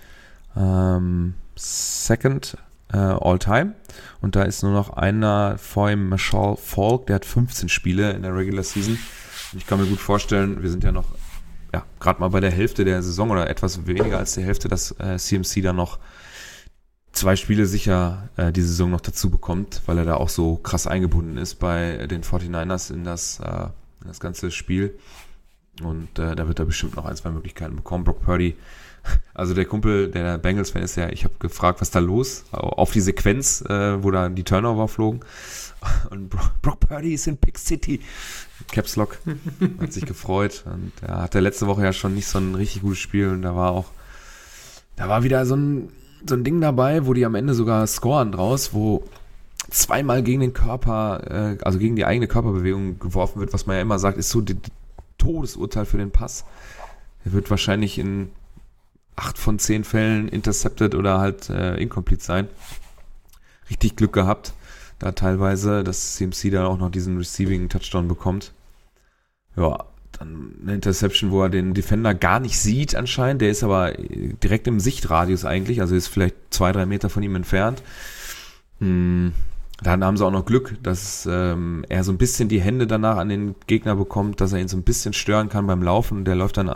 ähm, 0.56 1.34
Second 1.56 2.58
äh, 2.94 2.98
All 2.98 3.40
Time. 3.40 3.76
Und 4.22 4.36
da 4.36 4.44
ist 4.44 4.64
nur 4.64 4.74
noch 4.74 4.92
einer 4.92 5.58
vor 5.58 5.90
ihm, 5.90 6.10
Marshall 6.10 6.58
Falk, 6.58 7.08
der 7.08 7.16
hat 7.16 7.26
15 7.26 7.70
Spiele 7.70 8.12
in 8.12 8.24
der 8.24 8.36
Regular 8.36 8.64
Season. 8.64 8.98
Und 9.54 9.60
ich 9.60 9.68
kann 9.68 9.80
mir 9.80 9.88
gut 9.88 10.00
vorstellen, 10.00 10.62
wir 10.62 10.70
sind 10.70 10.84
ja 10.84 10.92
noch 10.92 11.08
ja, 11.74 11.86
gerade 12.00 12.20
mal 12.20 12.30
bei 12.30 12.42
der 12.42 12.52
Hälfte 12.52 12.84
der 12.84 13.02
Saison 13.02 13.32
oder 13.32 13.50
etwas 13.50 13.88
weniger 13.88 14.18
als 14.18 14.34
die 14.34 14.44
Hälfte, 14.44 14.68
dass 14.68 14.92
äh, 15.00 15.18
CMC 15.18 15.62
da 15.62 15.74
noch 15.74 16.00
zwei 17.13 17.36
Spiele 17.36 17.65
sicher 17.65 18.30
äh, 18.38 18.52
die 18.52 18.62
Saison 18.62 18.91
noch 18.91 19.02
dazu 19.02 19.30
bekommt, 19.30 19.82
weil 19.86 19.97
er 19.97 20.06
da 20.06 20.15
auch 20.15 20.30
so 20.30 20.56
krass 20.56 20.88
eingebunden 20.88 21.38
ist 21.38 21.56
bei 21.56 22.08
den 22.08 22.24
49ers 22.24 22.93
in 22.93 23.04
das, 23.04 23.39
äh, 23.39 23.65
in 24.02 24.08
das 24.08 24.19
ganze 24.19 24.52
Spiel. 24.52 24.97
Und 25.84 26.19
äh, 26.19 26.36
da 26.36 26.47
wird 26.47 26.60
er 26.60 26.65
bestimmt 26.65 26.95
noch 26.95 27.06
ein, 27.06 27.15
zwei 27.15 27.32
Möglichkeiten 27.32 27.76
bekommen. 27.76 28.04
Brock 28.04 28.21
Purdy, 28.21 28.56
also 29.34 29.54
der 29.54 29.65
Kumpel, 29.65 30.10
der 30.10 30.38
Bengals-Fan 30.38 30.84
ist 30.84 30.95
ja, 30.95 31.10
ich 31.10 31.24
habe 31.24 31.34
gefragt, 31.39 31.82
was 31.82 31.91
da 31.91 32.00
los, 32.00 32.45
auf 32.52 32.91
die 32.91 33.02
Sequenz, 33.02 33.62
äh, 33.62 34.04
wo 34.04 34.12
da 34.12 34.30
die 34.30 34.43
Turnover 34.43 34.88
flogen. 34.88 35.21
Und 36.10 36.30
Brock, 36.30 36.62
Brock 36.62 36.80
Purdy 36.82 37.13
ist 37.13 37.28
in 37.28 37.38
Pick 37.38 37.58
City. 37.58 38.02
Caps 38.71 38.95
Lock 38.95 39.17
hat 39.80 39.91
sich 39.91 40.06
gefreut. 40.06 40.63
Und 40.65 40.91
er 41.02 41.21
hatte 41.21 41.39
letzte 41.39 41.67
Woche 41.67 41.84
ja 41.84 41.93
schon 41.93 42.13
nicht 42.13 42.28
so 42.28 42.38
ein 42.38 42.56
richtig 42.56 42.84
gutes 42.84 43.00
Spiel 43.00 43.30
und 43.30 43.41
da 43.41 43.56
war 43.56 43.71
auch, 43.71 43.88
da 44.95 45.10
war 45.10 45.24
wieder 45.24 45.45
so 45.45 45.56
ein 45.56 45.89
so 46.28 46.36
ein 46.36 46.44
Ding 46.44 46.62
dabei, 46.62 47.06
wo 47.06 47.14
die 47.14 47.26
am 47.26 47.36
Ende 47.36 47.54
sogar 47.54 47.86
scoren 47.88 48.32
draus, 48.32 48.74
wo 48.74 49.04
zweimal 49.70 50.24
gegen 50.24 50.42
den 50.42 50.54
Körper, 50.54 51.58
äh, 51.60 51.64
also 51.64 51.80
gegen 51.80 51.96
die 51.96 52.06
eigene 52.06 52.28
Körperbewegung 52.28 53.00
geworfen 53.00 53.40
wird, 53.40 53.54
was 53.54 53.66
man 53.66 53.76
ja 53.76 53.82
immer 53.82 54.00
sagt, 54.00 54.18
ist 54.18 54.30
so 54.30 54.42
die 54.42 54.58
Todesurteil 55.18 55.86
für 55.86 55.98
den 55.98 56.12
Pass. 56.12 56.46
Er 57.26 57.34
wird 57.34 57.50
wahrscheinlich 57.50 58.00
in 58.00 58.30
acht 59.16 59.38
von 59.38 59.60
zehn 59.60 59.84
Fällen 59.84 60.28
intercepted 60.28 60.96
oder 60.96 61.20
halt 61.20 61.50
äh, 61.50 61.76
incomplete 61.76 62.24
sein. 62.24 62.48
Richtig 63.70 63.96
Glück 63.96 64.14
gehabt, 64.14 64.54
da 65.00 65.12
teilweise, 65.12 65.84
dass 65.84 66.16
CMC 66.16 66.52
da 66.52 66.66
auch 66.66 66.78
noch 66.78 66.90
diesen 66.90 67.18
Receiving 67.18 67.70
Touchdown 67.70 68.08
bekommt. 68.08 68.52
Ja, 69.56 69.86
dann 70.19 70.56
eine 70.62 70.76
Interception, 70.76 71.32
wo 71.32 71.43
er 71.43 71.50
den 71.50 71.74
Defender 71.74 72.13
gar 72.13 72.39
nicht 72.39 72.60
sieht 72.60 72.95
anscheinend. 72.95 73.41
Der 73.41 73.50
ist 73.50 73.63
aber 73.63 73.93
direkt 73.93 74.67
im 74.67 74.80
Sichtradius 74.80 75.45
eigentlich, 75.45 75.82
also 75.82 75.95
ist 75.95 76.08
vielleicht 76.08 76.36
zwei, 76.50 76.71
drei 76.71 76.86
Meter 76.86 77.10
von 77.10 77.24
ihm 77.24 77.36
entfernt. 77.36 77.82
Hm. 78.80 79.34
Dann 79.84 80.04
haben 80.04 80.15
sie 80.15 80.24
auch 80.24 80.32
noch 80.32 80.45
Glück, 80.45 80.78
dass 80.84 81.28
ähm, 81.30 81.86
er 81.89 82.04
so 82.04 82.12
ein 82.12 82.19
bisschen 82.19 82.50
die 82.50 82.62
Hände 82.62 82.86
danach 82.86 83.17
an 83.17 83.30
den 83.30 83.56
Gegner 83.65 83.95
bekommt, 83.95 84.39
dass 84.39 84.54
er 84.54 84.60
ihn 84.60 84.67
so 84.67 84.78
ein 84.78 84.84
bisschen 84.84 85.13
stören 85.13 85.50
kann 85.50 85.65
beim 85.65 85.82
Laufen. 85.82 86.19
Und 86.19 86.26
der 86.26 86.36
läuft 86.36 86.58
dann 86.58 86.76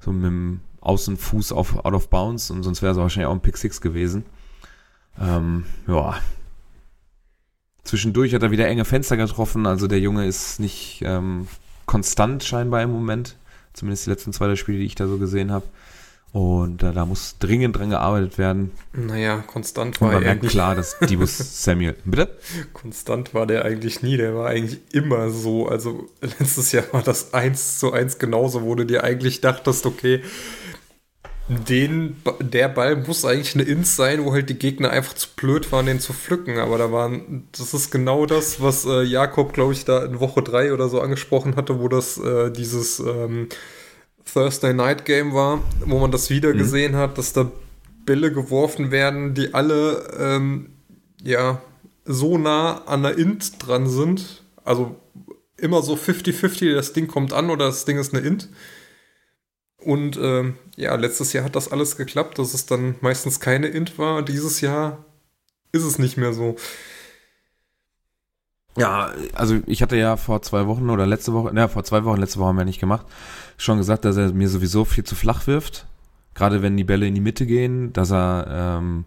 so 0.00 0.10
mit 0.10 0.24
dem 0.24 0.60
Außenfuß 0.80 1.52
auf 1.52 1.84
out 1.84 1.92
of 1.92 2.08
bounds 2.08 2.50
und 2.50 2.62
sonst 2.62 2.80
wäre 2.80 2.92
es 2.92 2.98
wahrscheinlich 2.98 3.26
auch 3.26 3.34
ein 3.34 3.40
Pick 3.40 3.56
Six 3.56 3.80
gewesen. 3.80 4.24
Ähm, 5.20 5.64
ja. 5.88 6.16
Zwischendurch 7.82 8.34
hat 8.34 8.42
er 8.42 8.50
wieder 8.50 8.68
enge 8.68 8.84
Fenster 8.84 9.16
getroffen, 9.16 9.66
also 9.66 9.86
der 9.86 10.00
Junge 10.00 10.26
ist 10.26 10.60
nicht 10.60 11.02
ähm, 11.04 11.48
konstant 11.86 12.44
scheinbar 12.44 12.82
im 12.82 12.90
Moment. 12.90 13.36
Zumindest 13.72 14.06
die 14.06 14.10
letzten 14.10 14.32
zwei 14.32 14.48
der 14.48 14.56
Spiele, 14.56 14.78
die 14.78 14.86
ich 14.86 14.94
da 14.94 15.06
so 15.06 15.18
gesehen 15.18 15.52
habe. 15.52 15.66
Und 16.32 16.82
äh, 16.82 16.92
da 16.92 17.06
muss 17.06 17.38
dringend 17.38 17.76
dran 17.76 17.88
gearbeitet 17.88 18.36
werden. 18.36 18.72
Naja, 18.92 19.38
konstant 19.38 20.00
war 20.00 20.08
Und 20.08 20.14
man 20.14 20.22
er 20.22 20.34
merkt 20.34 20.48
klar, 20.48 20.74
dass 20.74 20.98
Dibus 21.08 21.62
Samuel. 21.64 21.96
Bitte? 22.04 22.36
Konstant 22.74 23.32
war 23.32 23.46
der 23.46 23.64
eigentlich 23.64 24.02
nie. 24.02 24.18
Der 24.18 24.34
war 24.34 24.48
eigentlich 24.48 24.80
immer 24.92 25.30
so. 25.30 25.66
Also 25.66 26.10
letztes 26.20 26.72
Jahr 26.72 26.84
war 26.92 27.02
das 27.02 27.32
1 27.32 27.78
zu 27.78 27.92
1 27.92 28.18
genauso, 28.18 28.64
wo 28.64 28.74
du 28.74 28.84
dir 28.84 29.02
eigentlich 29.02 29.40
dachtest, 29.40 29.86
okay, 29.86 30.20
den, 31.48 32.16
der 32.40 32.68
Ball 32.68 32.96
muss 32.96 33.24
eigentlich 33.24 33.54
eine 33.54 33.64
Ins 33.64 33.94
sein, 33.94 34.24
wo 34.24 34.32
halt 34.32 34.50
die 34.50 34.58
Gegner 34.58 34.90
einfach 34.90 35.14
zu 35.14 35.28
blöd 35.36 35.70
waren, 35.70 35.86
den 35.86 36.00
zu 36.00 36.12
pflücken. 36.12 36.58
Aber 36.58 36.76
da 36.76 36.90
waren, 36.90 37.46
das 37.56 37.72
ist 37.72 37.90
genau 37.90 38.26
das, 38.26 38.60
was 38.60 38.84
äh, 38.84 39.02
Jakob, 39.02 39.52
glaube 39.52 39.72
ich, 39.72 39.84
da 39.84 40.04
in 40.04 40.18
Woche 40.18 40.42
3 40.42 40.72
oder 40.72 40.88
so 40.88 41.00
angesprochen 41.00 41.54
hatte, 41.54 41.80
wo 41.80 41.88
das 41.88 42.18
äh, 42.18 42.50
dieses 42.50 42.98
ähm, 42.98 43.48
Thursday 44.32 44.74
Night 44.74 45.04
Game 45.04 45.34
war, 45.34 45.62
wo 45.84 45.98
man 45.98 46.10
das 46.10 46.30
wieder 46.30 46.52
mhm. 46.52 46.58
gesehen 46.58 46.96
hat, 46.96 47.16
dass 47.16 47.32
da 47.32 47.48
Bälle 48.04 48.32
geworfen 48.32 48.90
werden, 48.90 49.34
die 49.34 49.54
alle 49.54 50.08
ähm, 50.18 50.70
ja 51.22 51.60
so 52.04 52.38
nah 52.38 52.84
an 52.86 53.04
der 53.04 53.18
Int 53.18 53.64
dran 53.64 53.88
sind. 53.88 54.42
Also 54.64 54.96
immer 55.56 55.82
so 55.82 55.94
50-50, 55.94 56.74
das 56.74 56.92
Ding 56.92 57.06
kommt 57.06 57.32
an 57.32 57.50
oder 57.50 57.66
das 57.66 57.84
Ding 57.84 57.98
ist 57.98 58.14
eine 58.14 58.26
Int. 58.26 58.48
Und 59.86 60.18
ähm, 60.20 60.56
ja, 60.74 60.96
letztes 60.96 61.32
Jahr 61.32 61.44
hat 61.44 61.54
das 61.54 61.70
alles 61.70 61.96
geklappt, 61.96 62.40
dass 62.40 62.54
es 62.54 62.66
dann 62.66 62.96
meistens 63.02 63.38
keine 63.38 63.68
Int 63.68 64.00
war. 64.00 64.22
Dieses 64.22 64.60
Jahr 64.60 65.04
ist 65.70 65.84
es 65.84 66.00
nicht 66.00 66.16
mehr 66.16 66.32
so. 66.32 66.56
Ja, 68.76 69.12
also 69.32 69.60
ich 69.66 69.82
hatte 69.82 69.96
ja 69.96 70.16
vor 70.16 70.42
zwei 70.42 70.66
Wochen 70.66 70.90
oder 70.90 71.06
letzte 71.06 71.32
Woche, 71.32 71.54
naja, 71.54 71.68
vor 71.68 71.84
zwei 71.84 72.02
Wochen, 72.02 72.18
letzte 72.18 72.40
Woche 72.40 72.48
haben 72.48 72.58
wir 72.58 72.64
nicht 72.64 72.80
gemacht, 72.80 73.06
schon 73.58 73.78
gesagt, 73.78 74.04
dass 74.04 74.16
er 74.16 74.32
mir 74.32 74.48
sowieso 74.48 74.84
viel 74.84 75.04
zu 75.04 75.14
flach 75.14 75.46
wirft. 75.46 75.86
Gerade 76.34 76.62
wenn 76.62 76.76
die 76.76 76.82
Bälle 76.82 77.06
in 77.06 77.14
die 77.14 77.20
Mitte 77.20 77.46
gehen, 77.46 77.92
dass 77.92 78.10
er 78.10 78.80
ähm, 78.80 79.04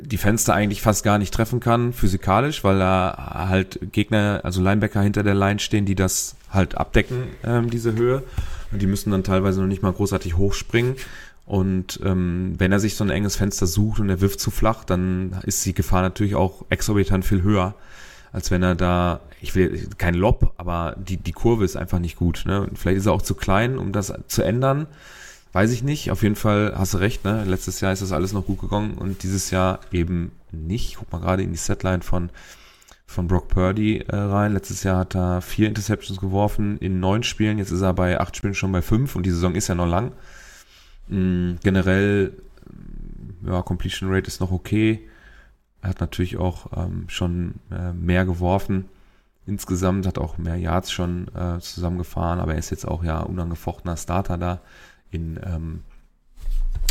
die 0.00 0.18
Fenster 0.18 0.52
eigentlich 0.52 0.82
fast 0.82 1.04
gar 1.04 1.18
nicht 1.18 1.32
treffen 1.32 1.60
kann, 1.60 1.92
physikalisch, 1.92 2.64
weil 2.64 2.80
da 2.80 3.46
halt 3.48 3.78
Gegner, 3.92 4.40
also 4.42 4.60
Linebacker 4.60 5.00
hinter 5.00 5.22
der 5.22 5.34
Line 5.34 5.60
stehen, 5.60 5.86
die 5.86 5.94
das 5.94 6.34
halt 6.52 6.76
abdecken, 6.76 7.24
ähm, 7.44 7.70
diese 7.70 7.94
Höhe. 7.94 8.22
Und 8.70 8.80
die 8.80 8.86
müssen 8.86 9.10
dann 9.10 9.24
teilweise 9.24 9.60
noch 9.60 9.68
nicht 9.68 9.82
mal 9.82 9.92
großartig 9.92 10.36
hochspringen. 10.36 10.96
Und 11.44 12.00
ähm, 12.04 12.54
wenn 12.58 12.72
er 12.72 12.80
sich 12.80 12.96
so 12.96 13.04
ein 13.04 13.10
enges 13.10 13.36
Fenster 13.36 13.66
sucht 13.66 14.00
und 14.00 14.08
er 14.08 14.20
wirft 14.20 14.40
zu 14.40 14.50
flach, 14.50 14.84
dann 14.84 15.36
ist 15.44 15.64
die 15.66 15.74
Gefahr 15.74 16.02
natürlich 16.02 16.34
auch 16.34 16.64
exorbitant 16.70 17.24
viel 17.24 17.42
höher, 17.42 17.74
als 18.32 18.50
wenn 18.50 18.62
er 18.62 18.74
da, 18.74 19.20
ich 19.40 19.54
will 19.54 19.88
kein 19.98 20.14
Lob, 20.14 20.54
aber 20.56 20.96
die, 20.96 21.16
die 21.16 21.32
Kurve 21.32 21.64
ist 21.64 21.76
einfach 21.76 21.98
nicht 21.98 22.16
gut. 22.16 22.44
Ne? 22.46 22.62
Und 22.62 22.78
vielleicht 22.78 22.98
ist 22.98 23.06
er 23.06 23.12
auch 23.12 23.22
zu 23.22 23.34
klein, 23.34 23.76
um 23.76 23.92
das 23.92 24.12
zu 24.28 24.42
ändern. 24.42 24.86
Weiß 25.52 25.70
ich 25.72 25.82
nicht. 25.82 26.10
Auf 26.10 26.22
jeden 26.22 26.36
Fall 26.36 26.72
hast 26.76 26.94
du 26.94 26.98
recht. 26.98 27.24
Ne? 27.24 27.44
Letztes 27.44 27.80
Jahr 27.80 27.92
ist 27.92 28.00
das 28.00 28.12
alles 28.12 28.32
noch 28.32 28.46
gut 28.46 28.60
gegangen 28.60 28.94
und 28.94 29.22
dieses 29.22 29.50
Jahr 29.50 29.80
eben 29.90 30.32
nicht. 30.50 30.96
Guck 30.96 31.12
mal 31.12 31.20
gerade 31.20 31.42
in 31.42 31.50
die 31.50 31.58
Setline 31.58 32.00
von 32.00 32.30
von 33.12 33.28
Brock 33.28 33.48
Purdy 33.48 33.98
äh, 33.98 34.16
rein. 34.16 34.52
Letztes 34.52 34.82
Jahr 34.82 34.98
hat 34.98 35.14
er 35.14 35.40
vier 35.40 35.68
Interceptions 35.68 36.18
geworfen 36.18 36.78
in 36.78 36.98
neun 36.98 37.22
Spielen. 37.22 37.58
Jetzt 37.58 37.70
ist 37.70 37.82
er 37.82 37.92
bei 37.92 38.18
acht 38.18 38.36
Spielen 38.36 38.54
schon 38.54 38.72
bei 38.72 38.82
fünf 38.82 39.14
und 39.14 39.24
die 39.24 39.30
Saison 39.30 39.54
ist 39.54 39.68
ja 39.68 39.74
noch 39.74 39.86
lang. 39.86 40.12
Mhm, 41.08 41.58
generell, 41.62 42.32
ja, 43.46 43.62
Completion 43.62 44.12
Rate 44.12 44.26
ist 44.26 44.40
noch 44.40 44.50
okay. 44.50 45.06
Er 45.82 45.90
hat 45.90 46.00
natürlich 46.00 46.36
auch 46.36 46.66
ähm, 46.76 47.04
schon 47.08 47.56
äh, 47.70 47.92
mehr 47.92 48.24
geworfen. 48.24 48.86
Insgesamt 49.46 50.06
hat 50.06 50.18
auch 50.18 50.38
mehr 50.38 50.56
Yards 50.56 50.92
schon 50.92 51.28
äh, 51.34 51.58
zusammengefahren, 51.60 52.38
aber 52.38 52.52
er 52.52 52.58
ist 52.58 52.70
jetzt 52.70 52.86
auch 52.86 53.02
ja 53.02 53.20
unangefochtener 53.20 53.96
Starter 53.96 54.38
da 54.38 54.60
in, 55.10 55.38
ähm, 55.44 55.82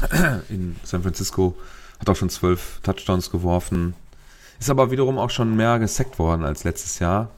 in 0.49 0.75
San 0.83 1.01
Francisco. 1.01 1.55
Hat 1.99 2.09
auch 2.09 2.15
schon 2.15 2.29
zwölf 2.29 2.79
Touchdowns 2.83 3.31
geworfen, 3.31 3.93
ist 4.61 4.69
aber 4.69 4.91
wiederum 4.91 5.17
auch 5.17 5.29
schon 5.31 5.55
mehr 5.55 5.79
gesackt 5.79 6.19
worden 6.19 6.43
als 6.43 6.63
letztes 6.63 6.99
Jahr. 6.99 7.29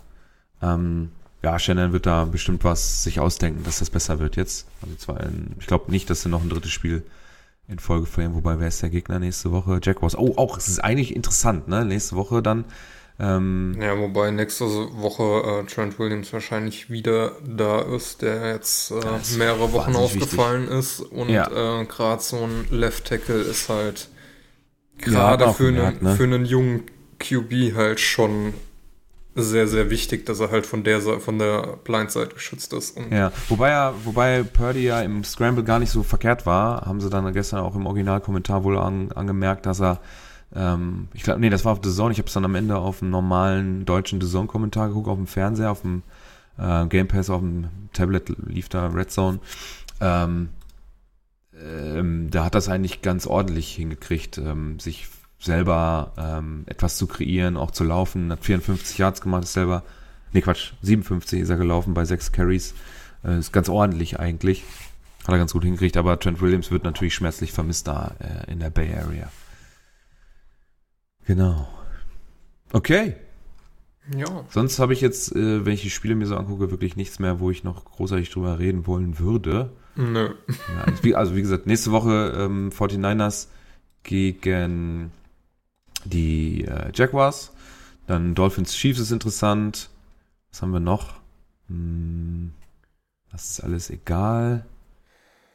Ähm, 0.61 1.11
ja, 1.41 1.57
Shannon 1.59 1.91
wird 1.93 2.05
da 2.05 2.25
bestimmt 2.25 2.63
was 2.63 3.03
sich 3.03 3.19
ausdenken, 3.19 3.63
dass 3.63 3.79
das 3.79 3.89
besser 3.89 4.19
wird 4.19 4.35
jetzt. 4.35 4.67
Also 4.81 4.95
zwar 4.95 5.21
in, 5.21 5.55
ich 5.59 5.67
glaube 5.67 5.91
nicht, 5.91 6.09
dass 6.09 6.21
sie 6.21 6.29
noch 6.29 6.41
ein 6.41 6.49
drittes 6.49 6.71
Spiel 6.71 7.03
in 7.67 7.79
Folge 7.79 8.05
verlieren. 8.05 8.35
Wobei, 8.35 8.59
wer 8.59 8.67
ist 8.67 8.81
der 8.81 8.89
Gegner 8.89 9.19
nächste 9.19 9.51
Woche? 9.51 9.79
Jaguars. 9.81 10.17
Oh, 10.17 10.33
auch, 10.37 10.57
es 10.57 10.67
ist 10.67 10.83
eigentlich 10.83 11.15
interessant, 11.15 11.67
ne? 11.67 11.85
Nächste 11.85 12.15
Woche 12.15 12.41
dann 12.43 12.65
Ähm, 13.19 13.77
Ja, 13.79 13.97
wobei 13.97 14.31
nächste 14.31 14.65
Woche 14.65 15.61
äh, 15.61 15.65
Trent 15.71 15.99
Williams 15.99 16.33
wahrscheinlich 16.33 16.89
wieder 16.89 17.33
da 17.45 17.81
ist, 17.81 18.21
der 18.23 18.53
jetzt 18.53 18.89
äh, 18.91 19.37
mehrere 19.37 19.71
Wochen 19.71 19.95
ausgefallen 19.95 20.67
ist. 20.67 20.99
Und 20.99 21.29
Ja. 21.29 21.47
äh, 21.81 21.85
gerade 21.85 22.21
so 22.21 22.37
ein 22.37 22.67
Left 22.71 23.05
Tackle 23.05 23.39
ist 23.41 23.69
halt 23.69 24.09
Ja, 25.05 25.05
gerade 25.35 25.47
auch 25.47 25.55
für, 25.55 25.67
einen, 25.67 26.03
ne? 26.03 26.15
für 26.15 26.23
einen 26.23 26.45
jungen 26.45 26.83
QB 27.23 27.75
halt 27.75 27.99
schon 27.99 28.53
sehr, 29.35 29.67
sehr 29.67 29.89
wichtig, 29.89 30.25
dass 30.25 30.39
er 30.39 30.51
halt 30.51 30.65
von 30.65 30.83
der 30.83 31.01
von 31.01 31.39
der 31.39 31.77
Blindside 31.83 32.27
geschützt 32.27 32.71
ist. 32.73 32.95
Und 32.95 33.11
Ja, 33.11 33.31
wobei 33.49 33.69
ja, 33.69 33.93
wobei 34.03 34.43
Purdy 34.43 34.83
ja 34.83 35.01
im 35.01 35.23
Scramble 35.23 35.63
gar 35.63 35.79
nicht 35.79 35.89
so 35.89 36.03
verkehrt 36.03 36.45
war, 36.45 36.85
haben 36.85 37.01
sie 37.01 37.09
dann 37.09 37.31
gestern 37.33 37.61
auch 37.61 37.75
im 37.75 37.87
Originalkommentar 37.87 38.63
wohl 38.63 38.77
an, 38.77 39.11
angemerkt, 39.13 39.65
dass 39.65 39.81
er, 39.81 39.99
ähm, 40.55 41.07
ich 41.13 41.23
glaube, 41.23 41.39
nee, 41.39 41.49
das 41.49 41.65
war 41.65 41.71
auf 41.71 41.79
The 41.83 41.91
Zone, 41.91 42.11
ich 42.11 42.19
habe 42.19 42.27
es 42.27 42.33
dann 42.33 42.45
am 42.45 42.53
Ende 42.53 42.77
auf 42.77 42.99
dem 42.99 43.09
normalen 43.09 43.85
deutschen 43.85 44.21
The 44.21 44.27
Zone-Kommentar 44.27 44.89
geguckt, 44.89 45.07
auf 45.07 45.17
dem 45.17 45.27
Fernseher, 45.27 45.71
auf 45.71 45.81
dem 45.81 46.03
äh, 46.59 46.85
Game 46.85 47.07
Pass, 47.07 47.31
auf 47.31 47.41
dem 47.41 47.69
Tablet 47.91 48.29
lief 48.45 48.69
da 48.69 48.87
Red 48.87 49.09
Zone. 49.09 49.39
Ähm, 49.99 50.49
ähm, 51.59 52.29
da 52.29 52.45
hat 52.45 52.55
das 52.55 52.69
eigentlich 52.69 53.01
ganz 53.01 53.25
ordentlich 53.25 53.73
hingekriegt, 53.73 54.37
ähm, 54.37 54.79
sich 54.79 55.07
selber 55.43 56.13
ähm, 56.17 56.63
etwas 56.67 56.97
zu 56.97 57.05
kreieren, 57.05 57.57
auch 57.57 57.71
zu 57.71 57.83
laufen. 57.83 58.31
Hat 58.31 58.43
54 58.43 58.97
Yards 58.97 59.21
gemacht, 59.21 59.43
ist 59.43 59.53
selber, 59.53 59.83
nee 60.31 60.41
Quatsch, 60.41 60.73
57 60.81 61.41
ist 61.41 61.49
er 61.49 61.57
gelaufen 61.57 61.93
bei 61.93 62.05
sechs 62.05 62.31
Carries. 62.31 62.73
Äh, 63.23 63.39
ist 63.39 63.51
ganz 63.51 63.69
ordentlich 63.69 64.19
eigentlich. 64.19 64.63
Hat 65.23 65.35
er 65.35 65.37
ganz 65.37 65.53
gut 65.53 65.63
hingekriegt, 65.63 65.97
aber 65.97 66.19
Trent 66.19 66.41
Williams 66.41 66.71
wird 66.71 66.83
natürlich 66.83 67.13
schmerzlich 67.13 67.51
vermisst 67.51 67.87
da 67.87 68.15
äh, 68.19 68.51
in 68.51 68.59
der 68.59 68.69
Bay 68.69 68.93
Area. 68.93 69.29
Genau. 71.25 71.67
Okay. 72.71 73.15
ja, 74.15 74.45
Sonst 74.49 74.79
habe 74.79 74.93
ich 74.93 75.01
jetzt, 75.01 75.33
äh, 75.35 75.65
wenn 75.65 75.73
ich 75.73 75.81
die 75.81 75.89
Spiele 75.89 76.15
mir 76.15 76.25
so 76.25 76.35
angucke, 76.35 76.71
wirklich 76.71 76.95
nichts 76.95 77.19
mehr, 77.19 77.39
wo 77.39 77.51
ich 77.51 77.63
noch 77.63 77.85
großartig 77.85 78.29
drüber 78.31 78.59
reden 78.59 78.87
wollen 78.87 79.19
würde. 79.19 79.71
nö. 79.95 80.33
Ja, 80.47 80.83
also, 80.85 81.03
wie, 81.03 81.15
also 81.15 81.35
wie 81.35 81.41
gesagt, 81.41 81.67
nächste 81.67 81.91
Woche 81.91 82.33
ähm, 82.37 82.71
49ers 82.71 83.47
gegen 84.03 85.11
die 86.05 86.65
äh, 86.65 86.91
Jaguars. 86.93 87.51
Dann 88.07 88.35
Dolphins 88.35 88.75
Chiefs 88.75 88.99
ist 88.99 89.11
interessant. 89.11 89.89
Was 90.51 90.61
haben 90.61 90.71
wir 90.71 90.79
noch? 90.79 91.15
Hm, 91.67 92.53
das 93.31 93.51
ist 93.51 93.59
alles 93.61 93.89
egal. 93.89 94.65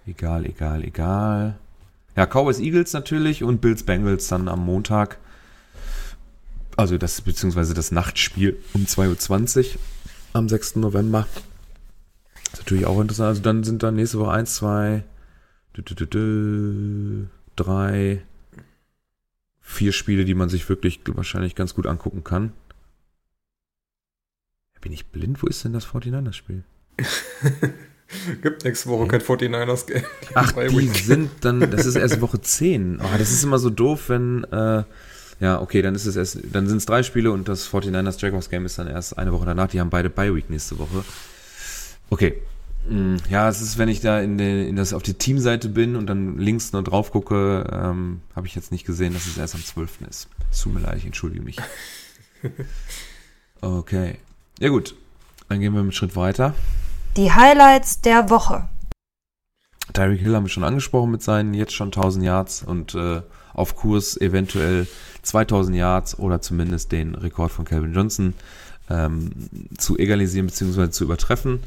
Egal, 0.07 0.47
egal, 0.47 0.85
egal. 0.85 1.59
Ja, 2.17 2.27
Cowboys 2.27 2.59
Eagles 2.59 2.93
natürlich 2.95 3.45
und 3.45 3.61
Bills 3.61 3.83
Bengals 3.83 4.29
dann 4.29 4.49
am 4.49 4.65
Montag. 4.65 5.19
Also 6.77 6.97
das, 6.97 7.21
beziehungsweise 7.21 7.75
das 7.75 7.93
Nachtspiel 7.93 8.59
um 8.73 8.85
2.20 8.85 9.75
Uhr 9.75 9.81
am 10.33 10.49
6. 10.49 10.77
November. 10.77 11.27
Ist 12.53 12.59
natürlich 12.59 12.87
auch 12.87 13.01
interessant. 13.01 13.29
Also 13.29 13.43
dann 13.43 13.65
sind 13.65 13.83
dann 13.83 13.97
nächste 13.97 14.19
Woche 14.19 14.33
1, 14.33 14.55
2, 14.55 15.05
dü, 15.77 15.83
dü, 15.83 15.95
dü, 15.95 16.07
dü, 16.07 17.27
3, 17.57 18.23
vier 19.79 19.93
Spiele, 19.93 20.25
die 20.25 20.35
man 20.35 20.49
sich 20.49 20.69
wirklich 20.69 21.01
wahrscheinlich 21.07 21.55
ganz 21.55 21.75
gut 21.75 21.87
angucken 21.87 22.25
kann. 22.25 22.53
Bin 24.81 24.93
ich 24.93 25.07
blind? 25.07 25.41
Wo 25.43 25.47
ist 25.47 25.65
denn 25.65 25.73
das 25.73 25.87
49ers-Spiel? 25.87 26.65
Gibt 28.43 28.65
nächste 28.65 28.89
Woche 28.89 29.07
kein 29.07 29.21
49ers 29.21 29.87
Game. 29.87 30.03
Ach, 30.35 30.53
Bye 30.53 30.69
die 30.69 30.79
Week. 30.79 30.97
sind 30.97 31.31
dann, 31.43 31.71
das 31.71 31.87
ist 31.87 31.95
erst 31.95 32.21
Woche 32.23 32.41
10. 32.41 33.01
Oh, 33.01 33.19
das 33.19 33.31
ist 33.31 33.45
immer 33.45 33.59
so 33.59 33.71
doof, 33.71 34.09
wenn, 34.09 34.45
äh, 34.45 34.83
ja, 35.41 35.61
okay, 35.61 35.83
dann 35.83 35.95
ist 35.95 36.07
es 36.07 36.17
erst, 36.17 36.39
dann 36.53 36.67
sind 36.67 36.79
es 36.79 36.87
drei 36.87 37.03
Spiele 37.05 37.31
und 37.31 37.49
das 37.49 37.71
49ers 37.71 38.21
Jaguars 38.21 38.51
Game 38.51 38.67
ist 38.67 38.79
dann 38.79 38.89
erst 38.89 39.17
eine 39.19 39.33
Woche 39.33 39.47
danach. 39.47 39.69
Die 39.69 39.79
haben 39.81 39.91
beide 39.91 40.11
Bye 40.11 40.35
Week 40.35 40.51
nächste 40.51 40.79
Woche. 40.79 41.05
Okay. 42.11 42.43
Mm, 42.89 43.17
Ja, 43.31 43.49
es 43.49 43.61
ist, 43.61 43.79
wenn 43.79 43.89
ich 43.89 44.01
da 44.01 44.21
in, 44.21 44.37
den, 44.39 44.67
in 44.69 44.77
das, 44.77 44.93
auf 44.93 45.03
die 45.03 45.15
Teamseite 45.15 45.69
bin 45.69 45.97
und 45.97 46.07
dann 46.07 46.39
links 46.39 46.73
nur 46.73 46.83
drauf 46.83 47.11
gucke, 47.11 47.69
ähm, 47.73 48.21
habe 48.37 48.47
ich 48.47 48.55
jetzt 48.55 48.73
nicht 48.73 48.87
gesehen, 48.87 49.15
dass 49.15 49.27
es 49.27 49.39
erst 49.39 49.55
am 49.55 49.65
12. 49.65 50.03
ist. 50.09 50.29
Es 50.51 50.61
tut 50.61 50.75
mir 50.75 50.81
leid, 50.81 50.99
ich 50.99 51.07
entschuldige 51.07 51.43
mich. 51.45 51.57
Okay. 53.61 54.19
Ja 54.61 54.69
gut, 54.69 54.95
dann 55.49 55.59
gehen 55.61 55.73
wir 55.73 55.81
einen 55.81 55.93
Schritt 55.93 56.15
weiter. 56.15 56.55
Die 57.17 57.33
Highlights 57.33 58.01
der 58.01 58.31
Woche. 58.31 58.69
Tyreek 59.93 60.21
Hill 60.21 60.37
haben 60.37 60.45
wir 60.45 60.51
schon 60.51 60.65
angesprochen 60.65 61.11
mit 61.11 61.23
seinen 61.23 61.55
jetzt 61.55 61.73
schon 61.73 61.89
1000 61.89 62.25
Yards 62.25 62.63
und 62.63 62.95
äh, 62.95 63.23
auf 63.55 63.75
Kurs 63.75 64.17
eventuell 64.21 64.87
2000 65.23 65.77
Yards 65.77 66.19
oder 66.19 66.41
zumindest 66.41 66.93
den 66.93 67.15
Rekord 67.15 67.51
von 67.51 67.65
Calvin 67.65 67.95
Johnson 67.95 68.35
ähm, 68.91 69.31
zu 69.77 69.99
egalisieren 69.99 70.47
bzw. 70.47 70.91
zu 70.91 71.05
übertreffen. 71.05 71.61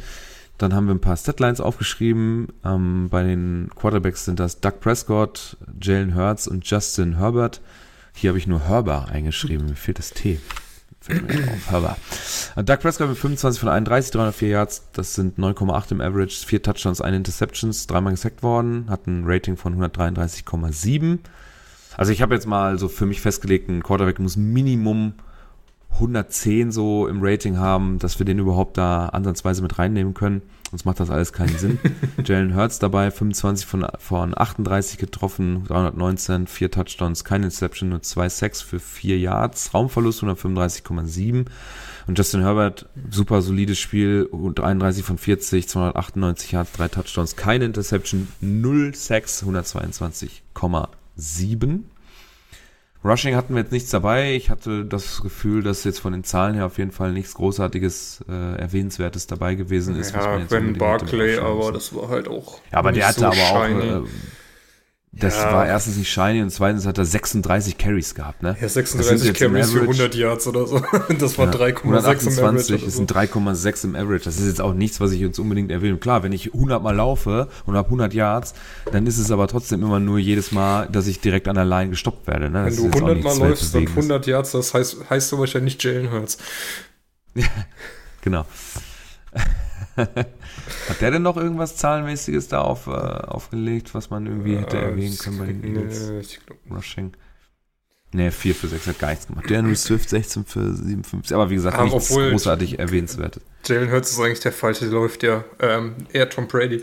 Dann 0.62 0.76
haben 0.76 0.86
wir 0.86 0.93
ein 0.93 1.01
paar 1.01 1.18
Statlines 1.18 1.59
aufgeschrieben. 1.59 2.49
Ähm, 2.64 3.09
bei 3.09 3.24
den 3.24 3.72
Quarterbacks 3.76 4.26
sind 4.26 4.39
das 4.39 4.59
Doug 4.59 4.74
Prescott, 4.80 5.57
Jalen 5.82 6.16
Hurts 6.16 6.47
und 6.47 6.70
Justin 6.70 7.18
Herbert. 7.18 7.62
Hier 8.14 8.30
habe 8.30 8.38
ich 8.38 8.45
nur 8.45 8.68
Herber 8.68 9.07
eingeschrieben. 9.09 9.66
Mir 9.66 9.76
fehlt 9.76 9.97
das 9.97 10.12
T. 10.12 10.39
Fällt 10.99 11.28
mir. 11.28 11.41
Herber. 11.68 11.97
Äh, 12.55 12.64
Doug 12.64 12.78
Prescott 12.80 13.09
mit 13.09 13.18
25 13.18 13.59
von 13.59 13.70
31, 13.70 14.12
304 14.12 14.49
Yards. 14.49 14.84
Das 14.93 15.16
sind 15.16 15.39
9,8 15.39 15.93
im 15.93 16.01
Average. 16.01 16.45
Vier 16.45 16.62
Touchdowns, 16.62 17.01
eine 17.01 17.18
Interceptions, 17.18 17.88
dreimal 17.88 18.14
gesackt 18.14 18.43
worden. 18.43 18.86
Hat 18.88 19.07
ein 19.07 19.24
Rating 19.26 19.57
von 19.57 19.82
133,7. 19.82 21.18
Also 21.97 22.12
ich 22.12 22.22
habe 22.22 22.36
jetzt 22.36 22.45
mal 22.45 22.78
so 22.78 22.88
für 22.88 23.07
mich 23.07 23.20
festgelegt, 23.20 23.68
ein 23.68 23.82
Quarterback 23.82 24.20
muss 24.20 24.38
Minimum 24.38 25.14
110 25.94 26.72
so 26.72 27.08
im 27.08 27.20
Rating 27.22 27.58
haben, 27.58 28.00
dass 28.00 28.20
wir 28.20 28.26
den 28.26 28.39
überhaupt 28.39 28.78
da 28.78 29.08
ansatzweise 29.08 29.62
mit 29.62 29.78
reinnehmen 29.78 30.14
können. 30.14 30.42
Sonst 30.72 30.86
macht 30.86 31.00
das 31.02 31.10
alles 31.10 31.34
keinen 31.34 31.58
Sinn. 31.58 31.80
Jalen 32.26 32.56
Hurts 32.56 32.80
dabei, 32.80 33.12
25 33.12 33.66
von, 33.66 33.86
von 34.00 34.34
38 34.38 34.98
getroffen, 34.98 35.66
319, 35.68 36.48
vier 36.48 36.72
Touchdowns, 36.72 37.26
keine 37.26 37.44
Interception, 37.46 37.89
nur 37.89 38.02
zwei 38.02 38.30
Sacks 38.30 38.62
für 38.62 38.80
vier 38.80 39.20
Yards, 39.20 39.74
Raumverlust 39.74 40.24
135,7. 40.24 41.46
Und 42.08 42.18
Justin 42.18 42.42
Herbert, 42.42 42.88
super 43.10 43.42
solides 43.42 43.80
Spiel, 43.80 44.30
31 44.32 45.04
von 45.04 45.18
40, 45.18 45.68
298 45.68 46.54
Yards, 46.54 46.72
drei 46.72 46.88
Touchdowns, 46.88 47.36
keine 47.36 47.66
Interception, 47.66 48.30
0 48.39 48.96
Sacks, 48.96 49.44
122,7. 49.44 51.80
Rushing 53.04 53.36
hatten 53.36 53.56
wir 53.56 53.62
jetzt 53.62 53.72
nichts 53.72 53.89
dabei. 53.89 54.36
Ich 54.36 54.49
hatte 54.49 54.86
das 54.86 55.22
Gefühl, 55.22 55.64
dass 55.64 55.84
jetzt 55.84 55.99
von 55.99 56.14
den 56.14 56.24
Zahlen 56.24 56.54
her 56.54 56.68
auf 56.68 56.78
jeden 56.78 56.91
Fall 56.91 57.12
nichts 57.14 57.34
Großartiges, 57.34 58.24
äh, 58.30 58.60
Erwähnenswertes 58.60 59.26
dabei 59.26 59.56
gewesen 59.56 59.95
ist. 59.95 60.14
Ja, 60.14 60.38
jetzt 60.38 60.49
Ben 60.49 60.78
Barclay, 60.78 61.38
aber 61.38 61.72
das 61.72 61.95
war 61.95 62.10
halt 62.10 62.28
auch. 62.28 62.60
Ja, 62.72 62.78
aber 62.78 62.91
der 62.91 63.08
hatte 63.08 63.22
so 63.22 63.26
aber 63.26 63.36
auch, 63.36 63.68
äh, 63.68 64.02
das 65.14 65.36
Ja. 65.36 65.51
war 65.51 65.68
erstens 65.68 65.97
nicht 65.97 66.09
shiny 66.09 66.41
und 66.41 66.51
zweitens 66.51 66.86
hat 66.86 66.97
er 66.97 67.03
36 67.05 67.78
Carries 67.78 68.16
gehabt, 68.16 68.41
ne? 68.43 68.49
Ja, 68.49 68.62
Das 68.62 68.74
sind 68.76 68.86
36 68.88 69.28
jetzt 69.28 69.41
im 69.41 69.51
Carries 69.51 69.72
für 69.72 69.80
Average- 69.80 69.84
100 70.03 70.16
Yards 70.16 70.47
oder 70.47 70.66
so. 70.68 70.82
Das 71.20 71.38
war 71.38 71.47
Ja, 71.47 71.51
3,6 71.51 71.84
im 71.84 71.93
Average. 71.93 72.07
128 72.07 72.76
Oder 72.76 72.88
ist 72.88 72.95
so. 72.95 73.01
ein 73.01 73.07
3,6 73.07 73.84
im 73.84 73.95
Average. 73.95 74.24
Das 74.24 74.39
ist 74.39 74.47
jetzt 74.47 74.62
auch 74.62 74.74
nichts, 74.74 75.01
was 75.01 75.12
ich 75.12 75.20
jetzt 75.20 75.38
unbedingt 75.38 75.70
erwähne. 75.70 75.97
Klar, 75.97 76.24
wenn 76.24 76.32
ich 76.32 76.53
100 76.53 76.82
Mal 76.82 76.95
laufe 76.95 77.49
und 77.66 77.76
habe 77.76 77.88
100 77.89 78.14
Yards, 78.14 78.53
dann 78.91 79.05
ist 79.05 79.18
es 79.18 79.32
aber 79.32 79.47
trotzdem 79.47 79.82
immer 79.84 79.99
nur 79.99 80.18
jedes 80.18 80.51
Mal, 80.53 80.88
dass 80.89 81.07
ich 81.07 81.20
direkt 81.20 81.49
an 81.49 81.55
der 81.55 81.66
Line 81.66 81.89
gestoppt 81.89 82.26
werde. 82.28 82.49
Ne? 82.49 82.64
Das 82.66 82.78
Wenn 82.78 82.84
du 82.84 82.88
ist 82.89 82.93
jetzt 82.95 83.03
auch 83.03 83.07
100 83.09 83.24
Mal 83.24 83.30
läufst 83.49 83.64
und 83.66 83.74
Weltbewegendes. 83.74 83.97
100 84.05 84.28
Yards, 84.28 84.51
das 84.51 84.74
heißt, 84.74 84.97
heißt 85.09 85.32
du 85.34 85.39
wahrscheinlich 85.39 85.74
nicht 85.76 85.84
Jalen 85.84 86.09
Hurts. 86.12 86.38
Genau. 88.24 88.45
Hat 89.96 91.02
der 91.02 91.12
denn 91.12 91.22
noch 91.22 91.38
irgendwas 91.38 91.76
Zahlenmäßiges 91.76 92.48
da 92.48 92.62
auf, 92.62 92.88
äh, 92.88 92.92
aufgelegt, 92.92 93.94
was 93.94 94.10
man 94.10 94.26
irgendwie 94.26 94.58
hätte 94.58 94.78
Äh, 94.78 94.84
erwähnen 94.84 95.18
können 95.18 95.38
bei 95.38 95.46
den 95.46 95.64
Eagles? 95.64 96.10
Nee, 96.10 96.74
Rushing. 96.76 97.14
Ne, 98.14 98.30
4 98.30 98.56
für 98.56 98.68
6 98.68 98.88
hat 98.88 99.00
gar 99.00 99.10
nichts 99.12 99.28
gemacht. 99.28 99.50
Der 99.50 99.76
Swift 99.76 100.10
16 100.10 100.44
für 100.44 100.74
57. 100.74 101.34
Aber 101.34 101.50
wie 101.50 101.56
gesagt, 101.56 101.78
Ah, 101.78 101.86
nichts 101.86 102.10
großartig 102.10 102.78
erwähnenswertes. 102.78 103.42
Jalen 103.66 103.89
Hurts 103.89 104.12
ist 104.12 104.20
eigentlich 104.20 104.42
der 104.42 104.52
Falsche, 104.52 104.86
der 104.89 104.94
läuft 104.94 105.24
ja 105.24 105.46
ähm, 105.60 105.96
eher 106.12 106.30
Tom 106.30 106.48
Brady. 106.48 106.82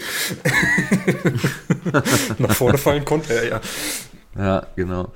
Nach 2.39 2.55
vorne 2.55 2.79
fallen 2.79 3.05
konnte 3.05 3.35
er 3.35 3.47
ja. 3.49 3.61
Ja, 4.37 4.67
genau. 4.77 5.13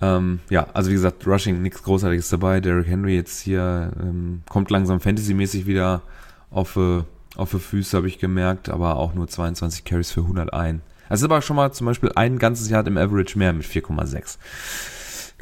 Ähm, 0.00 0.40
ja, 0.48 0.68
also 0.74 0.90
wie 0.90 0.94
gesagt, 0.94 1.26
Rushing, 1.26 1.60
nichts 1.60 1.82
Großartiges 1.82 2.28
dabei. 2.28 2.60
Derrick 2.60 2.86
Henry 2.86 3.16
jetzt 3.16 3.40
hier 3.40 3.92
ähm, 4.00 4.42
kommt 4.48 4.70
langsam 4.70 5.00
Fantasy-mäßig 5.00 5.66
wieder 5.66 6.02
auf, 6.50 6.76
äh, 6.76 7.02
auf 7.36 7.50
die 7.50 7.58
Füße, 7.58 7.96
habe 7.96 8.08
ich 8.08 8.18
gemerkt, 8.18 8.68
aber 8.68 8.96
auch 8.96 9.14
nur 9.14 9.28
22 9.28 9.84
Carries 9.84 10.10
für 10.10 10.20
101. 10.20 10.80
Das 11.08 11.20
ist 11.20 11.24
aber 11.24 11.42
schon 11.42 11.56
mal 11.56 11.72
zum 11.72 11.86
Beispiel 11.86 12.10
ein 12.14 12.38
ganzes 12.38 12.70
Jahr 12.70 12.86
im 12.86 12.96
Average 12.96 13.38
mehr 13.38 13.52
mit 13.52 13.66
4,6. 13.66 14.38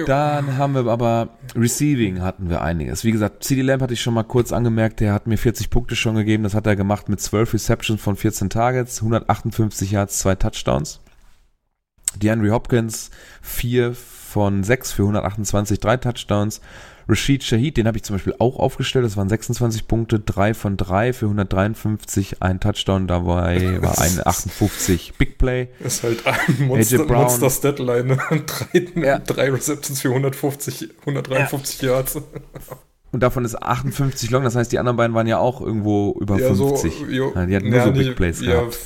Dann 0.07 0.57
haben 0.57 0.75
wir 0.75 0.87
aber 0.87 1.29
Receiving 1.55 2.23
hatten 2.23 2.49
wir 2.49 2.63
einiges. 2.63 3.05
Wie 3.05 3.13
gesagt, 3.13 3.45
CD 3.45 3.63
Lamp 3.63 3.83
hatte 3.83 3.93
ich 3.93 4.01
schon 4.01 4.15
mal 4.15 4.25
kurz 4.25 4.53
angemerkt, 4.53 5.01
der 5.01 5.13
hat 5.13 5.27
mir 5.27 5.37
40 5.37 5.71
Punkte 5.71 5.97
schon 5.97 6.15
gegeben. 6.15 6.43
Das 6.43 6.55
hat 6.55 6.67
er 6.67 6.77
gemacht 6.77 7.09
mit 7.09 7.21
12 7.21 7.55
Receptions 7.55 8.01
von 8.01 8.17
14 8.17 8.51
Targets, 8.51 9.03
158 9.03 9.91
Yards, 9.91 10.19
zwei 10.19 10.35
Touchdowns. 10.35 11.01
DeAndre 12.17 12.51
Hopkins 12.51 13.11
4 13.43 13.95
von 13.95 14.65
6 14.65 14.93
für 14.93 15.03
128, 15.03 15.81
drei 15.81 15.97
Touchdowns. 15.97 16.61
Rashid 17.11 17.43
Shahid, 17.43 17.77
den 17.77 17.87
habe 17.89 17.97
ich 17.97 18.05
zum 18.05 18.15
Beispiel 18.15 18.35
auch 18.39 18.57
aufgestellt, 18.59 19.05
das 19.05 19.17
waren 19.17 19.29
26 19.29 19.89
Punkte, 19.89 20.21
3 20.21 20.55
von 20.55 20.77
3 20.77 21.13
für 21.13 21.27
153, 21.27 22.43
ein 22.43 22.61
Touchdown, 22.61 23.07
dabei 23.09 23.79
war 23.83 23.99
ein 24.01 24.21
58 24.25 25.15
Big 25.19 25.37
Play. 25.39 25.69
Ist 25.81 26.03
halt 26.05 26.25
ein 26.27 26.67
Monster. 26.69 27.05
Monster 27.07 27.51
Statline. 27.51 28.17
drei, 28.47 28.87
Ja. 28.95 29.19
drei 29.19 29.51
Receptions 29.51 30.01
für 30.01 30.09
150, 30.11 30.91
153 31.01 31.83
Yards. 31.83 32.19
Und 33.13 33.21
davon 33.25 33.45
ist 33.45 33.61
58 33.61 34.31
long, 34.31 34.45
das 34.45 34.55
heißt, 34.55 34.71
die 34.71 34.79
anderen 34.79 34.97
beiden 34.97 35.15
waren 35.17 35.27
ja 35.27 35.39
auch 35.39 35.61
irgendwo 35.61 36.17
über 36.21 36.39
Ja, 36.39 36.55
so, 36.55 36.77
50. 36.77 37.09
jo, 37.11 37.33
ja, 37.35 37.45
die 37.47 37.57
hatten 37.57 37.69
nur 37.71 37.79
ja, 37.79 37.85
so 37.87 37.93
Big 37.93 38.15
Plays 38.15 38.41
Ja, 38.41 38.61
gehabt. 38.61 38.79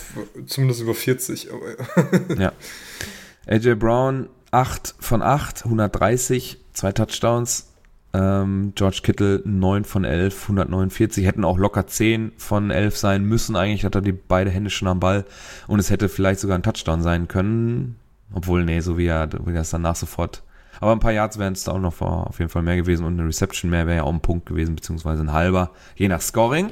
zumindest 0.46 0.80
über 0.80 0.94
40. 0.94 1.48
Aber, 1.52 2.40
Ja. 2.40 2.52
AJ 3.46 3.74
Brown 3.74 4.30
8 4.50 4.94
von 4.98 5.20
8, 5.20 5.64
130, 5.66 6.58
zwei 6.72 6.92
Touchdowns. 6.92 7.66
Ähm, 8.14 8.72
George 8.76 9.00
Kittle 9.02 9.42
9 9.44 9.84
von 9.84 10.04
11, 10.04 10.42
149. 10.44 11.26
Hätten 11.26 11.44
auch 11.44 11.58
locker 11.58 11.86
10 11.86 12.32
von 12.36 12.70
11 12.70 12.96
sein 12.96 13.24
müssen. 13.24 13.56
Eigentlich 13.56 13.84
hat 13.84 13.96
er 13.96 14.02
die 14.02 14.12
beide 14.12 14.50
Hände 14.50 14.70
schon 14.70 14.88
am 14.88 15.00
Ball. 15.00 15.24
Und 15.66 15.80
es 15.80 15.90
hätte 15.90 16.08
vielleicht 16.08 16.38
sogar 16.38 16.56
ein 16.56 16.62
Touchdown 16.62 17.02
sein 17.02 17.26
können. 17.26 17.96
Obwohl, 18.32 18.64
nee, 18.64 18.80
so 18.80 18.96
wie 18.96 19.06
er, 19.06 19.28
wie 19.44 19.52
er 19.52 19.62
es 19.62 19.70
danach 19.70 19.96
sofort. 19.96 20.44
Aber 20.80 20.92
ein 20.92 21.00
paar 21.00 21.12
Yards 21.12 21.38
wären 21.38 21.54
es 21.54 21.64
da 21.64 21.72
auch 21.72 21.80
noch 21.80 22.00
auf 22.00 22.38
jeden 22.38 22.50
Fall 22.50 22.62
mehr 22.62 22.76
gewesen. 22.76 23.04
Und 23.04 23.18
eine 23.18 23.28
Reception 23.28 23.70
mehr 23.70 23.86
wäre 23.86 23.98
ja 23.98 24.02
auch 24.04 24.12
ein 24.12 24.20
Punkt 24.20 24.46
gewesen, 24.46 24.76
beziehungsweise 24.76 25.22
ein 25.22 25.32
halber. 25.32 25.70
Je 25.96 26.08
nach 26.08 26.20
Scoring. 26.20 26.70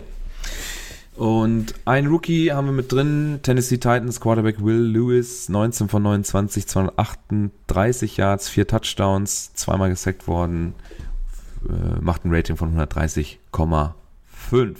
Und 1.16 1.74
ein 1.84 2.06
Rookie 2.06 2.52
haben 2.52 2.66
wir 2.66 2.72
mit 2.72 2.90
drin, 2.90 3.40
Tennessee 3.42 3.76
Titans 3.76 4.20
Quarterback 4.20 4.64
Will 4.64 4.80
Lewis, 4.80 5.48
19 5.48 5.88
von 5.88 6.02
29, 6.02 6.66
238 6.66 8.16
Yards, 8.16 8.48
vier 8.48 8.66
Touchdowns, 8.66 9.52
zweimal 9.52 9.90
gesackt 9.90 10.26
worden, 10.26 10.74
äh, 11.68 12.00
macht 12.00 12.24
ein 12.24 12.34
Rating 12.34 12.56
von 12.56 12.74
130,5. 12.76 14.76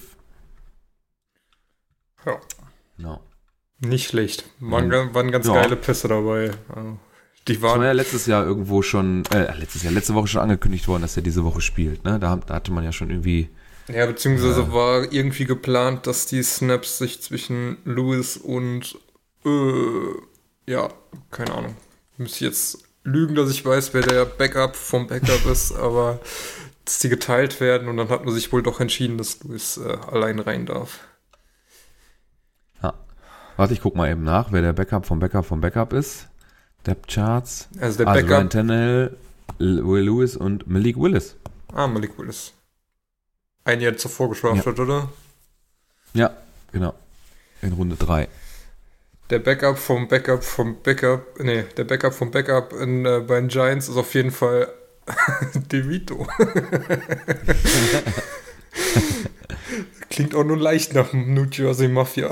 ja, 2.27 2.41
Genau. 2.97 3.21
nicht 3.81 4.09
schlecht. 4.09 4.45
Waren, 4.61 4.89
Mhm. 4.89 5.15
waren 5.15 5.31
ganz 5.33 5.47
Ja. 5.47 5.55
geile 5.55 5.77
Pässe 5.77 6.09
dabei. 6.09 6.51
Also, 6.69 6.99
Die 7.49 7.55
Das 7.55 7.63
war 7.63 7.71
waren, 7.73 7.83
ja 7.83 7.91
letztes 7.93 8.27
Jahr 8.27 8.45
irgendwo 8.47 8.83
schon, 8.83 9.25
äh, 9.33 9.53
letztes 9.59 9.83
Jahr, 9.83 9.93
letzte 9.93 10.15
Woche 10.15 10.29
schon 10.29 10.43
angekündigt 10.43 10.87
worden, 10.87 11.03
dass 11.03 11.17
er 11.17 11.25
diese 11.25 11.43
Woche 11.43 11.61
spielt. 11.61 12.05
Ne? 12.05 12.21
Da, 12.21 12.37
da 12.37 12.55
hatte 12.55 12.71
man 12.71 12.85
ja 12.85 12.93
schon 12.93 13.11
irgendwie, 13.11 13.49
ja, 13.89 14.07
beziehungsweise 14.07 14.73
war 14.73 15.13
irgendwie 15.13 15.45
geplant, 15.45 16.07
dass 16.07 16.27
die 16.27 16.41
Snaps 16.45 16.99
sich 16.99 17.21
zwischen 17.21 17.79
Lewis 17.85 18.37
und, 18.37 18.97
äh, 19.45 20.71
ja, 20.71 20.89
keine 21.33 21.53
Ahnung. 21.55 21.75
Müsste 22.17 22.37
ich 22.37 22.41
jetzt 22.43 22.85
lügen, 23.03 23.35
dass 23.35 23.51
ich 23.51 23.67
weiß, 23.67 23.93
wer 23.93 24.03
der 24.03 24.25
Backup 24.25 24.77
vom 24.77 25.09
Backup 25.09 25.45
ist, 25.51 25.73
aber 25.73 26.21
dass 26.85 26.99
die 26.99 27.09
geteilt 27.09 27.61
werden 27.61 27.89
und 27.89 27.97
dann 27.97 28.09
hat 28.09 28.25
man 28.25 28.35
sich 28.35 28.53
wohl 28.53 28.63
doch 28.63 28.81
entschieden, 28.81 29.19
dass 29.19 29.43
Lewis 29.45 29.77
äh, 29.79 29.97
allein 30.11 30.39
rein 30.39 30.67
darf. 30.67 31.01
ja. 32.83 32.95
Warte, 33.57 33.75
ich 33.75 33.81
guck 33.81 33.95
mal 33.97 34.11
eben 34.11 34.25
nach, 34.25 34.51
wer 34.53 34.63
der 34.63 34.73
Backup 34.73 35.07
vom 35.07 35.19
Backup 35.19 35.45
vom 35.45 35.61
Backup 35.61 35.93
ist. 35.93 36.29
Depth 36.87 37.09
Charts. 37.09 37.69
Also 37.81 37.99
der 37.99 38.09
Also 38.09 38.27
Ryan 38.27 38.29
Backup, 38.29 38.51
Tannehill, 38.51 39.17
L- 39.61 39.87
Will 39.87 40.03
Lewis 40.05 40.37
und 40.37 40.67
Malik 40.67 40.97
Willis. 40.99 41.37
ah, 41.73 41.87
Malik 41.87 42.19
Willis. 42.19 42.53
Ein 43.65 43.81
Jahr 43.81 43.97
zuvor 43.97 44.31
gedraftet, 44.31 44.81
oder? 44.81 45.09
Ja, 46.15 46.37
genau. 46.73 46.95
In 47.61 47.73
Runde 47.75 47.95
3. 47.95 48.27
Der 49.31 49.39
Backup 49.39 49.79
vom 49.79 50.09
Backup 50.09 50.43
vom 50.43 50.83
Backup, 50.83 51.39
nee, 51.39 51.63
der 51.77 51.85
Backup 51.85 52.13
vom 52.13 52.33
Backup 52.33 52.73
in, 52.73 53.07
äh, 53.07 53.21
bei 53.21 53.37
den 53.39 53.47
Giants 53.49 53.89
ist 53.89 53.97
auf 53.97 54.13
jeden 54.15 54.33
Fall 54.33 54.69
DeVito. 55.73 56.27
Klingt 60.11 60.35
auch 60.35 60.45
nur 60.45 60.59
leicht 60.59 60.95
nach 60.95 61.13
New 61.13 61.47
Jersey 61.51 61.89
Mafia. 61.89 62.31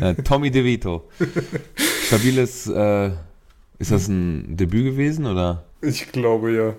Äh, 0.00 0.14
Tommy 0.14 0.50
DeVito. 0.50 1.08
Stabiles, 2.06 2.66
äh, 2.66 3.10
ist 3.78 3.90
das 3.92 4.08
ein 4.08 4.56
Debüt 4.56 4.84
gewesen 4.84 5.26
oder? 5.26 5.64
Ich 5.80 6.12
glaube 6.12 6.52
ja. 6.52 6.74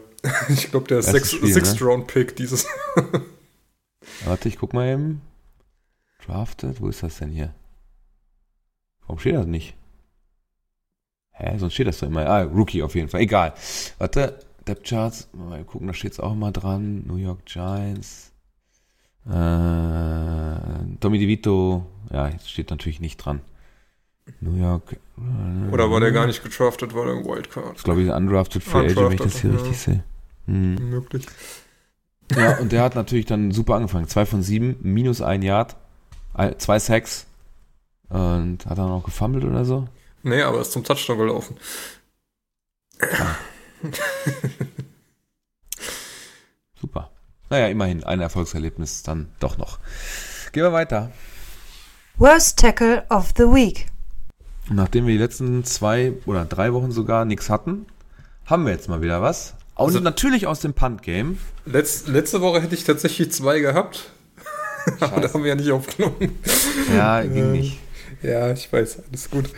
Ich 0.50 0.70
glaube, 0.70 0.88
der 0.88 1.00
ist 1.00 1.08
Erstes 1.08 1.32
Six, 1.32 1.38
Spiel, 1.42 1.54
Sixth 1.54 1.82
ne? 1.82 1.88
Round 1.88 2.08
Pick 2.08 2.36
dieses. 2.36 2.68
Warte, 4.26 4.50
ich 4.50 4.58
guck 4.58 4.74
mal 4.74 4.88
eben. 4.88 5.22
Drafted, 6.26 6.80
wo 6.80 6.90
ist 6.90 7.02
das 7.02 7.18
denn 7.18 7.32
hier? 7.32 7.56
Warum 9.02 9.20
steht 9.20 9.36
das 9.36 9.48
nicht? 9.48 9.76
Hä, 11.32 11.58
sonst 11.58 11.74
steht 11.74 11.88
das 11.88 12.00
doch 12.00 12.08
immer. 12.08 12.28
Ah, 12.28 12.44
Rookie 12.44 12.84
auf 12.84 12.94
jeden 12.94 13.10
Fall. 13.10 13.22
Egal. 13.22 13.54
Warte, 13.98 14.40
Depth 14.72 14.88
Charts, 14.88 15.28
mal 15.34 15.64
gucken, 15.66 15.88
da 15.88 15.94
steht 15.94 16.14
es 16.14 16.20
auch 16.22 16.32
immer 16.32 16.52
dran. 16.52 17.06
New 17.06 17.18
York 17.18 17.46
Giants. 17.46 18.32
Äh, 19.26 19.32
Tommy 21.00 21.20
DeVito, 21.20 21.86
ja, 22.10 22.30
jetzt 22.30 22.50
steht 22.50 22.70
natürlich 22.70 23.00
nicht 23.02 23.18
dran. 23.18 23.42
New 24.40 24.56
York. 24.56 24.94
äh, 25.18 25.74
Oder 25.74 25.92
war 25.92 26.00
der 26.00 26.12
gar 26.12 26.26
nicht 26.26 26.42
gedraftet, 26.44 26.94
war 26.96 27.06
der 27.06 27.16
ein 27.16 27.26
Wildcard? 27.26 27.76
Das 27.76 27.84
glaube 27.84 28.02
ich, 28.02 28.10
undrafted 28.10 28.64
Free 28.64 28.80
Agent, 28.92 28.98
wenn 28.98 29.12
ich 29.12 29.20
das 29.20 29.42
hier 29.42 29.50
Undrafted, 29.50 29.72
richtig 29.72 29.78
sehe. 29.84 30.04
Hm. 30.46 30.90
Möglich. 30.90 31.26
Ja, 32.36 32.58
und 32.60 32.72
der 32.72 32.82
hat 32.84 32.96
natürlich 32.96 33.26
dann 33.26 33.52
super 33.52 33.76
angefangen. 33.76 34.08
Zwei 34.08 34.26
von 34.26 34.42
sieben, 34.42 34.78
minus 34.82 35.22
ein 35.22 35.42
Yard, 35.42 35.76
ein- 36.34 36.58
zwei 36.60 36.80
Sacks. 36.80 37.28
Und 38.08 38.66
hat 38.66 38.78
er 38.78 38.88
noch 38.88 39.04
gefummelt 39.04 39.44
oder 39.44 39.66
so? 39.66 39.88
Nee, 40.24 40.42
aber 40.42 40.62
ist 40.62 40.72
zum 40.72 40.84
Touchdown 40.84 41.18
gelaufen. 41.18 41.58
Super. 46.80 47.12
Naja, 47.50 47.68
immerhin 47.68 48.04
ein 48.04 48.22
Erfolgserlebnis 48.22 49.04
dann 49.04 49.30
doch 49.40 49.58
noch. 49.58 49.80
Gehen 50.52 50.64
wir 50.64 50.74
weiter. 50.74 51.12
Worst 52.18 52.60
Tackle 52.60 53.06
of 53.10 53.32
the 53.38 53.44
Week. 53.44 53.88
Nachdem 54.70 55.06
wir 55.06 55.14
die 55.14 55.20
letzten 55.20 55.64
zwei 55.64 56.14
oder 56.26 56.46
drei 56.46 56.74
Wochen 56.74 56.92
sogar 56.92 57.26
nichts 57.26 57.50
hatten, 57.50 57.86
haben 58.46 58.66
wir 58.66 58.72
jetzt 58.72 58.90
mal 58.90 59.02
wieder 59.02 59.22
was. 59.22 59.56
Und 59.76 59.86
Also- 59.88 60.00
natürlich 60.00 60.48
aus 60.48 60.60
dem 60.60 60.74
Punt-Game. 60.74 61.38
Letz, 61.66 62.08
letzte 62.08 62.42
Woche 62.42 62.62
hätte 62.62 62.76
ich 62.76 62.84
tatsächlich 62.84 63.32
zwei 63.32 63.60
gehabt. 63.60 64.12
aber 65.00 65.22
da 65.22 65.34
haben 65.34 65.44
wir 65.44 65.50
ja 65.50 65.56
nicht 65.56 65.72
aufgenommen. 65.72 66.40
Ja, 66.96 67.22
ging 67.22 67.52
nicht. 67.52 67.80
Ja, 68.24 68.52
ich 68.52 68.72
weiß, 68.72 69.00
alles 69.10 69.30
gut. 69.30 69.50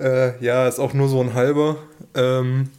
Äh, 0.00 0.42
ja, 0.44 0.66
ist 0.68 0.78
auch 0.78 0.92
nur 0.92 1.08
so 1.08 1.20
ein 1.20 1.34
halber. 1.34 1.76
Ähm, 2.14 2.70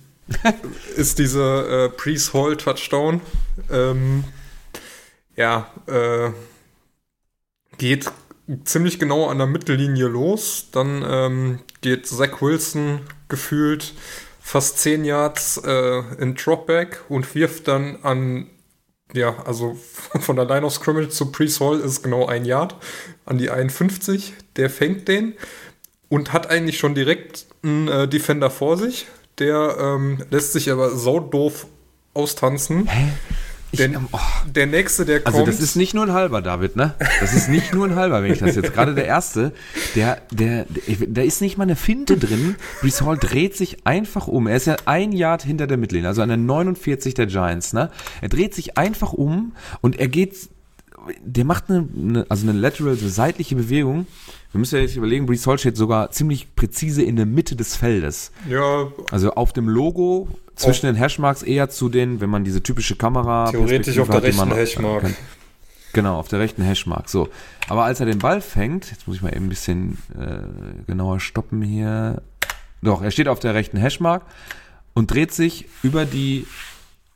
ist 0.95 1.19
dieser 1.19 1.85
äh, 1.85 1.89
Priest 1.89 2.33
Hall 2.33 2.57
Touchdown. 2.57 3.21
Ähm, 3.71 4.23
ja, 5.35 5.71
äh, 5.87 6.31
geht 7.77 8.11
ziemlich 8.65 8.99
genau 8.99 9.27
an 9.27 9.37
der 9.37 9.47
Mittellinie 9.47 10.07
los. 10.07 10.67
Dann 10.71 11.05
ähm, 11.07 11.59
geht 11.81 12.07
Zach 12.07 12.41
Wilson 12.41 13.01
gefühlt 13.29 13.93
fast 14.39 14.79
10 14.79 15.05
Yards 15.05 15.57
äh, 15.65 15.99
in 16.19 16.35
Dropback 16.35 17.01
und 17.09 17.33
wirft 17.33 17.67
dann 17.69 17.97
an, 18.03 18.47
ja, 19.13 19.35
also 19.45 19.77
von 20.19 20.35
der 20.35 20.45
Line 20.45 20.65
of 20.65 20.73
Scrimmage 20.73 21.09
zu 21.09 21.31
Priest 21.31 21.61
Hall 21.61 21.79
ist 21.79 22.03
genau 22.03 22.25
ein 22.27 22.45
Yard, 22.45 22.75
an 23.25 23.37
die 23.37 23.49
51. 23.49 24.33
Der 24.57 24.69
fängt 24.69 25.07
den 25.07 25.33
und 26.09 26.33
hat 26.33 26.49
eigentlich 26.49 26.77
schon 26.77 26.93
direkt 26.93 27.47
einen 27.63 27.87
äh, 27.87 28.07
Defender 28.07 28.49
vor 28.51 28.77
sich. 28.77 29.07
Der 29.39 29.77
ähm, 29.79 30.19
lässt 30.29 30.53
sich 30.53 30.71
aber 30.71 30.95
saudoof 30.95 31.67
austanzen. 32.13 32.87
Hä? 32.87 33.09
Der, 33.77 33.87
ähm, 33.87 34.07
oh. 34.11 34.19
der 34.45 34.67
nächste, 34.67 35.03
der 35.03 35.21
Also 35.25 35.39
kommt. 35.39 35.47
das 35.47 35.59
ist 35.59 35.75
nicht 35.75 35.95
nur 35.95 36.05
ein 36.05 36.13
halber, 36.13 36.43
David, 36.43 36.75
ne? 36.75 36.93
Das 37.19 37.33
ist 37.33 37.49
nicht 37.49 37.73
nur 37.73 37.87
ein 37.87 37.95
halber, 37.95 38.21
wenn 38.21 38.31
ich 38.31 38.37
das 38.37 38.55
jetzt. 38.55 38.71
Gerade 38.73 38.93
der 38.93 39.05
erste, 39.05 39.51
der, 39.95 40.21
der, 40.31 40.65
der, 40.65 41.07
da 41.07 41.21
ist 41.23 41.41
nicht 41.41 41.57
mal 41.57 41.63
eine 41.63 41.75
Finte 41.75 42.17
drin. 42.17 42.55
Brees 42.81 43.01
Hall 43.01 43.17
dreht 43.17 43.57
sich 43.57 43.87
einfach 43.87 44.27
um. 44.27 44.45
Er 44.45 44.57
ist 44.57 44.67
ja 44.67 44.75
ein 44.85 45.11
Yard 45.11 45.41
hinter 45.41 45.65
der 45.65 45.77
Mittellinie, 45.77 46.07
also 46.09 46.21
an 46.21 46.29
der 46.29 46.37
49 46.37 47.15
der 47.15 47.25
Giants, 47.25 47.73
ne? 47.73 47.89
Er 48.21 48.29
dreht 48.29 48.53
sich 48.53 48.77
einfach 48.77 49.11
um 49.11 49.53
und 49.81 49.99
er 49.99 50.07
geht, 50.07 50.35
der 51.23 51.45
macht 51.45 51.69
eine, 51.69 51.87
eine 51.95 52.25
also 52.29 52.47
eine 52.47 52.57
lateral, 52.57 52.97
eine 52.99 53.09
seitliche 53.09 53.55
Bewegung. 53.55 54.07
Wir 54.51 54.59
müssen 54.59 54.75
ja 54.75 54.81
jetzt 54.81 54.95
überlegen, 54.95 55.25
Brees 55.25 55.45
Hall 55.47 55.57
steht 55.57 55.77
sogar 55.77 56.11
ziemlich 56.11 56.55
präzise 56.55 57.01
in 57.03 57.15
der 57.15 57.25
Mitte 57.25 57.55
des 57.55 57.75
Feldes. 57.75 58.31
ja, 58.49 58.87
Also 59.11 59.33
auf 59.33 59.53
dem 59.53 59.67
Logo 59.67 60.27
zwischen 60.55 60.85
den 60.85 60.95
Hashmarks 60.95 61.41
eher 61.43 61.69
zu 61.69 61.89
den, 61.89 62.21
wenn 62.21 62.29
man 62.29 62.43
diese 62.43 62.61
typische 62.61 62.95
Kamera 62.95 63.49
theoretisch 63.49 63.97
auf 63.99 64.07
der 64.07 64.17
hat, 64.17 64.23
rechten 64.23 64.51
Hashmark. 64.51 65.13
Genau, 65.93 66.17
auf 66.19 66.27
der 66.27 66.39
rechten 66.39 66.63
Hashmark. 66.63 67.09
So. 67.09 67.29
Aber 67.69 67.83
als 67.83 67.99
er 67.99 68.07
den 68.07 68.19
Ball 68.19 68.41
fängt, 68.41 68.89
jetzt 68.89 69.07
muss 69.07 69.15
ich 69.17 69.21
mal 69.21 69.35
eben 69.35 69.45
ein 69.45 69.49
bisschen 69.49 69.97
äh, 70.19 70.83
genauer 70.87 71.19
stoppen 71.19 71.61
hier. 71.61 72.21
Doch, 72.81 73.01
er 73.01 73.11
steht 73.11 73.27
auf 73.27 73.39
der 73.39 73.53
rechten 73.53 73.77
Hashmark 73.77 74.23
und 74.93 75.11
dreht 75.11 75.31
sich 75.31 75.67
über 75.83 76.05
die, 76.05 76.47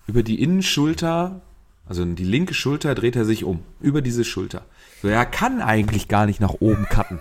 über 0.06 0.24
die 0.24 0.42
Innenschulter, 0.42 1.42
also 1.90 2.06
die 2.06 2.24
linke 2.24 2.54
Schulter 2.54 2.96
dreht 2.96 3.16
er 3.16 3.26
sich 3.26 3.44
um. 3.44 3.64
Über 3.82 4.02
diese 4.02 4.24
Schulter. 4.24 4.66
So, 5.02 5.08
er 5.08 5.26
kann 5.26 5.62
eigentlich 5.62 6.08
gar 6.08 6.26
nicht 6.26 6.40
nach 6.42 6.56
oben 6.60 6.86
cutten. 6.90 7.20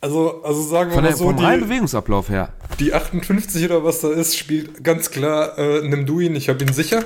Also, 0.00 0.42
also 0.44 0.62
sagen 0.62 0.90
wir 0.90 0.94
Von 0.94 1.02
mal 1.04 1.08
der, 1.08 1.16
so, 1.16 1.24
vom 1.24 1.38
reinen 1.38 1.60
die, 1.62 1.66
Bewegungsablauf 1.66 2.28
her. 2.28 2.52
die 2.78 2.92
58 2.92 3.64
oder 3.64 3.84
was 3.84 4.00
da 4.00 4.10
ist, 4.12 4.36
spielt 4.36 4.84
ganz 4.84 5.10
klar, 5.10 5.56
äh, 5.58 5.80
nimm 5.88 6.04
du 6.04 6.20
ihn, 6.20 6.36
ich 6.36 6.48
habe 6.50 6.62
ihn 6.62 6.72
sicher. 6.72 7.04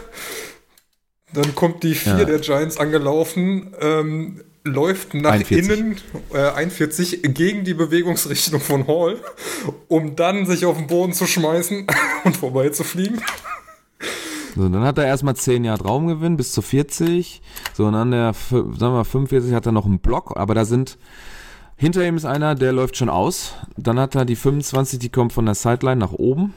Dann 1.32 1.54
kommt 1.54 1.82
die 1.84 1.94
4 1.94 2.18
Ja. 2.18 2.24
der 2.24 2.38
Giants 2.40 2.76
angelaufen, 2.78 3.72
ähm, 3.80 4.40
läuft 4.64 5.14
nach 5.14 5.32
41. 5.32 5.68
innen, 5.70 5.96
äh, 6.34 6.38
41, 6.50 7.22
gegen 7.34 7.64
die 7.64 7.74
Bewegungsrichtung 7.74 8.60
von 8.60 8.86
Hall, 8.88 9.18
um 9.86 10.16
dann 10.16 10.44
sich 10.46 10.66
auf 10.66 10.76
den 10.76 10.88
Boden 10.88 11.12
zu 11.12 11.26
schmeißen 11.26 11.86
und 12.24 12.36
vorbeizufliegen. 12.36 13.22
So, 14.58 14.68
dann 14.68 14.82
hat 14.82 14.98
er 14.98 15.06
erstmal 15.06 15.36
10 15.36 15.62
Jahre 15.62 15.84
Raumgewinn 15.84 16.36
bis 16.36 16.50
zu 16.52 16.62
40. 16.62 17.40
So, 17.74 17.86
und 17.86 17.94
an 17.94 18.10
der, 18.10 18.32
sagen 18.32 18.76
wir 18.76 18.90
mal, 18.90 19.04
45 19.04 19.54
hat 19.54 19.66
er 19.66 19.72
noch 19.72 19.86
einen 19.86 20.00
Block, 20.00 20.36
aber 20.36 20.52
da 20.52 20.64
sind, 20.64 20.98
hinter 21.76 22.04
ihm 22.04 22.16
ist 22.16 22.24
einer, 22.24 22.56
der 22.56 22.72
läuft 22.72 22.96
schon 22.96 23.08
aus. 23.08 23.54
Dann 23.76 24.00
hat 24.00 24.16
er 24.16 24.24
die 24.24 24.34
25, 24.34 24.98
die 24.98 25.10
kommt 25.10 25.32
von 25.32 25.46
der 25.46 25.54
Sideline 25.54 26.00
nach 26.00 26.10
oben. 26.10 26.54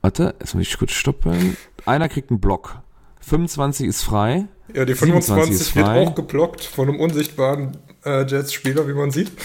Warte, 0.00 0.34
jetzt 0.40 0.54
muss 0.54 0.62
ich 0.62 0.78
kurz 0.78 0.92
stoppen. 0.92 1.58
Einer 1.84 2.08
kriegt 2.08 2.30
einen 2.30 2.40
Block. 2.40 2.80
25 3.20 3.86
ist 3.86 4.02
frei. 4.02 4.46
Ja, 4.72 4.86
die 4.86 4.94
27 4.94 5.26
25 5.26 5.60
ist 5.60 5.76
wird 5.76 5.84
frei. 5.84 6.06
auch 6.06 6.14
geblockt 6.14 6.64
von 6.64 6.88
einem 6.88 7.00
unsichtbaren 7.00 7.76
äh, 8.06 8.24
Jets-Spieler, 8.24 8.88
wie 8.88 8.94
man 8.94 9.10
sieht. 9.10 9.30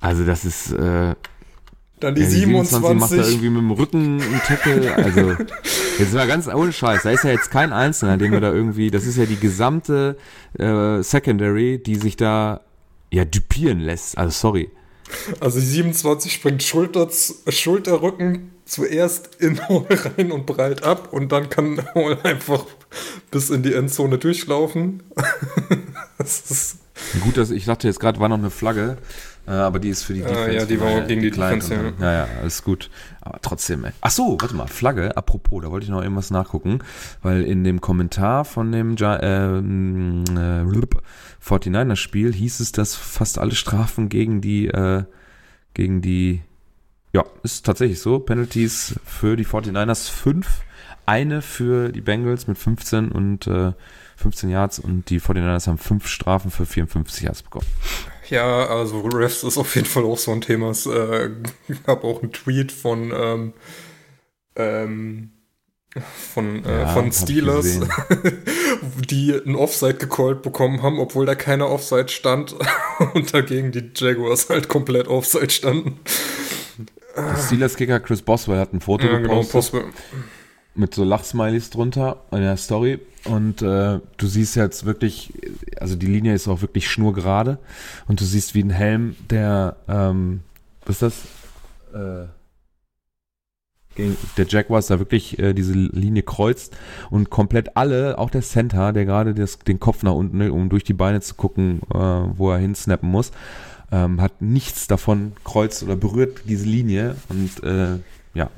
Also 0.00 0.24
das 0.24 0.44
ist, 0.44 0.70
äh, 0.72 1.16
Dann 2.00 2.14
die 2.14 2.22
ja, 2.22 2.28
die 2.28 2.34
27. 2.34 2.98
macht 2.98 3.12
er 3.12 3.28
irgendwie 3.28 3.50
mit 3.50 3.58
dem 3.58 3.70
Rücken 3.70 4.22
einen 4.22 4.40
Tackle. 4.46 4.94
Also, 4.94 5.36
jetzt 5.98 6.14
mal 6.14 6.26
ganz 6.26 6.46
ohne 6.48 6.72
Scheiß. 6.72 7.02
Da 7.02 7.10
ist 7.10 7.24
ja 7.24 7.30
jetzt 7.30 7.50
kein 7.50 7.72
Einzelner, 7.72 8.16
den 8.16 8.32
wir 8.32 8.40
da 8.40 8.52
irgendwie, 8.52 8.90
das 8.90 9.04
ist 9.04 9.16
ja 9.16 9.26
die 9.26 9.38
gesamte 9.38 10.16
äh, 10.58 11.02
Secondary, 11.02 11.82
die 11.84 11.96
sich 11.96 12.16
da 12.16 12.60
ja 13.10 13.24
dupieren 13.24 13.80
lässt. 13.80 14.16
Also 14.18 14.30
sorry. 14.30 14.70
Also 15.40 15.58
die 15.58 15.66
27 15.66 16.32
springt 16.32 16.62
Schulter, 16.62 17.08
Schulterrücken 17.48 18.52
zuerst 18.64 19.36
in 19.40 19.60
Hall 19.68 19.86
rein 19.88 20.30
und 20.30 20.46
breit 20.46 20.84
ab 20.84 21.12
und 21.12 21.32
dann 21.32 21.48
kann 21.48 21.82
Hall 21.94 22.18
einfach 22.22 22.64
bis 23.30 23.50
in 23.50 23.62
die 23.62 23.74
Endzone 23.74 24.18
durchlaufen. 24.18 25.02
das 26.18 26.50
ist, 26.50 26.76
Gut, 27.20 27.36
dass 27.36 27.50
ich 27.50 27.64
dachte 27.64 27.86
jetzt 27.86 28.00
gerade 28.00 28.20
war 28.20 28.28
noch 28.28 28.38
eine 28.38 28.50
Flagge, 28.50 28.98
aber 29.52 29.78
die 29.78 29.88
ist 29.88 30.02
für 30.02 30.14
die 30.14 30.24
Ah, 30.24 30.28
Defense. 30.28 30.52
ja, 30.56 30.64
die 30.66 30.80
war 30.80 30.86
daher 30.88 31.06
gegen 31.06 31.22
die 31.22 31.30
declined 31.30 31.62
Defense, 31.62 31.92
dann- 31.98 32.02
Ja, 32.02 32.12
ja, 32.12 32.28
alles 32.40 32.62
gut. 32.64 32.90
Aber 33.20 33.38
trotzdem, 33.42 33.84
ey. 33.84 33.92
Ach 34.00 34.10
so, 34.10 34.36
warte 34.40 34.54
mal, 34.54 34.66
Flagge, 34.68 35.16
apropos, 35.16 35.62
da 35.62 35.70
wollte 35.70 35.84
ich 35.84 35.90
noch 35.90 36.02
irgendwas 36.02 36.30
nachgucken, 36.30 36.80
weil 37.22 37.42
in 37.42 37.64
dem 37.64 37.80
Kommentar 37.80 38.44
von 38.44 38.72
dem 38.72 38.96
ähm, 39.00 40.24
äh, 40.30 40.62
49er-Spiel 41.40 42.32
hieß 42.32 42.60
es, 42.60 42.72
dass 42.72 42.94
fast 42.94 43.38
alle 43.38 43.54
Strafen 43.54 44.08
gegen 44.08 44.40
die, 44.40 44.68
äh, 44.68 45.04
gegen 45.74 46.02
die, 46.02 46.42
ja, 47.12 47.24
ist 47.42 47.64
tatsächlich 47.66 48.00
so, 48.00 48.18
Penalties 48.18 48.98
für 49.04 49.36
die 49.36 49.44
49ers 49.46 50.10
fünf, 50.10 50.62
eine 51.06 51.40
für 51.42 51.90
die 51.90 52.00
Bengals 52.02 52.46
mit 52.48 52.58
15 52.58 53.10
und 53.12 53.46
äh, 53.46 53.72
15 54.16 54.50
Yards 54.50 54.78
und 54.78 55.08
die 55.10 55.20
49ers 55.20 55.68
haben 55.68 55.78
fünf 55.78 56.06
Strafen 56.08 56.50
für 56.50 56.66
54 56.66 57.22
Yards 57.24 57.42
bekommen. 57.42 57.66
Ja, 58.30 58.66
also 58.66 59.00
Refs 59.00 59.42
ist 59.42 59.58
auf 59.58 59.74
jeden 59.74 59.86
Fall 59.86 60.04
auch 60.04 60.18
so 60.18 60.32
ein 60.32 60.40
Thema. 60.40 60.70
Es 60.70 60.86
äh, 60.86 61.30
gab 61.86 62.04
auch 62.04 62.22
einen 62.22 62.32
Tweet 62.32 62.72
von 62.72 63.12
ähm, 63.14 63.52
ähm, 64.56 65.30
von, 66.34 66.64
äh, 66.64 66.80
Ja, 66.80 66.88
von 66.88 67.12
Steelers, 67.12 67.80
die 69.10 69.34
einen 69.34 69.56
Offside 69.56 69.94
gecallt 69.94 70.42
bekommen 70.42 70.82
haben, 70.82 70.98
obwohl 70.98 71.26
da 71.26 71.34
keiner 71.34 71.70
Offside 71.70 72.08
stand 72.08 72.54
und 73.14 73.32
dagegen 73.32 73.72
die 73.72 73.90
Jaguars 73.94 74.50
halt 74.50 74.68
komplett 74.68 75.08
Offside 75.08 75.50
standen. 75.50 76.00
Steelers-Kicker 77.46 78.00
Chris 78.00 78.22
Boswell 78.22 78.58
hat 78.58 78.72
ein 78.72 78.80
Foto 78.80 79.06
Ja, 79.06 79.18
genau, 79.18 79.40
gepostet 79.40 79.52
Possible. 79.52 79.84
Mit 80.78 80.94
so 80.94 81.04
Lachsmileys 81.04 81.70
drunter 81.70 82.18
in 82.30 82.40
der 82.40 82.56
Story. 82.56 83.00
Und 83.24 83.62
äh, 83.62 84.00
du 84.16 84.26
siehst 84.26 84.56
jetzt 84.56 84.84
wirklich, 84.86 85.32
also 85.80 85.96
die 85.96 86.06
Linie 86.06 86.34
ist 86.34 86.48
auch 86.48 86.62
wirklich 86.62 86.88
schnurgerade. 86.88 87.58
Und 88.06 88.20
du 88.20 88.24
siehst 88.24 88.54
wie 88.54 88.62
ein 88.62 88.70
Helm, 88.70 89.16
der, 89.30 89.76
ähm, 89.88 90.40
was 90.86 91.02
ist 91.02 91.02
das? 91.02 91.14
Äh, 91.94 92.28
der 94.36 94.46
Jaguars 94.46 94.86
da 94.86 95.00
wirklich 95.00 95.40
äh, 95.40 95.54
diese 95.54 95.72
Linie 95.72 96.22
kreuzt 96.22 96.76
und 97.10 97.30
komplett 97.30 97.76
alle, 97.76 98.18
auch 98.18 98.30
der 98.30 98.42
Center, 98.42 98.92
der 98.92 99.04
gerade 99.04 99.34
den 99.34 99.80
Kopf 99.80 100.04
nach 100.04 100.12
unten, 100.12 100.50
um 100.50 100.68
durch 100.68 100.84
die 100.84 100.92
Beine 100.92 101.20
zu 101.20 101.34
gucken, 101.34 101.80
äh, 101.92 101.98
wo 101.98 102.52
er 102.52 102.58
hinsnappen 102.58 103.10
muss, 103.10 103.32
ähm, 103.90 104.20
hat 104.20 104.40
nichts 104.40 104.86
davon 104.86 105.32
kreuzt 105.44 105.82
oder 105.82 105.96
berührt 105.96 106.42
diese 106.44 106.66
Linie. 106.66 107.16
Und 107.28 107.62
äh, 107.64 107.98
ja, 108.34 108.50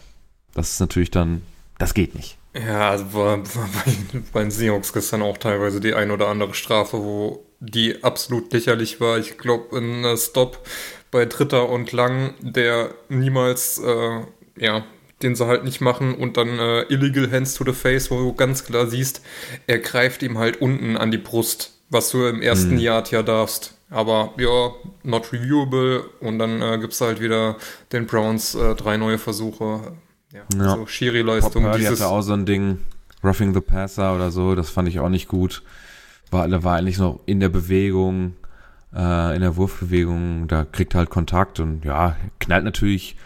das 0.55 0.73
ist 0.73 0.81
natürlich 0.81 1.11
dann, 1.11 1.43
das 1.81 1.95
geht 1.95 2.15
nicht. 2.15 2.39
Ja, 2.55 2.91
also 2.91 3.13
war 3.15 3.39
bei, 3.39 3.93
bei 4.33 4.43
den 4.43 4.51
Seahawks 4.51 4.93
gestern 4.93 5.23
auch 5.23 5.39
teilweise 5.39 5.81
die 5.81 5.95
ein 5.95 6.11
oder 6.11 6.29
andere 6.29 6.55
Strafe, 6.55 6.99
wo 6.99 7.45
die 7.61 8.05
absolut 8.05 8.53
lächerlich 8.53 9.01
war. 9.01 9.19
Ich 9.19 9.39
glaube, 9.39 9.77
ein 9.77 10.17
Stop 10.17 10.65
bei 11.11 11.27
Dritter 11.27 11.69
und 11.69 11.93
Lang, 11.93 12.35
der 12.41 12.95
niemals, 13.09 13.79
äh, 13.79 14.21
ja, 14.57 14.85
den 15.23 15.35
sie 15.35 15.47
halt 15.47 15.65
nicht 15.65 15.81
machen 15.81 16.15
und 16.15 16.37
dann 16.37 16.59
äh, 16.59 16.83
Illegal 16.83 17.31
Hands 17.31 17.53
to 17.55 17.65
the 17.65 17.73
Face, 17.73 18.11
wo 18.11 18.19
du 18.19 18.33
ganz 18.33 18.65
klar 18.65 18.87
siehst, 18.87 19.23
er 19.67 19.79
greift 19.79 20.23
ihm 20.23 20.39
halt 20.39 20.61
unten 20.61 20.97
an 20.97 21.11
die 21.11 21.19
Brust, 21.19 21.79
was 21.91 22.11
du 22.11 22.27
im 22.27 22.41
ersten 22.41 22.79
Yard 22.79 23.11
ja 23.11 23.23
darfst. 23.23 23.77
Aber 23.91 24.35
ja, 24.39 24.71
not 25.03 25.33
reviewable 25.33 26.05
und 26.21 26.39
dann 26.39 26.63
äh, 26.63 26.79
gibt's 26.79 27.01
halt 27.01 27.21
wieder 27.21 27.57
den 27.93 28.07
Browns 28.07 28.55
äh, 28.55 28.75
drei 28.77 28.97
neue 28.97 29.19
Versuche. 29.19 29.97
Ja, 30.33 30.41
Ja. 30.57 30.75
so 30.77 30.87
Schiri-Leistung. 30.87 31.65
Pop 31.65 31.77
Dieses, 31.77 32.01
hatte 32.01 32.11
auch 32.11 32.23
so 32.23 32.33
ein 32.33 32.47
Ding, 32.47 32.79
Roughing 33.25 33.53
the 33.55 33.61
Passer 33.61 34.15
oder 34.15 34.31
so, 34.31 34.55
das 34.55 34.71
fand 34.71 34.89
ich 34.89 35.01
auch 35.01 35.09
nicht 35.09 35.29
gut. 35.29 35.63
War, 36.31 36.49
war 36.63 36.77
eigentlich 36.77 36.99
noch 36.99 37.21
in 37.27 37.41
der 37.41 37.49
Bewegung, 37.49 38.35
äh, 38.95 39.35
in 39.35 39.41
der 39.43 39.57
Wurfbewegung, 39.57 40.47
da 40.49 40.65
kriegt 40.65 40.95
halt 40.95 41.11
Kontakt 41.11 41.59
und 41.61 41.85
ja, 41.85 42.17
knallt 42.39 42.65
natürlich 42.65 43.17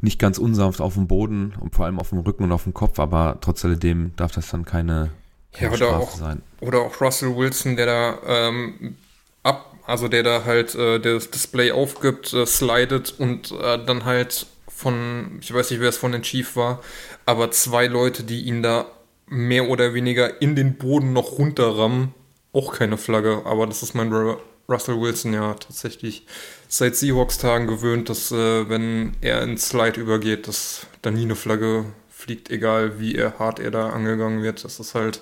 nicht 0.00 0.18
ganz 0.18 0.38
unsanft 0.38 0.80
auf 0.80 0.94
den 0.94 1.06
Boden 1.06 1.54
und 1.60 1.74
vor 1.74 1.84
allem 1.84 1.98
auf 1.98 2.10
dem 2.10 2.18
Rücken 2.20 2.44
und 2.44 2.52
auf 2.52 2.64
dem 2.64 2.74
Kopf, 2.74 2.98
aber 2.98 3.38
trotz 3.40 3.64
alledem 3.64 4.12
darf 4.16 4.32
das 4.32 4.48
dann 4.50 4.64
keine, 4.64 5.10
Ja, 5.52 5.68
keine 5.68 5.70
oder 5.72 5.86
Strafe 5.86 6.02
auch- 6.02 6.16
sein. 6.16 6.42
Oder 6.60 6.80
auch 6.80 7.00
Russell 7.00 7.36
Wilson, 7.36 7.76
der 7.76 7.86
da 7.86 8.18
ähm, 8.26 8.96
ab, 9.42 9.74
also 9.86 10.08
der 10.08 10.22
da 10.22 10.44
halt 10.44 10.74
äh, 10.74 10.98
das 10.98 11.30
Display 11.30 11.70
aufgibt, 11.72 12.32
äh, 12.32 12.46
slidet 12.46 13.14
und 13.18 13.52
äh, 13.52 13.84
dann 13.84 14.04
halt 14.06 14.46
von, 14.76 15.38
ich 15.40 15.52
weiß 15.52 15.70
nicht, 15.70 15.80
wer 15.80 15.88
es 15.88 15.96
von 15.96 16.12
den 16.12 16.22
Chief 16.22 16.54
war, 16.54 16.82
aber 17.24 17.50
zwei 17.50 17.86
Leute, 17.86 18.24
die 18.24 18.42
ihn 18.42 18.62
da 18.62 18.86
mehr 19.26 19.68
oder 19.68 19.94
weniger 19.94 20.40
in 20.42 20.54
den 20.54 20.76
Boden 20.76 21.12
noch 21.12 21.38
runterrammen, 21.38 22.14
auch 22.52 22.74
keine 22.74 22.98
Flagge, 22.98 23.42
aber 23.44 23.66
das 23.66 23.82
ist 23.82 23.94
mein 23.94 24.12
Ru- 24.12 24.38
Russell 24.68 25.00
Wilson 25.00 25.32
ja 25.32 25.54
tatsächlich 25.54 26.26
seit 26.68 26.96
Seahawks-Tagen 26.96 27.66
gewöhnt, 27.66 28.08
dass 28.08 28.32
äh, 28.32 28.68
wenn 28.68 29.12
er 29.20 29.42
ins 29.42 29.68
Slide 29.68 30.00
übergeht, 30.00 30.46
dass 30.48 30.86
da 31.02 31.10
nie 31.10 31.22
eine 31.22 31.36
Flagge 31.36 31.84
fliegt, 32.10 32.50
egal 32.50 32.98
wie 33.00 33.14
er 33.14 33.38
hart 33.38 33.60
er 33.60 33.70
da 33.70 33.90
angegangen 33.90 34.42
wird. 34.42 34.64
Das 34.64 34.80
ist 34.80 34.94
halt 34.94 35.20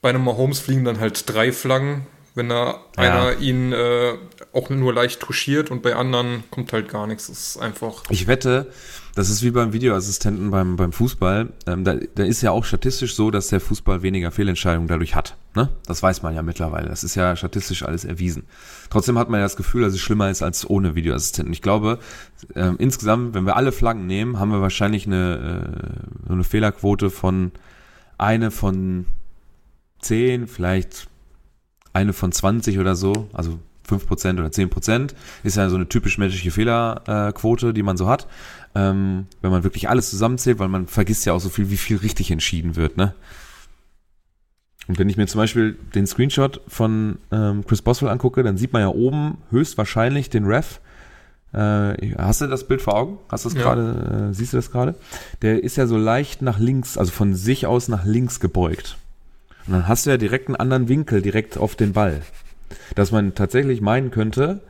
bei 0.00 0.10
einem 0.10 0.24
Mahomes 0.24 0.60
fliegen 0.60 0.84
dann 0.84 1.00
halt 1.00 1.28
drei 1.28 1.50
Flaggen, 1.50 2.06
wenn 2.36 2.48
da 2.48 2.80
Ja. 2.96 3.02
einer 3.02 3.38
ihn 3.38 3.72
äh, 3.72 4.12
auch 4.52 4.70
nur 4.70 4.92
leicht 4.94 5.20
touchiert 5.20 5.70
und 5.70 5.82
bei 5.82 5.96
anderen 5.96 6.44
kommt 6.50 6.72
halt 6.72 6.88
gar 6.88 7.06
nichts. 7.06 7.26
Das 7.26 7.48
ist 7.48 7.58
einfach. 7.58 8.04
Ich 8.10 8.26
wette, 8.26 8.70
das 9.14 9.30
ist 9.30 9.42
wie 9.42 9.50
beim 9.50 9.72
Videoassistenten 9.72 10.50
beim, 10.50 10.76
beim 10.76 10.92
Fußball. 10.92 11.48
Ähm, 11.66 11.84
da, 11.84 11.96
da 12.14 12.22
ist 12.24 12.42
ja 12.42 12.50
auch 12.50 12.64
statistisch 12.64 13.14
so, 13.14 13.30
dass 13.30 13.48
der 13.48 13.60
Fußball 13.60 14.02
weniger 14.02 14.30
Fehlentscheidungen 14.30 14.86
dadurch 14.88 15.14
hat. 15.14 15.36
Ne? 15.54 15.70
Das 15.86 16.02
weiß 16.02 16.22
man 16.22 16.34
ja 16.34 16.42
mittlerweile. 16.42 16.88
Das 16.90 17.02
ist 17.02 17.14
ja 17.14 17.34
statistisch 17.36 17.82
alles 17.82 18.04
erwiesen. 18.04 18.44
Trotzdem 18.90 19.18
hat 19.18 19.30
man 19.30 19.40
ja 19.40 19.46
das 19.46 19.56
Gefühl, 19.56 19.82
dass 19.82 19.94
es 19.94 20.00
schlimmer 20.00 20.30
ist 20.30 20.42
als 20.42 20.68
ohne 20.68 20.94
Videoassistenten. 20.94 21.52
Ich 21.54 21.62
glaube, 21.62 21.98
ähm, 22.54 22.76
insgesamt, 22.78 23.34
wenn 23.34 23.46
wir 23.46 23.56
alle 23.56 23.72
Flaggen 23.72 24.06
nehmen, 24.06 24.38
haben 24.38 24.50
wir 24.50 24.60
wahrscheinlich 24.60 25.06
eine, 25.06 25.96
äh, 26.28 26.32
eine 26.32 26.44
Fehlerquote 26.44 27.08
von 27.10 27.52
eine 28.18 28.50
von 28.50 29.06
10, 30.00 30.46
vielleicht 30.46 31.08
eine 31.96 32.12
von 32.12 32.30
20 32.32 32.78
oder 32.78 32.94
so, 32.94 33.28
also 33.32 33.58
5% 33.88 34.38
oder 34.38 34.48
10%, 34.48 35.14
ist 35.44 35.56
ja 35.56 35.68
so 35.68 35.76
eine 35.76 35.88
typisch 35.88 36.18
menschliche 36.18 36.50
Fehlerquote, 36.50 37.72
die 37.72 37.82
man 37.82 37.96
so 37.96 38.08
hat. 38.08 38.26
Ähm, 38.74 39.26
wenn 39.42 39.50
man 39.50 39.64
wirklich 39.64 39.88
alles 39.88 40.10
zusammenzählt, 40.10 40.58
weil 40.58 40.68
man 40.68 40.86
vergisst 40.86 41.24
ja 41.24 41.32
auch 41.32 41.40
so 41.40 41.48
viel, 41.48 41.70
wie 41.70 41.76
viel 41.76 41.96
richtig 41.96 42.30
entschieden 42.30 42.76
wird, 42.76 42.96
ne? 42.96 43.14
Und 44.88 44.98
wenn 44.98 45.08
ich 45.08 45.16
mir 45.16 45.26
zum 45.26 45.40
Beispiel 45.40 45.76
den 45.94 46.06
Screenshot 46.06 46.60
von 46.68 47.18
ähm, 47.32 47.64
Chris 47.66 47.82
Boswell 47.82 48.10
angucke, 48.10 48.42
dann 48.44 48.56
sieht 48.56 48.72
man 48.72 48.82
ja 48.82 48.88
oben 48.88 49.38
höchstwahrscheinlich 49.50 50.30
den 50.30 50.44
Ref. 50.46 50.80
Äh, 51.52 52.14
hast 52.18 52.40
du 52.40 52.46
das 52.46 52.68
Bild 52.68 52.82
vor 52.82 52.94
Augen? 52.94 53.18
Hast 53.28 53.44
du 53.44 53.48
das 53.48 53.58
Ja. 53.58 53.62
gerade? 53.64 54.28
Äh, 54.30 54.34
siehst 54.34 54.52
du 54.52 54.58
das 54.58 54.70
gerade? 54.70 54.94
Der 55.42 55.64
ist 55.64 55.76
ja 55.76 55.86
so 55.88 55.96
leicht 55.96 56.40
nach 56.42 56.58
links, 56.60 56.98
also 56.98 57.10
von 57.10 57.34
sich 57.34 57.66
aus 57.66 57.88
nach 57.88 58.04
links 58.04 58.38
gebeugt. 58.38 58.96
Und 59.66 59.72
dann 59.72 59.88
hast 59.88 60.06
du 60.06 60.10
ja 60.10 60.16
direkt 60.16 60.48
einen 60.48 60.56
anderen 60.56 60.88
Winkel 60.88 61.22
direkt 61.22 61.58
auf 61.58 61.74
den 61.76 61.92
Ball. 61.92 62.22
Dass 62.94 63.12
man 63.12 63.34
tatsächlich 63.34 63.80
meinen 63.80 64.10
könnte, 64.10 64.60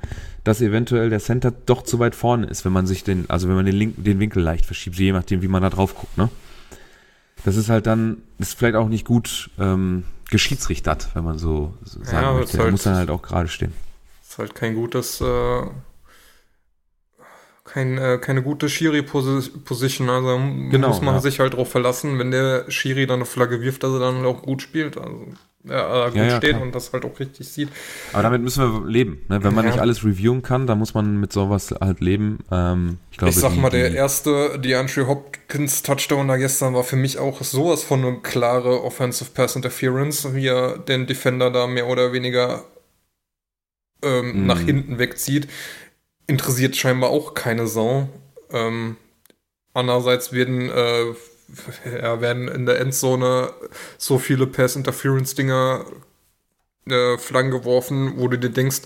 dass 0.44 0.61
eventuell 0.61 1.11
der 1.11 1.20
Center 1.20 1.51
doch 1.51 1.82
zu 1.82 1.99
weit 1.99 2.14
vorne 2.14 2.47
ist, 2.47 2.64
wenn 2.64 2.72
man 2.72 2.86
sich 2.86 3.05
den, 3.05 3.28
also 3.28 3.49
wenn 3.49 3.57
man 3.57 3.66
den, 3.66 3.74
Link, 3.74 3.94
den 4.05 4.20
Winkel 4.20 4.42
leicht 4.42 4.64
verschiebt, 4.66 4.97
je 4.97 5.12
nachdem, 5.12 5.42
wie 5.42 5.49
man 5.49 5.62
da 5.62 5.70
drauf 5.70 5.94
guckt, 5.94 6.16
ne? 6.16 6.28
Das 7.44 7.57
ist 7.57 7.68
halt 7.68 7.86
dann, 7.86 8.18
ist 8.38 8.55
vielleicht 8.59 8.74
auch 8.76 8.88
nicht 8.88 9.07
gut 9.07 9.51
ähm, 9.59 10.05
geschiedsrichtert, 10.30 11.11
wenn 11.14 11.24
man 11.24 11.38
so, 11.38 11.74
so 11.84 12.03
sagen 12.03 12.22
Ja, 12.22 12.32
möchte. 12.34 12.59
halt- 12.59 12.70
muss 12.72 12.82
dann 12.82 12.97
halt 12.97 13.11
auch 13.11 13.22
gerade 13.22 13.49
stehen. 13.49 13.72
Ist 14.28 14.38
halt 14.38 14.55
kein 14.55 14.74
gutes, 14.74 15.20
äh, 15.20 15.62
kein, 17.77 17.99
äh, 17.99 18.18
keine 18.18 18.43
gute 18.43 18.70
Schiri-Position. 18.70 20.09
Also 20.09 20.41
Genau, 20.70 20.89
muss 20.89 21.03
man 21.03 21.14
ja. 21.16 21.20
sich 21.20 21.41
halt 21.41 21.53
darauf 21.53 21.70
verlassen, 21.70 22.18
wenn 22.18 22.31
der 22.31 22.70
Schiri 22.70 23.07
dann 23.07 23.16
eine 23.16 23.27
Flagge 23.27 23.61
wirft, 23.61 23.83
dass 23.83 23.93
er 23.93 23.99
dann 24.01 24.24
auch 24.24 24.41
gut 24.43 24.62
spielt. 24.62 24.97
Also 24.97 25.27
ja, 25.64 26.07
äh, 26.07 26.11
gut 26.11 26.16
Ja, 26.16 26.24
ja, 26.24 26.37
steht 26.39 26.51
klar. 26.51 26.62
und 26.62 26.74
das 26.74 26.93
halt 26.95 27.05
auch 27.05 27.20
richtig 27.20 27.49
sieht. 27.49 27.68
Aber 28.14 28.22
damit 28.22 28.41
müssen 28.41 28.62
wir 28.62 28.89
leben. 28.89 29.18
Ne? 29.29 29.45
Wenn 29.45 29.55
man 29.55 29.66
nicht 29.66 29.79
alles 29.79 30.05
reviewen 30.05 30.41
kann, 30.41 30.66
dann 30.66 30.79
muss 30.79 30.95
man 30.95 31.20
mit 31.20 31.33
sowas 31.35 31.74
halt 31.79 32.01
leben. 32.01 32.39
Ähm, 32.51 32.97
ich, 33.11 33.18
glaube, 33.18 33.31
ich 33.31 33.37
sag 33.37 33.53
die- 33.53 33.59
mal, 33.61 33.68
der 33.70 33.91
die- 33.91 33.97
erste 33.97 34.59
DeAndre 34.59 35.07
Hopkins 35.07 35.83
Touchdown 35.83 36.29
da 36.29 36.37
gestern 36.39 36.72
war 36.72 36.85
für 36.85 36.97
mich 36.97 37.18
auch 37.18 37.43
sowas 37.43 37.83
von 37.85 38.03
eine 38.05 38.20
klare 38.20 38.83
Offensive 38.85 39.31
Pass 39.35 39.55
Interference, 39.55 40.35
wie 40.35 40.47
er 40.47 40.79
den 40.79 41.07
Defender 41.07 41.51
da 41.51 41.66
mehr 41.66 41.89
oder 41.89 42.12
weniger 42.14 42.64
ähm, 44.03 44.41
Mhm. 44.43 44.47
nach 44.47 44.61
hinten 44.61 44.99
wegzieht. 44.99 45.49
Interessiert 46.27 46.77
scheinbar 46.77 47.11
auch 47.11 47.35
keine 47.35 47.66
Sau. 47.66 48.09
Ähm, 48.51 48.97
andererseits 49.74 50.33
werden, 50.33 50.70
äh, 50.70 51.07
ja, 52.03 52.20
werden 52.20 52.49
in 52.49 52.66
der 52.66 52.81
Endzone 52.81 53.53
so 53.99 54.18
viele 54.18 54.47
Pass 54.47 54.77
Interference 54.77 55.35
Dinger 55.35 55.85
äh, 56.89 57.18
Flaggen 57.18 57.51
geworfen, 57.51 58.14
wo 58.16 58.29
du 58.29 58.39
dir 58.39 58.51
denkst, 58.51 58.83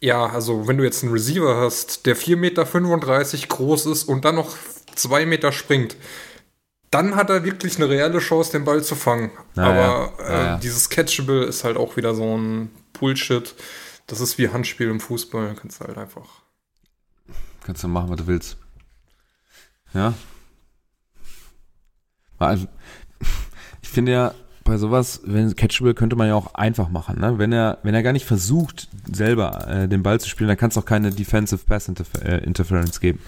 ja, 0.00 0.26
also 0.26 0.66
wenn 0.66 0.78
du 0.78 0.84
jetzt 0.84 1.02
einen 1.02 1.12
Receiver 1.12 1.56
hast, 1.56 2.06
der 2.06 2.16
4,35 2.16 2.36
Meter 2.36 3.46
groß 3.48 3.86
ist 3.86 4.04
und 4.04 4.24
dann 4.24 4.36
noch 4.36 4.56
2 4.94 5.26
Meter 5.26 5.52
springt, 5.52 5.96
dann 6.90 7.14
hat 7.14 7.30
er 7.30 7.44
wirklich 7.44 7.76
eine 7.76 7.88
reelle 7.88 8.18
Chance, 8.18 8.52
den 8.52 8.64
Ball 8.64 8.82
zu 8.82 8.96
fangen. 8.96 9.30
Ja, 9.54 9.62
Aber 9.64 10.14
ja. 10.18 10.24
Äh, 10.24 10.32
Ja, 10.32 10.44
ja. 10.44 10.56
dieses 10.58 10.88
Catchable 10.88 11.44
ist 11.44 11.64
halt 11.64 11.76
auch 11.76 11.96
wieder 11.96 12.14
so 12.14 12.36
ein 12.36 12.70
Bullshit. 12.98 13.54
Das 14.06 14.20
ist 14.20 14.38
wie 14.38 14.48
Handspiel 14.48 14.88
im 14.88 14.98
Fußball, 14.98 15.48
da 15.48 15.54
kannst 15.54 15.80
du 15.80 15.86
halt 15.86 15.98
einfach. 15.98 16.39
Kannst 17.64 17.84
du 17.84 17.88
machen, 17.88 18.10
was 18.10 18.18
du 18.18 18.26
willst. 18.26 18.56
Ja. 19.94 20.14
Ich 23.82 23.88
finde 23.88 24.12
ja, 24.12 24.34
bei 24.64 24.78
sowas, 24.78 25.20
wenn 25.24 25.54
Catchable 25.56 25.94
könnte 25.94 26.16
man 26.16 26.28
ja 26.28 26.34
auch 26.34 26.54
einfach 26.54 26.88
machen, 26.88 27.18
ne? 27.18 27.38
Wenn 27.38 27.52
er, 27.52 27.78
wenn 27.82 27.94
er 27.94 28.02
gar 28.02 28.12
nicht 28.12 28.24
versucht, 28.24 28.88
selber 29.10 29.68
äh, 29.68 29.88
den 29.88 30.02
Ball 30.02 30.20
zu 30.20 30.28
spielen, 30.28 30.48
dann 30.48 30.56
kann 30.56 30.70
es 30.70 30.78
auch 30.78 30.84
keine 30.84 31.10
Defensive 31.10 31.64
Pass 31.66 31.88
Interfer 31.88 32.24
äh, 32.24 32.44
Interference 32.44 33.00
geben. 33.00 33.18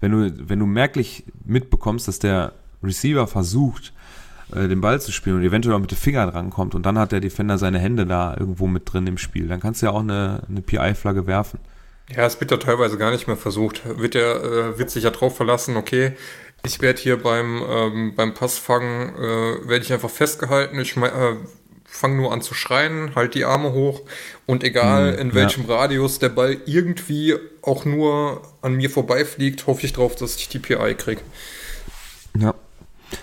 Wenn 0.00 0.12
du, 0.12 0.48
wenn 0.48 0.58
du 0.58 0.66
merklich 0.66 1.24
mitbekommst, 1.44 2.08
dass 2.08 2.18
der 2.18 2.52
Receiver 2.82 3.26
versucht, 3.26 3.92
äh, 4.54 4.68
den 4.68 4.80
Ball 4.80 5.00
zu 5.00 5.12
spielen 5.12 5.36
und 5.36 5.42
eventuell 5.42 5.74
auch 5.76 5.80
mit 5.80 5.90
den 5.90 5.98
Fingern 5.98 6.28
rankommt 6.28 6.74
und 6.74 6.86
dann 6.86 6.98
hat 6.98 7.12
der 7.12 7.20
Defender 7.20 7.58
seine 7.58 7.78
Hände 7.78 8.06
da 8.06 8.36
irgendwo 8.36 8.66
mit 8.66 8.90
drin 8.90 9.06
im 9.06 9.18
Spiel, 9.18 9.48
dann 9.48 9.60
kannst 9.60 9.82
du 9.82 9.86
ja 9.86 9.92
auch 9.92 10.00
eine, 10.00 10.42
eine 10.48 10.62
PI-Flagge 10.62 11.26
werfen. 11.26 11.60
Ja, 12.14 12.24
es 12.26 12.38
wird 12.40 12.50
ja 12.50 12.56
teilweise 12.56 12.98
gar 12.98 13.10
nicht 13.10 13.26
mehr 13.26 13.36
versucht. 13.36 13.82
Wird 13.84 14.14
ja, 14.14 14.36
äh, 14.36 14.78
wird 14.78 14.90
sich 14.90 15.04
ja 15.04 15.10
drauf 15.10 15.36
verlassen, 15.36 15.76
okay, 15.76 16.12
ich 16.64 16.80
werde 16.80 17.00
hier 17.00 17.16
beim, 17.22 17.62
ähm, 17.68 18.14
beim 18.14 18.34
Passfangen, 18.34 19.14
äh, 19.16 19.68
werde 19.68 19.84
ich 19.84 19.92
einfach 19.92 20.10
festgehalten, 20.10 20.78
ich 20.80 20.96
äh, 20.96 21.36
fange 21.84 22.16
nur 22.16 22.32
an 22.32 22.42
zu 22.42 22.54
schreien, 22.54 23.14
halt 23.14 23.34
die 23.34 23.44
Arme 23.44 23.72
hoch 23.72 24.02
und 24.44 24.64
egal 24.64 25.12
Hm, 25.14 25.18
in 25.20 25.28
ja. 25.28 25.34
welchem 25.34 25.64
Radius 25.66 26.18
der 26.18 26.28
Ball 26.28 26.56
irgendwie 26.66 27.36
auch 27.62 27.84
nur 27.84 28.42
an 28.62 28.74
mir 28.74 28.90
vorbeifliegt, 28.90 29.66
hoffe 29.66 29.86
ich 29.86 29.92
drauf, 29.92 30.14
dass 30.16 30.36
ich 30.36 30.48
die 30.48 30.58
PI 30.58 30.94
kriege. 30.94 31.22
Ja. 32.38 32.54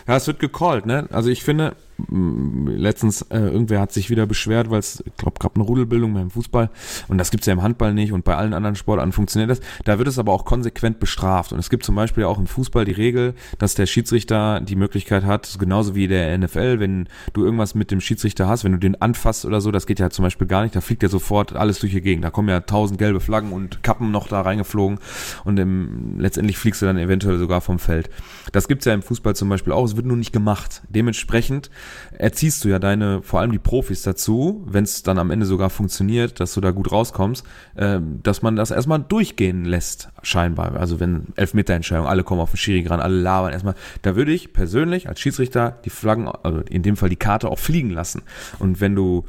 Ja, 0.07 0.17
es 0.17 0.27
wird 0.27 0.39
gecallt, 0.39 0.85
ne? 0.85 1.07
Also 1.11 1.29
ich 1.29 1.43
finde, 1.43 1.75
mh, 2.09 2.71
letztens, 2.71 3.21
äh, 3.23 3.39
irgendwer 3.39 3.79
hat 3.79 3.91
sich 3.91 4.09
wieder 4.09 4.25
beschwert, 4.25 4.69
weil 4.69 4.79
es, 4.79 5.03
ich 5.05 5.15
glaube, 5.15 5.39
gab 5.39 5.55
eine 5.55 5.63
Rudelbildung 5.63 6.13
beim 6.13 6.29
Fußball 6.29 6.69
und 7.07 7.17
das 7.17 7.31
gibt's 7.31 7.47
ja 7.47 7.53
im 7.53 7.61
Handball 7.61 7.93
nicht 7.93 8.11
und 8.11 8.25
bei 8.25 8.35
allen 8.35 8.53
anderen 8.53 8.75
Sportarten 8.75 9.11
funktioniert 9.11 9.49
das. 9.49 9.61
Da 9.85 9.97
wird 9.97 10.07
es 10.07 10.19
aber 10.19 10.33
auch 10.33 10.45
konsequent 10.45 10.99
bestraft. 10.99 11.53
Und 11.53 11.59
es 11.59 11.69
gibt 11.69 11.85
zum 11.85 11.95
Beispiel 11.95 12.25
auch 12.25 12.37
im 12.37 12.47
Fußball 12.47 12.85
die 12.85 12.91
Regel, 12.91 13.33
dass 13.59 13.75
der 13.75 13.85
Schiedsrichter 13.85 14.59
die 14.61 14.75
Möglichkeit 14.75 15.23
hat, 15.23 15.57
genauso 15.59 15.95
wie 15.95 16.07
der 16.07 16.37
NFL, 16.37 16.79
wenn 16.79 17.07
du 17.33 17.45
irgendwas 17.45 17.75
mit 17.75 17.91
dem 17.91 18.01
Schiedsrichter 18.01 18.47
hast, 18.47 18.63
wenn 18.63 18.73
du 18.73 18.79
den 18.79 19.01
anfasst 19.01 19.45
oder 19.45 19.61
so, 19.61 19.71
das 19.71 19.85
geht 19.85 19.99
ja 19.99 20.09
zum 20.09 20.23
Beispiel 20.23 20.47
gar 20.47 20.63
nicht, 20.63 20.75
da 20.75 20.81
fliegt 20.81 21.03
ja 21.03 21.09
sofort 21.09 21.53
alles 21.55 21.79
durch 21.79 21.93
die 21.93 22.01
Gegend. 22.01 22.25
Da 22.25 22.29
kommen 22.29 22.49
ja 22.49 22.59
tausend 22.59 22.99
gelbe 22.99 23.19
Flaggen 23.19 23.51
und 23.51 23.83
Kappen 23.83 24.11
noch 24.11 24.27
da 24.27 24.41
reingeflogen 24.41 24.99
und 25.45 25.57
im, 25.59 26.19
letztendlich 26.19 26.57
fliegst 26.57 26.81
du 26.81 26.85
dann 26.85 26.97
eventuell 26.97 27.37
sogar 27.37 27.61
vom 27.61 27.79
Feld. 27.79 28.09
Das 28.51 28.67
gibt's 28.67 28.85
ja 28.85 28.93
im 28.93 29.01
Fußball 29.01 29.35
zum 29.35 29.49
Beispiel 29.49 29.73
auch, 29.73 29.92
es 29.93 29.97
wird 29.97 30.07
nur 30.07 30.17
nicht 30.17 30.33
gemacht. 30.33 30.81
Dementsprechend 30.89 31.69
erziehst 32.17 32.63
du 32.63 32.69
ja 32.69 32.79
deine, 32.79 33.21
vor 33.21 33.39
allem 33.39 33.51
die 33.51 33.59
Profis 33.59 34.01
dazu, 34.01 34.63
wenn 34.65 34.83
es 34.83 35.03
dann 35.03 35.19
am 35.19 35.29
Ende 35.29 35.45
sogar 35.45 35.69
funktioniert, 35.69 36.39
dass 36.39 36.53
du 36.53 36.61
da 36.61 36.71
gut 36.71 36.91
rauskommst, 36.91 37.45
ähm, 37.77 38.19
dass 38.23 38.41
man 38.41 38.55
das 38.55 38.71
erstmal 38.71 38.99
durchgehen 38.99 39.65
lässt, 39.65 40.09
scheinbar. 40.23 40.75
Also 40.75 40.99
wenn 40.99 41.27
Elfmeterentscheidung, 41.35 42.07
alle 42.07 42.23
kommen 42.23 42.41
auf 42.41 42.51
den 42.51 42.57
Schiri 42.57 42.87
ran, 42.87 42.99
alle 42.99 43.19
labern 43.19 43.53
erstmal. 43.53 43.75
Da 44.01 44.15
würde 44.15 44.33
ich 44.33 44.51
persönlich 44.51 45.07
als 45.07 45.19
Schiedsrichter 45.19 45.77
die 45.85 45.91
Flaggen, 45.91 46.27
also 46.27 46.59
in 46.61 46.81
dem 46.81 46.97
Fall 46.97 47.09
die 47.09 47.15
Karte 47.15 47.49
auch 47.49 47.59
fliegen 47.59 47.91
lassen. 47.91 48.23
Und 48.59 48.81
wenn 48.81 48.95
du 48.95 49.25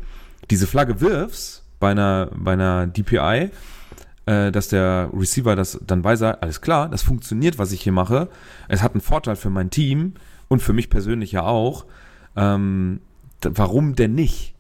diese 0.51 0.67
Flagge 0.67 1.01
wirfst 1.01 1.63
bei 1.79 1.91
einer, 1.91 2.31
bei 2.35 2.55
einer 2.55 2.87
DPI, 2.87 3.51
äh, 4.27 4.51
dass 4.51 4.69
der 4.69 5.11
Receiver 5.13 5.57
das 5.57 5.79
dann 5.87 6.03
weiß, 6.03 6.23
alles 6.23 6.61
klar, 6.61 6.89
das 6.89 7.03
funktioniert, 7.03 7.59
was 7.59 7.73
ich 7.73 7.83
hier 7.83 7.93
mache. 7.93 8.29
Es 8.69 8.83
hat 8.83 8.93
einen 8.93 9.03
Vorteil 9.03 9.37
für 9.37 9.51
mein 9.51 9.69
Team 9.69 10.15
und 10.55 10.61
für 10.61 10.73
mich 10.73 10.89
persönlich 10.89 11.33
ja 11.33 11.43
auch. 11.43 11.85
Ähm, 12.37 13.01
warum 13.43 13.95
denn 13.95 14.15
nicht? 14.15 14.55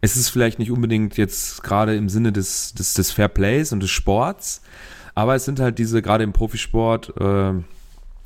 Es 0.00 0.16
ist 0.16 0.28
vielleicht 0.28 0.60
nicht 0.60 0.70
unbedingt 0.70 1.16
jetzt 1.16 1.64
gerade 1.64 1.96
im 1.96 2.08
Sinne 2.08 2.32
des, 2.32 2.72
des, 2.74 2.94
des 2.94 3.10
Fair 3.10 3.28
Plays 3.28 3.72
und 3.72 3.82
des 3.82 3.90
Sports, 3.90 4.62
aber 5.16 5.34
es 5.34 5.44
sind 5.44 5.58
halt 5.58 5.78
diese, 5.78 6.00
gerade 6.02 6.22
im 6.22 6.32
Profisport, 6.32 7.12
äh, 7.16 7.52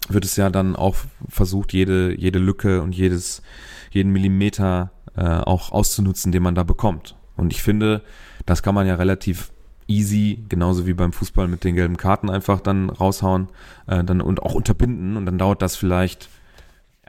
wird 0.08 0.24
es 0.24 0.36
ja 0.36 0.50
dann 0.50 0.76
auch 0.76 0.96
versucht, 1.28 1.72
jede, 1.72 2.14
jede 2.18 2.38
Lücke 2.38 2.82
und 2.82 2.94
jedes, 2.94 3.42
jeden 3.90 4.12
Millimeter 4.12 4.90
äh, 5.16 5.22
auch 5.22 5.72
auszunutzen, 5.72 6.32
den 6.32 6.42
man 6.42 6.54
da 6.54 6.64
bekommt. 6.64 7.16
Und 7.36 7.52
ich 7.52 7.62
finde, 7.62 8.02
das 8.44 8.62
kann 8.62 8.74
man 8.74 8.86
ja 8.86 8.96
relativ 8.96 9.52
easy, 9.88 10.44
genauso 10.48 10.86
wie 10.86 10.92
beim 10.92 11.12
Fußball 11.12 11.48
mit 11.48 11.64
den 11.64 11.76
gelben 11.76 11.96
Karten 11.96 12.28
einfach 12.28 12.60
dann 12.60 12.90
raushauen 12.90 13.48
äh, 13.86 14.04
dann 14.04 14.20
und 14.20 14.42
auch 14.42 14.54
unterbinden. 14.54 15.16
Und 15.16 15.24
dann 15.24 15.38
dauert 15.38 15.62
das 15.62 15.76
vielleicht, 15.76 16.28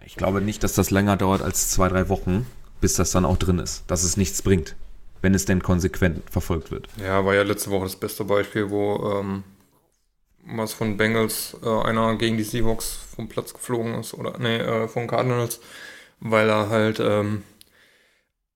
ich 0.06 0.16
glaube 0.16 0.42
nicht, 0.42 0.64
dass 0.64 0.74
das 0.74 0.92
länger 0.92 1.18
dauert 1.18 1.42
als 1.42 1.70
zwei, 1.70 1.88
drei 1.90 2.10
Wochen, 2.10 2.46
bis 2.82 2.94
das 2.96 3.12
dann 3.12 3.26
auch 3.26 3.38
drin 3.38 3.60
ist, 3.60 3.84
dass 3.88 4.04
es 4.04 4.18
nichts 4.18 4.42
bringt, 4.42 4.76
wenn 5.22 5.34
es 5.34 5.46
denn 5.46 5.64
konsequent 5.64 6.22
verfolgt 6.30 6.72
wird. 6.72 6.88
Ja, 6.98 7.26
war 7.26 7.34
ja 7.34 7.44
letzte 7.44 7.70
Woche 7.72 7.86
das 7.86 7.96
beste 7.96 8.26
Beispiel, 8.26 8.70
wo 8.70 9.20
ähm, 9.20 9.44
was 10.46 10.74
von 10.74 10.98
Bengals 10.98 11.56
äh, 11.64 11.70
einer 11.70 12.16
gegen 12.18 12.38
die 12.38 12.44
Seahawks 12.44 12.98
vom 13.16 13.30
Platz 13.30 13.54
geflogen 13.54 13.96
ist 13.96 14.14
oder 14.14 14.38
nee, 14.40 14.58
äh, 14.58 14.88
von 14.88 15.08
Cardinals, 15.08 15.60
weil 16.20 16.50
er 16.50 16.70
halt 16.70 17.00
ähm, 17.00 17.44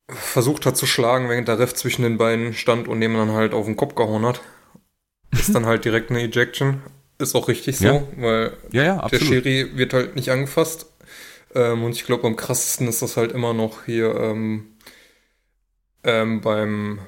versucht 0.09 0.65
hat 0.65 0.77
zu 0.77 0.85
schlagen, 0.85 1.29
während 1.29 1.47
der 1.47 1.59
Ref 1.59 1.73
zwischen 1.73 2.01
den 2.03 2.17
beiden 2.17 2.53
stand 2.53 2.87
und 2.87 3.01
dem 3.01 3.13
dann 3.13 3.31
halt 3.31 3.53
auf 3.53 3.65
den 3.65 3.77
Kopf 3.77 3.95
gehauen 3.95 4.25
hat. 4.25 4.41
Ist 5.31 5.53
dann 5.53 5.65
halt 5.65 5.85
direkt 5.85 6.09
eine 6.09 6.21
Ejection. 6.21 6.81
Ist 7.19 7.35
auch 7.35 7.47
richtig 7.47 7.77
so, 7.77 7.85
Ja. 7.85 8.03
weil 8.17 8.57
Ja, 8.71 8.83
ja, 8.83 9.07
der. 9.07 9.19
Schiri 9.19 9.77
wird 9.77 9.93
halt 9.93 10.15
nicht 10.15 10.29
angefasst. 10.29 10.86
Ähm, 11.57 11.83
und 11.83 11.91
ich 11.93 12.05
glaube, 12.05 12.27
am 12.27 12.35
krassesten 12.35 12.87
ist 12.87 13.01
das 13.01 13.17
halt 13.17 13.31
immer 13.31 13.53
noch 13.53 13.85
hier 13.85 14.15
ähm, 14.15 14.67
ähm, 16.03 16.41
beim, 16.41 16.99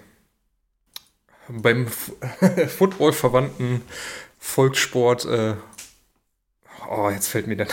beim 1.48 1.88
Football-verwandten 2.68 3.82
Volkssport. 4.40 5.26
Äh, 5.26 5.54
oh, 6.90 7.10
jetzt 7.12 7.28
fällt 7.28 7.46
mir 7.48 7.58
der. 7.58 7.68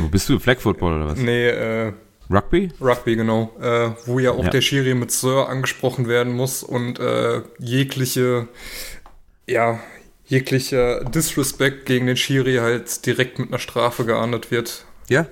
Wo 0.00 0.08
Bist 0.08 0.28
du 0.28 0.38
Flag 0.38 0.58
Football 0.60 0.96
oder 0.96 1.06
was? 1.06 1.18
nee, 1.18 1.48
äh, 1.48 1.92
Rugby? 2.30 2.70
Rugby, 2.80 3.16
genau. 3.16 3.52
Äh, 3.60 3.90
wo 4.06 4.18
ja 4.18 4.32
auch 4.32 4.44
Ja. 4.44 4.50
der 4.50 4.60
Schiri 4.60 4.94
mit 4.94 5.10
Sir 5.12 5.48
angesprochen 5.48 6.08
werden 6.08 6.34
muss 6.34 6.62
und 6.62 6.98
äh, 6.98 7.40
jegliche, 7.58 8.48
ja, 9.46 9.80
jeglicher 10.26 11.04
Disrespect 11.04 11.86
gegen 11.86 12.06
den 12.06 12.16
Schiri 12.16 12.56
halt 12.56 13.04
direkt 13.06 13.38
mit 13.38 13.48
einer 13.48 13.58
Strafe 13.58 14.04
geahndet 14.04 14.50
wird. 14.50 14.84
Ja. 15.12 15.26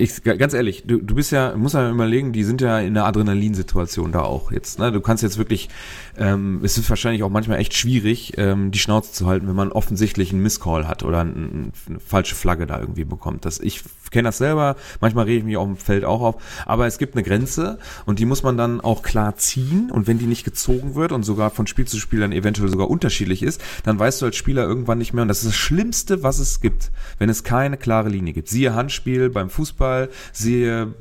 Ich, 0.00 0.22
ganz 0.22 0.54
ehrlich, 0.54 0.84
du, 0.86 0.98
du 0.98 1.16
bist 1.16 1.32
ja, 1.32 1.56
musst 1.56 1.74
ja 1.74 1.90
überlegen, 1.90 2.32
die 2.32 2.44
sind 2.44 2.60
ja 2.60 2.78
in 2.78 2.96
einer 2.96 3.04
Adrenalinsituation 3.04 4.12
da 4.12 4.20
auch 4.20 4.52
jetzt. 4.52 4.78
Ne? 4.78 4.92
Du 4.92 5.00
kannst 5.00 5.24
jetzt 5.24 5.38
wirklich, 5.38 5.68
ähm, 6.16 6.60
es 6.62 6.78
ist 6.78 6.88
wahrscheinlich 6.88 7.24
auch 7.24 7.30
manchmal 7.30 7.58
echt 7.58 7.74
schwierig, 7.74 8.34
ähm, 8.36 8.70
die 8.70 8.78
Schnauze 8.78 9.10
zu 9.10 9.26
halten, 9.26 9.48
wenn 9.48 9.56
man 9.56 9.72
offensichtlich 9.72 10.30
einen 10.30 10.40
Misscall 10.40 10.86
hat 10.86 11.02
oder 11.02 11.22
ein, 11.22 11.72
eine 11.88 11.98
falsche 11.98 12.36
Flagge 12.36 12.68
da 12.68 12.78
irgendwie 12.78 13.04
bekommt. 13.04 13.44
Das, 13.44 13.58
ich 13.58 13.82
kenne 14.10 14.28
das 14.28 14.38
selber, 14.38 14.76
manchmal 15.00 15.26
rege 15.26 15.38
ich 15.38 15.44
mich 15.44 15.56
auf 15.56 15.66
dem 15.66 15.76
Feld 15.76 16.04
auch 16.04 16.20
auf, 16.20 16.36
aber 16.66 16.86
es 16.86 16.98
gibt 16.98 17.14
eine 17.14 17.22
Grenze 17.22 17.78
und 18.06 18.18
die 18.18 18.24
muss 18.24 18.42
man 18.42 18.56
dann 18.56 18.80
auch 18.80 19.02
klar 19.02 19.36
ziehen. 19.36 19.90
Und 19.90 20.06
wenn 20.06 20.18
die 20.18 20.26
nicht 20.26 20.44
gezogen 20.44 20.94
wird 20.94 21.12
und 21.12 21.22
sogar 21.22 21.50
von 21.50 21.66
Spiel 21.66 21.86
zu 21.86 21.98
Spiel 21.98 22.20
dann 22.20 22.32
eventuell 22.32 22.68
sogar 22.68 22.90
unterschiedlich 22.90 23.42
ist, 23.42 23.60
dann 23.84 23.98
weißt 23.98 24.22
du 24.22 24.26
als 24.26 24.36
Spieler 24.36 24.64
irgendwann 24.64 24.98
nicht 24.98 25.12
mehr. 25.12 25.22
Und 25.22 25.28
das 25.28 25.38
ist 25.38 25.48
das 25.48 25.56
Schlimmste, 25.56 26.22
was 26.22 26.38
es 26.38 26.60
gibt, 26.60 26.90
wenn 27.18 27.28
es 27.28 27.44
keine 27.44 27.76
klare 27.76 28.08
Linie 28.08 28.32
gibt. 28.32 28.48
Siehe 28.48 28.74
Handspiel 28.74 29.30
beim 29.30 29.50
Fußball, 29.50 30.08
siehe, 30.32 30.94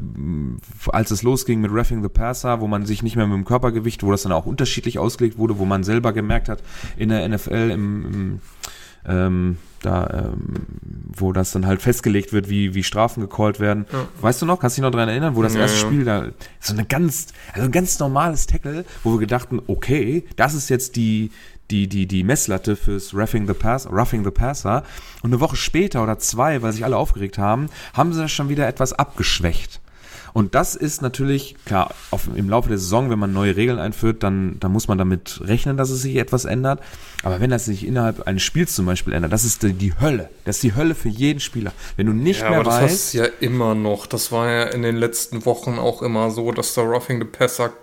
als 0.88 1.12
es 1.12 1.24
losging 1.24 1.62
mit 1.62 1.72
Reffing 1.72 2.02
the 2.02 2.10
Passer, 2.10 2.62
wo 2.62 2.68
man 2.68 2.86
sich 2.86 3.04
nicht 3.04 3.16
mehr 3.16 3.28
mit 3.28 3.38
dem 3.38 3.46
Körpergewicht, 3.46 4.04
wo 4.04 4.12
das 4.12 4.24
dann 4.24 4.32
auch 4.32 4.46
unterschiedlich 4.46 5.00
ausgelegt 5.00 5.38
wurde, 5.38 5.60
wo 5.60 5.66
man 5.66 5.84
selber 5.84 6.14
gemerkt 6.14 6.50
hat 6.50 6.62
in 6.98 7.10
der 7.10 7.28
NFL 7.28 7.72
im, 7.72 8.06
im 8.06 8.42
ähm, 9.06 9.58
da, 9.82 10.32
ähm, 10.34 10.66
wo 11.16 11.34
das 11.34 11.52
dann 11.52 11.66
halt 11.66 11.82
festgelegt 11.82 12.34
wird, 12.34 12.50
wie, 12.50 12.74
wie 12.74 12.84
Strafen 12.84 13.22
gecallt 13.22 13.60
werden. 13.60 13.86
Ja. 13.92 14.08
Weißt 14.22 14.42
du 14.42 14.46
noch, 14.46 14.60
kannst 14.60 14.78
du 14.78 14.82
dich 14.82 14.90
noch 14.90 14.96
dran 14.98 15.10
erinnern, 15.10 15.36
wo 15.36 15.44
das 15.44 15.54
Ja, 15.54 15.62
erste. 15.62 15.78
Spiel 15.78 16.06
da, 16.06 16.28
so 16.60 16.74
eine 16.74 16.86
ganz, 16.86 17.28
also 17.54 17.66
ein 17.66 17.72
ganz 17.72 18.00
normales 18.00 18.48
Tackle, 18.48 18.86
wo 19.04 19.12
wir 19.14 19.20
gedachten, 19.20 19.62
okay, 19.68 20.26
das 20.36 20.54
ist 20.54 20.70
jetzt 20.70 20.96
die, 20.96 21.32
die, 21.72 21.88
die, 21.88 22.08
die 22.08 22.24
Messlatte 22.24 22.76
fürs 22.76 23.14
Roughing 23.14 23.48
the, 23.48 23.54
Pass, 23.54 23.90
Roughing 23.92 24.24
the 24.24 24.32
Passer. 24.32 24.84
Und 25.22 25.32
eine 25.32 25.40
Woche 25.40 25.56
später 25.56 26.04
oder 26.04 26.18
zwei, 26.20 26.62
weil 26.62 26.72
sich 26.72 26.86
alle 26.86 26.98
aufgeregt 26.98 27.38
haben, 27.38 27.68
haben 27.94 28.14
sie 28.14 28.22
das 28.22 28.32
schon 28.32 28.50
wieder 28.50 28.68
etwas 28.68 28.94
abgeschwächt. 28.94 29.82
Und 30.38 30.54
das 30.54 30.76
ist 30.76 31.02
natürlich, 31.02 31.56
klar, 31.66 31.96
auf, 32.12 32.30
im 32.36 32.48
Laufe 32.48 32.70
der 32.70 32.78
Saison, 32.78 33.10
wenn 33.10 33.18
man 33.18 33.34
neue 33.34 33.56
Regeln 33.56 33.80
einführt, 33.80 34.22
dann, 34.22 34.58
dann 34.60 34.72
muss 34.72 34.88
man 34.88 35.00
damit 35.00 35.42
rechnen, 35.44 35.78
dass 35.78 35.90
es 35.90 36.04
sich 36.04 36.16
etwas 36.18 36.46
ändert. 36.46 36.80
Aber 37.24 37.40
wenn 37.40 37.50
das 37.50 37.66
sich 37.66 37.84
innerhalb 37.84 38.28
eines 38.28 38.44
Spiels 38.44 38.76
zum 38.76 38.86
Beispiel 38.86 39.14
ändert, 39.14 39.34
das 39.34 39.46
ist 39.46 39.64
die, 39.64 39.74
die 39.74 40.00
Hölle. 40.00 40.30
Das 40.46 40.58
ist 40.58 40.64
die 40.64 40.76
Hölle 40.76 40.94
für 40.94 41.10
jeden 41.10 41.40
Spieler. 41.40 41.72
Wenn 41.96 42.06
du 42.06 42.14
nicht 42.14 42.42
Ja, 42.42 42.52
mehr 42.52 42.60
aber 42.60 42.70
das 42.70 42.82
weißt, 42.84 42.94
hast 42.94 43.14
du 43.16 43.18
ja 43.18 43.26
immer 43.40 43.74
noch. 43.74 44.06
Das 44.06 44.32
war 44.32 44.48
ja 44.48 44.64
in 44.66 44.84
den 44.84 44.98
letzten 44.98 45.44
Wochen 45.48 45.80
auch 45.80 46.04
immer 46.04 46.30
so, 46.30 46.52
dass 46.52 46.76
da 46.76 46.84
Roughing 46.84 47.18
the 47.18 47.26
Passer 47.26 47.74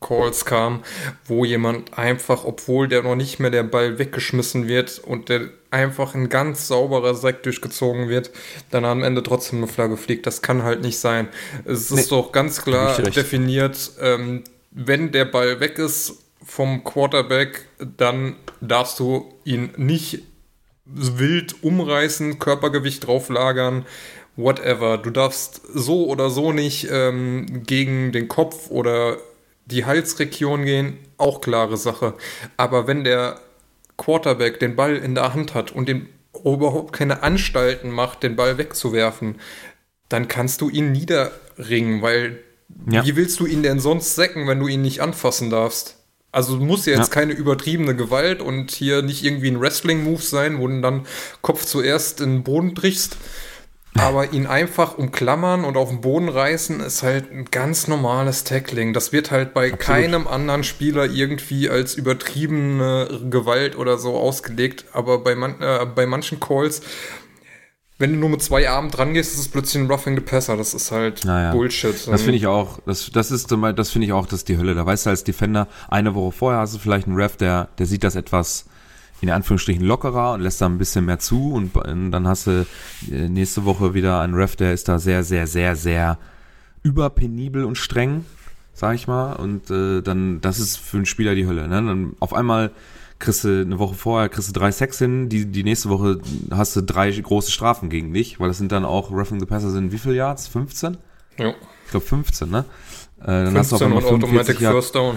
Calls 0.00 0.44
kam, 0.44 0.84
wo 1.24 1.44
jemand 1.44 1.98
einfach, 1.98 2.44
obwohl 2.44 2.86
der 2.86 3.02
noch 3.02 3.16
nicht 3.16 3.40
mehr 3.40 3.50
der 3.50 3.64
Ball 3.64 3.98
weggeschmissen 3.98 4.68
wird 4.68 5.00
und 5.00 5.30
der 5.30 5.48
einfach 5.74 6.14
ein 6.14 6.28
ganz 6.28 6.68
sauberer 6.68 7.14
Sack 7.14 7.42
durchgezogen 7.42 8.08
wird, 8.08 8.30
dann 8.70 8.84
am 8.84 9.02
Ende 9.02 9.22
trotzdem 9.22 9.58
eine 9.58 9.66
Flagge 9.66 9.96
fliegt. 9.96 10.26
Das 10.26 10.40
kann 10.40 10.62
halt 10.62 10.82
nicht 10.82 10.98
sein. 10.98 11.28
Es 11.64 11.90
ist 11.90 12.12
doch 12.12 12.30
ganz 12.32 12.62
klar 12.62 12.96
definiert, 13.02 13.90
ähm, 14.00 14.44
wenn 14.70 15.12
der 15.12 15.24
Ball 15.24 15.60
weg 15.60 15.78
ist 15.78 16.18
vom 16.44 16.84
Quarterback, 16.84 17.66
dann 17.96 18.36
darfst 18.60 19.00
du 19.00 19.32
ihn 19.44 19.70
nicht 19.76 20.22
wild 20.84 21.62
umreißen, 21.62 22.38
Körpergewicht 22.38 23.06
drauflagern, 23.06 23.84
whatever. 24.36 24.98
Du 24.98 25.10
darfst 25.10 25.62
so 25.72 26.06
oder 26.06 26.30
so 26.30 26.52
nicht 26.52 26.88
ähm, 26.90 27.62
gegen 27.66 28.12
den 28.12 28.28
Kopf 28.28 28.70
oder 28.70 29.16
die 29.66 29.84
Halsregion 29.84 30.64
gehen, 30.64 30.98
auch 31.16 31.40
klare 31.40 31.76
Sache. 31.76 32.14
Aber 32.56 32.86
wenn 32.86 33.04
der 33.04 33.40
Quarterback 33.96 34.60
den 34.60 34.76
Ball 34.76 34.96
in 34.96 35.14
der 35.14 35.34
Hand 35.34 35.54
hat 35.54 35.72
und 35.72 35.88
den 35.88 36.08
überhaupt 36.44 36.92
keine 36.92 37.22
Anstalten 37.22 37.90
macht, 37.90 38.22
den 38.22 38.36
Ball 38.36 38.58
wegzuwerfen, 38.58 39.36
dann 40.08 40.28
kannst 40.28 40.60
du 40.60 40.68
ihn 40.68 40.92
niederringen, 40.92 42.02
weil 42.02 42.40
Ja. 42.90 43.04
wie 43.04 43.14
willst 43.16 43.38
du 43.40 43.46
ihn 43.46 43.62
denn 43.62 43.78
sonst 43.78 44.14
sacken, 44.14 44.46
wenn 44.48 44.58
du 44.58 44.66
ihn 44.66 44.82
nicht 44.82 45.00
anfassen 45.00 45.50
darfst? 45.50 45.96
Also 46.32 46.56
muss 46.56 46.86
ja 46.86 46.94
jetzt 46.96 47.08
Ja. 47.14 47.20
keine 47.20 47.32
übertriebene 47.34 47.94
Gewalt 47.94 48.42
und 48.42 48.72
hier 48.72 49.02
nicht 49.02 49.22
irgendwie 49.24 49.48
ein 49.48 49.60
Wrestling-Move 49.60 50.20
sein, 50.22 50.58
wo 50.58 50.66
du 50.66 50.80
dann 50.80 51.06
Kopf 51.42 51.64
zuerst 51.64 52.20
in 52.20 52.30
den 52.38 52.42
Boden 52.42 52.74
brichst. 52.74 53.16
Aber 53.96 54.32
ihn 54.32 54.46
einfach 54.46 54.98
umklammern 54.98 55.64
und 55.64 55.76
auf 55.76 55.88
den 55.88 56.00
Boden 56.00 56.28
reißen, 56.28 56.80
ist 56.80 57.04
halt 57.04 57.30
ein 57.30 57.44
ganz 57.46 57.86
normales 57.86 58.42
Tackling. 58.42 58.92
Das 58.92 59.12
wird 59.12 59.30
halt 59.30 59.54
bei 59.54 59.70
keinem 59.70 60.26
anderen 60.26 60.64
Spieler 60.64 61.04
irgendwie 61.06 61.70
als 61.70 61.94
übertriebene 61.94 63.20
Gewalt 63.30 63.76
oder 63.78 63.98
so 63.98 64.16
ausgelegt. 64.16 64.86
Aber 64.92 65.18
bei, 65.18 65.36
man, 65.36 65.60
äh, 65.60 65.86
bei 65.94 66.06
manchen 66.06 66.40
Calls, 66.40 66.82
wenn 67.98 68.12
du 68.12 68.18
nur 68.18 68.30
mit 68.30 68.42
zwei 68.42 68.68
Armen 68.68 68.90
dran 68.90 69.14
gehst, 69.14 69.34
ist 69.34 69.40
es 69.40 69.48
plötzlich 69.48 69.80
ein 69.80 69.88
Roughing 69.88 70.16
the 70.16 70.22
Passer. 70.22 70.56
Das 70.56 70.74
ist 70.74 70.90
halt 70.90 71.24
Naja. 71.24 71.52
Bullshit. 71.52 71.94
Das 72.08 72.22
finde 72.22 72.36
ich 72.36 72.48
auch, 72.48 72.80
das, 72.86 73.12
das 73.12 73.30
ist, 73.30 73.52
das 73.52 73.90
finde 73.90 74.06
ich 74.06 74.12
auch, 74.12 74.26
das 74.26 74.40
ist 74.40 74.48
die 74.48 74.58
Hölle. 74.58 74.74
Da 74.74 74.84
weißt 74.84 75.06
du 75.06 75.10
als 75.10 75.22
Defender, 75.22 75.68
eine 75.88 76.16
Woche 76.16 76.32
vorher 76.32 76.60
hast 76.60 76.74
du 76.74 76.78
vielleicht 76.80 77.06
einen 77.06 77.16
Ref, 77.16 77.36
der, 77.36 77.68
der 77.78 77.86
sieht 77.86 78.02
das 78.02 78.16
etwas 78.16 78.66
in 79.20 79.30
Anführungsstrichen 79.30 79.84
lockerer 79.84 80.32
und 80.34 80.40
lässt 80.40 80.60
da 80.60 80.66
ein 80.66 80.78
bisschen 80.78 81.06
mehr 81.06 81.18
zu 81.18 81.52
und 81.52 81.72
dann 81.74 82.28
hast 82.28 82.46
du 82.46 82.66
äh, 83.10 83.28
nächste 83.28 83.64
Woche 83.64 83.94
wieder 83.94 84.20
einen 84.20 84.34
Ref, 84.34 84.56
der 84.56 84.72
ist 84.72 84.88
da 84.88 84.98
sehr, 84.98 85.24
sehr, 85.24 85.46
sehr, 85.46 85.76
sehr 85.76 86.18
überpenibel 86.82 87.64
und 87.64 87.76
streng, 87.76 88.24
sag 88.74 88.94
ich 88.94 89.08
mal. 89.08 89.32
Und 89.34 89.70
äh, 89.70 90.02
dann, 90.02 90.40
das 90.40 90.58
ist 90.58 90.76
für 90.76 90.98
einen 90.98 91.06
Spieler 91.06 91.34
die 91.34 91.46
Hölle. 91.46 91.68
Ne? 91.68 91.82
Dann 91.82 92.12
auf 92.20 92.34
einmal 92.34 92.70
kriegst 93.18 93.44
du 93.44 93.62
eine 93.62 93.78
Woche 93.78 93.94
vorher 93.94 94.28
kriegst 94.28 94.48
du 94.48 94.52
drei 94.52 94.70
Sacks 94.70 94.98
hin, 94.98 95.28
die, 95.28 95.46
die 95.46 95.64
nächste 95.64 95.88
Woche 95.88 96.20
hast 96.50 96.76
du 96.76 96.82
drei 96.82 97.10
große 97.10 97.50
Strafen 97.50 97.88
gegen 97.88 98.12
dich, 98.12 98.38
weil 98.38 98.48
das 98.48 98.58
sind 98.58 98.72
dann 98.72 98.84
auch, 98.84 99.10
Roughing 99.10 99.40
the 99.40 99.46
Passer 99.46 99.70
sind 99.70 99.92
wie 99.92 99.98
viel 99.98 100.14
Yards? 100.14 100.46
15? 100.48 100.98
ja. 101.38 101.54
Ich 101.84 101.90
glaube 101.90 102.06
15, 102.06 102.50
ne? 102.50 102.64
Äh, 103.20 103.26
dann 103.26 103.58
hast 103.58 103.70
du 103.70 103.76
auf 103.76 103.82
15 103.82 103.86
einmal 103.86 104.04
und 104.04 104.24
Automatic 104.24 104.58
45 104.58 104.60
Yards, 104.60 104.74
First 104.74 104.94
Down. 104.94 105.16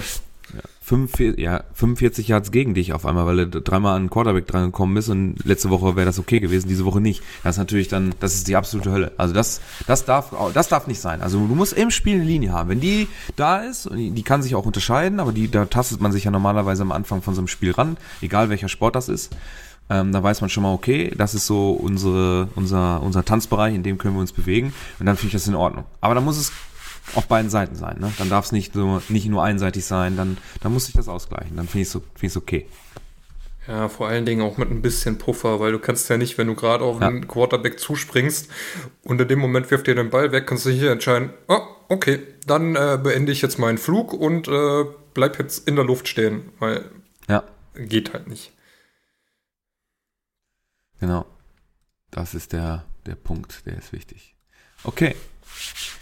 45, 0.87 1.37
ja, 1.37 1.65
45 1.73 2.29
Yards 2.29 2.49
gegen 2.49 2.73
dich 2.73 2.93
auf 2.93 3.05
einmal, 3.05 3.25
weil 3.25 3.45
du 3.47 3.61
dreimal 3.61 3.97
an 3.97 4.09
Quarterback 4.09 4.47
dran 4.47 4.67
gekommen 4.67 4.93
bist 4.93 5.09
und 5.09 5.35
letzte 5.43 5.69
Woche 5.69 5.97
wäre 5.97 6.05
das 6.05 6.17
okay 6.17 6.39
gewesen, 6.39 6.69
diese 6.69 6.85
Woche 6.85 7.01
nicht. 7.01 7.21
Das 7.43 7.55
ist 7.55 7.59
natürlich 7.59 7.89
dann, 7.89 8.15
das 8.21 8.35
ist 8.35 8.47
die 8.47 8.55
absolute 8.55 8.91
Hölle. 8.91 9.11
Also 9.17 9.33
das, 9.33 9.59
das 9.85 10.05
darf, 10.05 10.33
das 10.53 10.69
darf 10.69 10.87
nicht 10.87 11.01
sein. 11.01 11.21
Also 11.21 11.45
du 11.45 11.55
musst 11.55 11.73
im 11.73 11.91
Spiel 11.91 12.15
eine 12.15 12.23
Linie 12.23 12.53
haben. 12.53 12.69
Wenn 12.69 12.79
die 12.79 13.09
da 13.35 13.57
ist, 13.57 13.89
die 13.93 14.23
kann 14.23 14.41
sich 14.41 14.55
auch 14.55 14.65
unterscheiden, 14.65 15.19
aber 15.19 15.33
die, 15.33 15.51
da 15.51 15.65
tastet 15.65 15.99
man 15.99 16.13
sich 16.13 16.23
ja 16.23 16.31
normalerweise 16.31 16.83
am 16.83 16.93
Anfang 16.93 17.21
von 17.21 17.35
so 17.35 17.41
einem 17.41 17.49
Spiel 17.49 17.71
ran, 17.71 17.97
egal 18.21 18.49
welcher 18.49 18.69
Sport 18.69 18.95
das 18.95 19.09
ist. 19.09 19.35
Ähm, 19.89 20.11
da 20.11 20.21
weiß 20.21 20.41
man 20.41 20.49
schon 20.49 20.63
mal, 20.63 20.73
okay, 20.73 21.13
das 21.17 21.33
ist 21.33 21.47
so 21.47 21.71
unsere, 21.71 22.49
unser, 22.55 23.01
unser 23.01 23.23
Tanzbereich, 23.23 23.73
in 23.73 23.83
dem 23.83 23.97
können 23.97 24.15
wir 24.15 24.21
uns 24.21 24.33
bewegen. 24.33 24.73
Und 24.99 25.05
dann 25.05 25.15
finde 25.15 25.27
ich 25.27 25.33
das 25.33 25.47
in 25.47 25.55
Ordnung. 25.55 25.85
Aber 26.01 26.15
dann 26.15 26.25
muss 26.25 26.37
es 26.37 26.51
auf 27.15 27.27
beiden 27.27 27.49
Seiten 27.49 27.75
sein. 27.75 27.99
Ne? 27.99 28.11
Dann 28.17 28.29
darf 28.29 28.45
es 28.45 28.51
nicht 28.51 28.75
nur, 28.75 29.01
nicht 29.09 29.27
nur 29.27 29.43
einseitig 29.43 29.85
sein, 29.85 30.17
dann, 30.17 30.37
dann 30.61 30.73
muss 30.73 30.85
sich 30.85 30.95
das 30.95 31.07
ausgleichen. 31.07 31.55
Dann 31.55 31.67
finde 31.67 31.81
ich 31.83 31.87
es 31.87 31.91
so, 31.93 32.03
find 32.15 32.35
okay. 32.35 32.67
Ja, 33.67 33.89
vor 33.89 34.07
allen 34.07 34.25
Dingen 34.25 34.41
auch 34.41 34.57
mit 34.57 34.71
ein 34.71 34.81
bisschen 34.81 35.17
Puffer, 35.17 35.59
weil 35.59 35.73
du 35.73 35.79
kannst 35.79 36.09
ja 36.09 36.17
nicht, 36.17 36.37
wenn 36.37 36.47
du 36.47 36.55
gerade 36.55 36.85
auf 36.85 37.01
Ja. 37.01 37.07
einen 37.09 37.27
Quarterback 37.27 37.79
zuspringst 37.79 38.49
und 39.03 39.19
in 39.19 39.27
dem 39.27 39.39
Moment 39.39 39.69
wirft 39.71 39.87
dir 39.87 39.95
den 39.95 40.09
Ball 40.09 40.31
weg, 40.31 40.47
kannst 40.47 40.65
du 40.65 40.69
hier 40.69 40.91
entscheiden, 40.91 41.31
oh, 41.49 41.59
okay, 41.89 42.19
dann 42.45 42.77
äh, 42.77 42.97
beende 43.01 43.31
ich 43.33 43.41
jetzt 43.41 43.59
meinen 43.59 43.77
Flug 43.77 44.13
und 44.13 44.47
äh, 44.47 44.85
bleib 45.13 45.37
jetzt 45.39 45.67
in 45.67 45.75
der 45.75 45.83
Luft 45.83 46.07
stehen, 46.07 46.49
weil 46.59 46.85
Ja, 47.27 47.43
geht 47.75 48.13
halt 48.13 48.27
nicht. 48.27 48.53
genau. 50.99 51.25
Das 52.09 52.33
ist 52.35 52.53
der, 52.53 52.85
der 53.05 53.15
Punkt, 53.15 53.65
der 53.65 53.77
ist 53.77 53.91
wichtig. 53.91 54.33
Okay. 54.85 55.13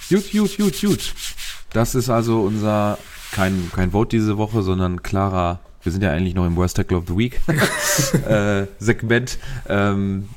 Gut, 0.09 0.31
gut, 0.31 0.57
gut, 0.57 0.81
gut. 0.81 1.13
Das 1.73 1.95
ist 1.95 2.09
also 2.09 2.41
unser, 2.41 2.99
kein, 3.31 3.71
kein 3.73 3.91
Vote 3.91 4.15
diese 4.15 4.37
Woche, 4.37 4.61
sondern 4.61 5.01
klarer, 5.01 5.59
wir 5.81 5.91
sind 5.91 6.03
ja 6.03 6.11
eigentlich 6.11 6.35
noch 6.35 6.45
im 6.45 6.55
Worst 6.55 6.77
Tackle 6.77 6.97
of 6.97 7.05
the 7.07 7.17
Week 7.17 7.41
äh, 8.27 8.67
Segment, 8.77 9.39
ähm, 9.67 10.29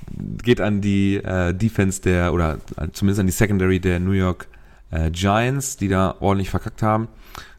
geht 0.43 0.63
an 0.63 0.81
die 0.81 1.17
äh, 1.17 1.53
Defense 1.53 2.01
der, 2.01 2.33
oder 2.33 2.59
zumindest 2.93 3.21
an 3.21 3.27
die 3.27 3.33
Secondary 3.33 3.79
der 3.79 4.01
New 4.01 4.13
York 4.13 4.49
äh, 4.91 5.11
Giants, 5.11 5.77
die 5.77 5.89
da 5.89 6.17
ordentlich 6.21 6.49
verkackt 6.49 6.83
haben 6.83 7.09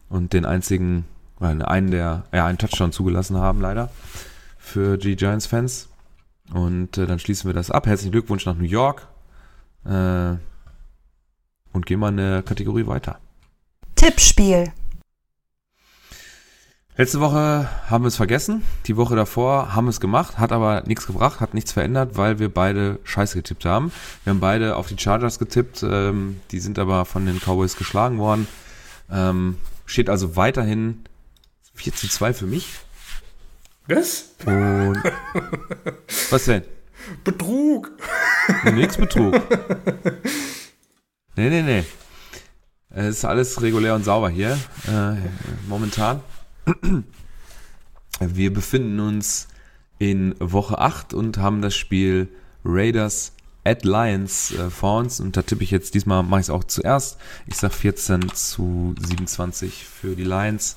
und 0.09 0.33
den 0.33 0.45
einzigen, 0.45 1.05
einen 1.39 1.91
der, 1.91 2.23
ja, 2.33 2.47
einen 2.47 2.57
Touchdown 2.57 2.91
zugelassen 2.91 3.37
haben, 3.37 3.61
leider, 3.61 3.91
für 4.57 4.97
die 4.97 5.15
Giants-Fans. 5.15 5.89
Und 6.53 6.97
äh, 6.97 7.05
dann 7.05 7.19
schließen 7.19 7.47
wir 7.47 7.53
das 7.53 7.69
ab. 7.69 7.85
Herzlichen 7.85 8.11
Glückwunsch 8.11 8.47
nach 8.47 8.55
New 8.55 8.65
York. 8.65 9.07
Äh, 9.85 10.37
und 11.73 11.85
gehen 11.85 11.99
mal 11.99 12.09
in 12.09 12.17
der 12.17 12.43
Kategorie 12.43 12.87
weiter. 12.87 13.19
Tippspiel. 13.95 14.71
Letzte 16.99 17.21
Woche 17.21 17.69
haben 17.89 18.03
wir 18.03 18.09
es 18.09 18.17
vergessen. 18.17 18.61
Die 18.85 18.97
Woche 18.97 19.15
davor 19.15 19.73
haben 19.73 19.85
wir 19.85 19.91
es 19.91 20.01
gemacht, 20.01 20.37
hat 20.37 20.51
aber 20.51 20.83
nichts 20.85 21.07
gebracht, 21.07 21.39
hat 21.39 21.53
nichts 21.53 21.71
verändert, 21.71 22.17
weil 22.17 22.39
wir 22.39 22.53
beide 22.53 22.99
Scheiße 23.05 23.37
getippt 23.37 23.63
haben. 23.63 23.93
Wir 24.25 24.31
haben 24.31 24.41
beide 24.41 24.75
auf 24.75 24.89
die 24.89 24.97
Chargers 24.97 25.39
getippt, 25.39 25.81
ähm, 25.81 26.41
die 26.51 26.59
sind 26.59 26.77
aber 26.77 27.05
von 27.05 27.25
den 27.25 27.39
Cowboys 27.39 27.77
geschlagen 27.77 28.17
worden. 28.17 28.49
Ähm, 29.09 29.55
steht 29.85 30.09
also 30.09 30.35
weiterhin 30.35 31.05
4 31.73 31.93
zu 31.93 32.09
2 32.09 32.33
für 32.33 32.47
mich. 32.47 32.67
Was? 33.87 34.31
Und 34.45 35.01
was 36.31 36.43
denn? 36.43 36.63
Betrug! 37.23 37.91
Nix 38.65 38.97
Betrug. 38.97 39.35
Nee, 41.39 41.49
nee, 41.49 41.61
nee. 41.61 41.85
Es 42.89 43.19
ist 43.19 43.23
alles 43.23 43.61
regulär 43.61 43.95
und 43.95 44.03
sauber 44.03 44.29
hier, 44.29 44.59
äh, 44.89 45.15
momentan. 45.69 46.21
Wir 48.19 48.53
befinden 48.53 48.99
uns 48.99 49.47
in 49.99 50.35
Woche 50.41 50.79
8 50.79 51.13
und 51.13 51.37
haben 51.37 51.61
das 51.61 51.77
Spiel 51.77 52.27
Raiders 52.65 53.31
at 53.63 53.85
Lions 53.85 54.51
äh, 54.51 54.69
vor 54.69 54.99
uns 54.99 55.21
und 55.21 55.37
da 55.37 55.41
tippe 55.41 55.63
ich 55.63 55.71
jetzt, 55.71 55.93
diesmal 55.93 56.23
mache 56.23 56.41
ich 56.41 56.47
es 56.47 56.49
auch 56.49 56.65
zuerst. 56.65 57.17
Ich 57.47 57.55
sag 57.55 57.71
14 57.71 58.27
zu 58.33 58.93
27 58.99 59.85
für 59.85 60.17
die 60.17 60.25
Lions. 60.25 60.75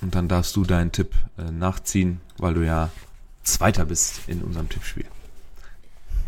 Und 0.00 0.14
dann 0.14 0.28
darfst 0.28 0.56
du 0.56 0.64
deinen 0.64 0.92
Tipp 0.92 1.12
äh, 1.36 1.50
nachziehen, 1.50 2.22
weil 2.38 2.54
du 2.54 2.64
ja 2.64 2.88
Zweiter 3.42 3.84
bist 3.84 4.20
in 4.28 4.40
unserem 4.40 4.70
Tippspiel. 4.70 5.04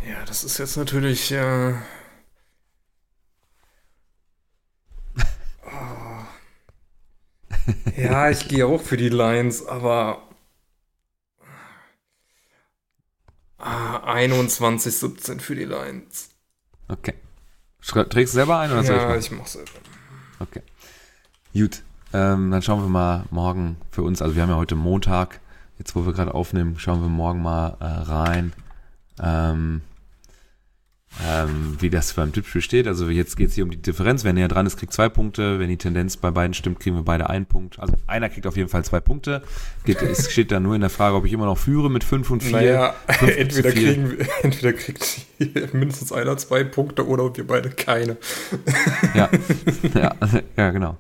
Ja, 0.07 0.23
das 0.27 0.45
ist 0.45 0.59
jetzt 0.59 0.77
natürlich. 0.77 1.33
Äh, 1.33 1.73
oh. 5.65 6.25
Ja, 7.97 8.31
ich 8.31 8.49
gehe 8.49 8.67
auch 8.67 8.81
für 8.81 8.97
die 8.97 9.09
Lions, 9.09 9.67
aber. 9.67 10.23
Ah, 13.59 13.99
21, 14.13 14.97
17 14.97 15.41
für 15.41 15.55
die 15.55 15.65
Lions. 15.65 16.31
Okay. 16.89 17.15
Trägst 17.81 18.35
du 18.35 18.37
selber 18.39 18.59
ein 18.59 18.73
oder 18.73 18.83
soll 18.85 18.97
Ja, 18.97 19.17
ich? 19.17 19.27
ich 19.27 19.31
mach 19.33 19.47
selber. 19.47 19.71
Okay. 20.41 20.63
Gut. 21.53 21.83
Ähm, 22.13 22.51
dann 22.51 22.63
schauen 22.63 22.83
wir 22.83 22.89
mal 22.89 23.25
morgen 23.31 23.77
für 23.91 24.03
uns. 24.03 24.21
Also 24.21 24.35
wir 24.35 24.43
haben 24.43 24.51
ja 24.51 24.57
heute 24.57 24.75
Montag. 24.75 25.41
Jetzt, 25.79 25.95
wo 25.97 26.05
wir 26.05 26.13
gerade 26.13 26.35
aufnehmen, 26.35 26.79
schauen 26.79 27.01
wir 27.03 27.09
morgen 27.09 27.43
mal 27.43 27.77
äh, 27.81 27.85
rein. 27.85 28.53
Ähm, 29.21 29.83
ähm, 31.21 31.77
wie 31.79 31.91
das 31.91 32.15
beim 32.15 32.33
Tippspiel 32.33 32.63
steht. 32.63 32.87
Also 32.87 33.09
jetzt 33.09 33.37
geht 33.37 33.51
es 33.51 33.55
hier 33.55 33.65
um 33.65 33.71
die 33.71 33.81
Differenz. 33.81 34.25
Wer 34.25 34.33
näher 34.33 34.49
dran 34.49 34.67
ist, 34.67 34.79
kriegt 34.79 34.93
zwei 34.93 35.09
Punkte. 35.09 35.59
Wenn 35.59 35.69
die 35.69 35.77
Tendenz 35.77 36.17
bei 36.17 36.31
beiden 36.31 36.55
stimmt, 36.55 36.81
kriegen 36.81 36.97
wir 36.97 37.03
beide 37.03 37.29
einen 37.29 37.47
Punkt. 37.47 37.79
Also 37.79 37.95
einer 38.07 38.31
kriegt 38.31 38.47
auf 38.47 38.57
jeden 38.57 38.69
Fall 38.69 38.85
zwei 38.85 39.01
Punkte. 39.01 39.43
Geht, 39.85 40.01
es 40.01 40.33
steht 40.33 40.51
dann 40.51 40.63
nur 40.63 40.75
in 40.75 40.81
der 40.81 40.91
Frage, 40.91 41.17
ob 41.17 41.27
ich 41.27 41.33
immer 41.33 41.45
noch 41.45 41.59
führe 41.59 41.91
mit 41.91 42.03
fünf 42.03 42.31
und 42.31 42.43
vier. 42.43 42.53
Naja, 42.53 42.95
Fünf 43.19 43.37
entweder, 43.37 43.73
kriegen, 43.73 44.17
entweder 44.43 44.73
kriegt 44.73 45.27
mindestens 45.73 46.13
einer 46.13 46.37
zwei 46.39 46.65
Punkte 46.65 47.07
oder 47.07 47.37
wir 47.37 47.47
beide 47.47 47.71
keine. 47.71 48.17
Ja, 49.15 49.29
ja, 49.95 50.15
ja 50.57 50.71
genau. 50.71 50.97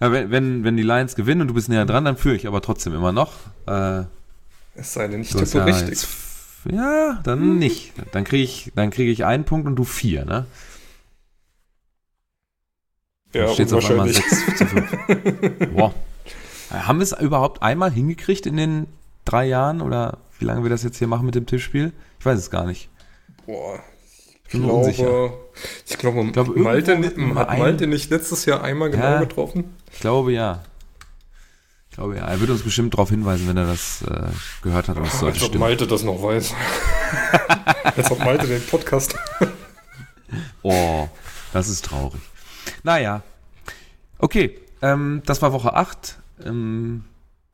Ja, 0.00 0.10
wenn, 0.10 0.30
wenn, 0.32 0.64
wenn 0.64 0.76
die 0.76 0.82
Lions 0.82 1.14
gewinnen 1.14 1.42
und 1.42 1.48
du 1.48 1.54
bist 1.54 1.68
näher 1.68 1.86
dran, 1.86 2.04
dann 2.04 2.16
führe 2.16 2.34
ich 2.34 2.48
aber 2.48 2.60
trotzdem 2.60 2.92
immer 2.94 3.12
noch. 3.12 3.32
Äh, 3.66 4.02
Es 4.74 4.94
sei 4.94 5.06
denn, 5.06 5.20
ich 5.20 5.30
tippe 5.30 5.58
ja, 5.58 5.64
richtig. 5.64 6.04
Ja, 6.70 7.20
dann 7.24 7.58
nicht. 7.58 7.92
Dann 8.12 8.24
kriege 8.24 8.42
ich, 8.44 8.72
dann 8.74 8.90
kriege 8.90 9.10
ich 9.10 9.24
einen 9.24 9.44
Punkt 9.44 9.66
und 9.66 9.76
du 9.76 9.84
vier, 9.84 10.24
ne? 10.24 10.46
Ja, 13.34 13.46
Dann 13.46 13.54
steht's 13.54 13.72
auf 13.72 13.88
einmal 13.90 14.08
unwahrscheinlich. 14.08 14.44
6 14.46 14.56
zu 14.58 14.66
5. 14.66 15.74
Boah. 15.74 15.94
Äh, 16.70 16.74
Haben 16.74 16.98
wir 16.98 17.04
es 17.04 17.12
überhaupt 17.18 17.62
einmal 17.62 17.90
hingekriegt 17.90 18.44
in 18.46 18.56
den 18.56 18.86
drei 19.24 19.46
Jahren 19.46 19.80
oder 19.80 20.18
wie 20.38 20.44
lange 20.44 20.62
wir 20.64 20.70
das 20.70 20.82
jetzt 20.82 20.98
hier 20.98 21.06
machen 21.08 21.24
mit 21.26 21.34
dem 21.34 21.46
Tippspiel? 21.46 21.92
Ich 22.18 22.26
weiß 22.26 22.38
es 22.38 22.50
gar 22.50 22.66
nicht. 22.66 22.88
Boah, 23.46 23.78
ich 24.44 24.52
Bin 24.52 24.66
mir 24.66 24.72
unsicher. 24.72 25.04
glaube, 25.04 25.34
ich 25.88 25.98
glaube, 25.98 26.30
glaube, 26.32 26.58
Malte, 26.60 26.98
hat 27.36 27.58
Malte 27.58 27.86
nicht 27.86 28.10
letztes 28.10 28.44
Jahr 28.44 28.62
einmal 28.62 28.90
genau 28.90 29.02
Ja. 29.04 29.20
getroffen? 29.20 29.76
Ich 29.92 30.00
glaube 30.00 30.32
ja. 30.32 30.62
Ich 31.92 31.96
glaube 31.96 32.16
ja. 32.16 32.26
Er 32.26 32.40
wird 32.40 32.48
uns 32.48 32.62
bestimmt 32.62 32.94
darauf 32.94 33.10
hinweisen, 33.10 33.46
wenn 33.46 33.58
er 33.58 33.66
das 33.66 34.00
äh, 34.00 34.30
gehört 34.62 34.88
hat 34.88 34.96
und 34.96 35.04
es 35.04 35.20
sollte 35.20 35.34
Als 35.34 35.42
ob 35.42 35.48
stimmen. 35.48 35.60
Malte 35.60 35.86
das 35.86 36.02
noch 36.02 36.22
weiß. 36.22 36.54
Als 37.84 38.10
ob 38.10 38.18
Malte 38.20 38.46
den 38.46 38.64
Podcast. 38.64 39.14
Oh, 40.62 41.08
das 41.52 41.68
ist 41.68 41.84
traurig. 41.84 42.22
Naja. 42.84 43.22
Okay, 44.16 44.58
ähm, 44.80 45.20
das 45.26 45.42
war 45.42 45.52
Woche 45.52 45.74
8. 45.74 46.16
Ähm, 46.46 47.04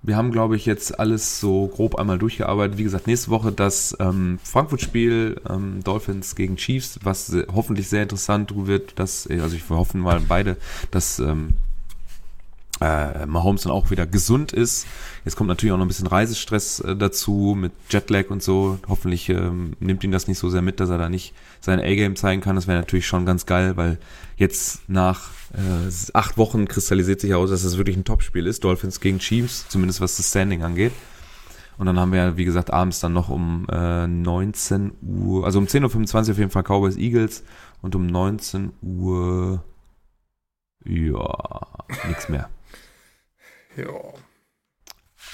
wir 0.02 0.16
haben, 0.16 0.30
glaube 0.30 0.54
ich, 0.54 0.64
jetzt 0.66 1.00
alles 1.00 1.40
so 1.40 1.66
grob 1.66 1.96
einmal 1.96 2.18
durchgearbeitet. 2.18 2.78
Wie 2.78 2.84
gesagt, 2.84 3.08
nächste 3.08 3.30
Woche 3.30 3.50
das 3.50 3.96
ähm, 3.98 4.38
Frankfurt-Spiel, 4.44 5.40
ähm, 5.50 5.82
Dolphins 5.82 6.36
gegen 6.36 6.54
Chiefs, 6.54 7.00
was 7.02 7.34
hoffentlich 7.52 7.88
sehr 7.88 8.04
interessant 8.04 8.52
wird. 8.54 8.96
Dass, 9.00 9.28
äh, 9.28 9.40
also 9.40 9.56
ich 9.56 9.68
wir 9.68 9.76
hoffen 9.76 10.00
mal 10.00 10.20
beide, 10.20 10.56
dass 10.92 11.18
ähm, 11.18 11.54
äh, 12.80 13.26
Mahomes 13.26 13.62
dann 13.62 13.72
auch 13.72 13.90
wieder 13.90 14.06
gesund 14.06 14.52
ist. 14.52 14.86
Jetzt 15.24 15.36
kommt 15.36 15.48
natürlich 15.48 15.72
auch 15.72 15.78
noch 15.78 15.84
ein 15.84 15.88
bisschen 15.88 16.06
Reisestress 16.06 16.80
äh, 16.80 16.96
dazu 16.96 17.56
mit 17.58 17.72
Jetlag 17.90 18.30
und 18.30 18.42
so. 18.42 18.78
Hoffentlich 18.88 19.28
ähm, 19.28 19.72
nimmt 19.80 20.04
ihn 20.04 20.12
das 20.12 20.28
nicht 20.28 20.38
so 20.38 20.48
sehr 20.48 20.62
mit, 20.62 20.80
dass 20.80 20.90
er 20.90 20.98
da 20.98 21.08
nicht 21.08 21.34
sein 21.60 21.80
A-Game 21.80 22.16
zeigen 22.16 22.40
kann. 22.40 22.56
Das 22.56 22.66
wäre 22.66 22.78
natürlich 22.78 23.06
schon 23.06 23.26
ganz 23.26 23.46
geil, 23.46 23.76
weil 23.76 23.98
jetzt 24.36 24.88
nach 24.88 25.30
äh, 25.52 25.90
acht 26.12 26.38
Wochen 26.38 26.68
kristallisiert 26.68 27.20
sich 27.20 27.30
heraus, 27.30 27.50
dass 27.50 27.64
es 27.64 27.78
wirklich 27.78 27.96
ein 27.96 28.04
Topspiel 28.04 28.46
ist. 28.46 28.64
Dolphins 28.64 29.00
gegen 29.00 29.18
Chiefs, 29.18 29.66
zumindest 29.68 30.00
was 30.00 30.16
das 30.16 30.28
Standing 30.28 30.62
angeht. 30.62 30.92
Und 31.78 31.86
dann 31.86 31.98
haben 31.98 32.12
wir, 32.12 32.36
wie 32.36 32.44
gesagt, 32.44 32.72
abends 32.72 32.98
dann 32.98 33.12
noch 33.12 33.28
um 33.28 33.66
äh, 33.70 34.06
19 34.06 34.92
Uhr, 35.00 35.44
also 35.44 35.60
um 35.60 35.66
10.25 35.66 36.14
Uhr 36.24 36.30
auf 36.32 36.38
jeden 36.38 36.50
Fall 36.50 36.64
Cowboys 36.64 36.96
Eagles 36.96 37.44
und 37.82 37.94
um 37.94 38.06
19 38.06 38.72
Uhr, 38.82 39.62
ja, 40.84 41.66
nichts 42.08 42.28
mehr. 42.28 42.50
Ja. 43.78 43.86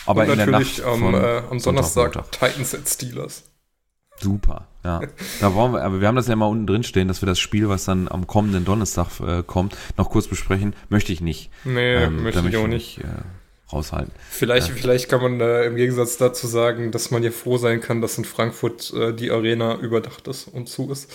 Aber 0.07 0.23
Und 0.25 0.31
in 0.31 0.37
der 0.37 0.47
natürlich 0.47 0.79
Nacht 0.79 0.87
am, 0.89 1.15
äh, 1.15 1.43
am 1.51 1.61
Sonntag, 1.61 1.95
Montag. 1.97 2.33
Titans 2.33 2.75
at 2.75 2.89
Steelers. 2.89 3.45
Super, 4.21 4.69
ja. 4.85 5.01
Da 5.41 5.49
brauchen 5.49 5.73
wir, 5.73 5.83
aber 5.83 6.01
wir 6.01 6.07
haben 6.07 6.15
das 6.15 6.29
ja 6.29 6.37
mal 6.37 6.47
unten 6.47 6.67
drin 6.67 6.85
stehen, 6.85 7.09
dass 7.09 7.21
wir 7.21 7.27
das 7.27 7.39
Spiel, 7.41 7.69
was 7.69 7.85
dann 7.85 8.07
am 8.09 8.27
kommenden 8.27 8.65
Donnerstag 8.65 9.09
äh, 9.21 9.43
kommt, 9.43 9.77
noch 9.97 10.09
kurz 10.11 10.29
besprechen. 10.29 10.75
Möchte 10.89 11.13
ich 11.13 11.21
nicht. 11.21 11.51
Nee, 11.65 11.95
Ähm, 11.97 12.23
möchte 12.23 12.47
ich 12.49 12.57
auch 12.57 12.69
nicht. 12.69 12.99
äh, 12.99 13.05
raushalten. 13.73 14.13
Vielleicht, 14.31 14.69
vielleicht 14.69 15.09
kann 15.09 15.21
man 15.21 15.41
äh, 15.41 15.65
im 15.65 15.75
Gegensatz 15.75 16.17
dazu 16.17 16.47
sagen, 16.47 16.93
dass 16.93 17.11
man 17.11 17.25
ja 17.25 17.33
froh 17.33 17.57
sein 17.59 17.81
kann, 17.81 18.01
dass 18.01 18.17
in 18.19 18.25
Frankfurt 18.25 18.93
äh, 18.95 19.13
die 19.13 19.31
Arena 19.33 19.77
überdacht 19.79 20.29
ist 20.29 20.47
und 20.47 20.69
zu 20.69 20.91
ist. 20.93 21.11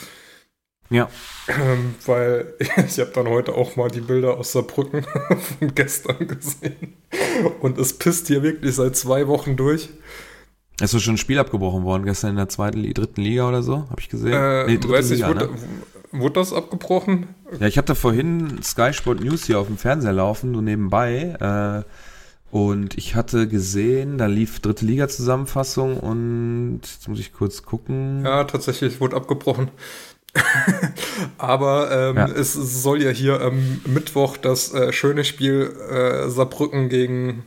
Ja, 0.89 1.07
Ähm, 1.47 1.95
weil 2.05 2.53
ich 2.59 2.99
habe 2.99 3.11
dann 3.13 3.27
heute 3.27 3.53
auch 3.53 3.75
mal 3.75 3.89
die 3.89 4.01
Bilder 4.01 4.37
aus 4.37 4.51
Saarbrücken 4.51 5.03
von 5.59 5.75
gestern 5.75 6.27
gesehen. 6.27 6.95
Und 7.61 7.77
es 7.77 7.97
pisst 7.97 8.27
hier 8.27 8.43
wirklich 8.43 8.75
seit 8.75 8.95
zwei 8.95 9.27
Wochen 9.27 9.55
durch. 9.55 9.89
ist 10.81 10.93
doch 10.93 10.99
schon 10.99 11.15
ein 11.15 11.17
Spiel 11.17 11.39
abgebrochen 11.39 11.83
worden, 11.83 12.05
gestern 12.05 12.31
in 12.31 12.35
der 12.37 12.49
zweiten, 12.49 12.81
dritten 12.93 13.21
Liga 13.21 13.47
oder 13.47 13.61
so, 13.61 13.87
habe 13.89 13.99
ich 13.99 14.09
gesehen. 14.09 14.33
Äh, 14.33 14.65
nee, 14.65 14.77
dritte 14.77 14.93
weiß 14.93 15.11
ich, 15.11 15.17
Liga, 15.17 15.27
wurde, 15.29 15.45
ne? 15.45 15.57
wurde 16.11 16.33
das 16.33 16.53
abgebrochen? 16.53 17.27
Ja, 17.59 17.67
ich 17.67 17.77
hatte 17.77 17.93
vorhin 17.93 18.61
Sky 18.63 18.91
Sport 18.93 19.21
News 19.21 19.45
hier 19.45 19.59
auf 19.59 19.67
dem 19.67 19.77
Fernseher 19.77 20.13
laufen, 20.13 20.55
so 20.55 20.61
nebenbei. 20.61 21.83
Äh, 21.85 21.89
und 22.51 22.97
ich 22.97 23.13
hatte 23.13 23.47
gesehen, 23.47 24.17
da 24.17 24.25
lief 24.25 24.59
dritte 24.59 24.83
Liga-Zusammenfassung 24.83 25.99
und 25.99 26.79
jetzt 26.81 27.07
muss 27.07 27.19
ich 27.19 27.31
kurz 27.31 27.61
gucken. 27.61 28.25
Ja, 28.25 28.43
tatsächlich 28.43 28.99
wurde 28.99 29.15
abgebrochen. 29.15 29.69
Aber 31.37 31.91
ähm, 31.91 32.15
Ja. 32.17 32.27
es 32.27 32.53
soll 32.53 33.01
ja 33.03 33.09
hier 33.11 33.41
am 33.41 33.81
Mittwoch 33.85 34.37
das 34.37 34.73
äh, 34.73 34.91
schöne 34.93 35.23
Spiel 35.23 35.73
äh, 35.89 36.29
Saarbrücken 36.29 36.89
gegen 36.89 37.45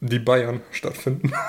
die 0.00 0.18
Bayern 0.18 0.60
stattfinden. 0.70 1.32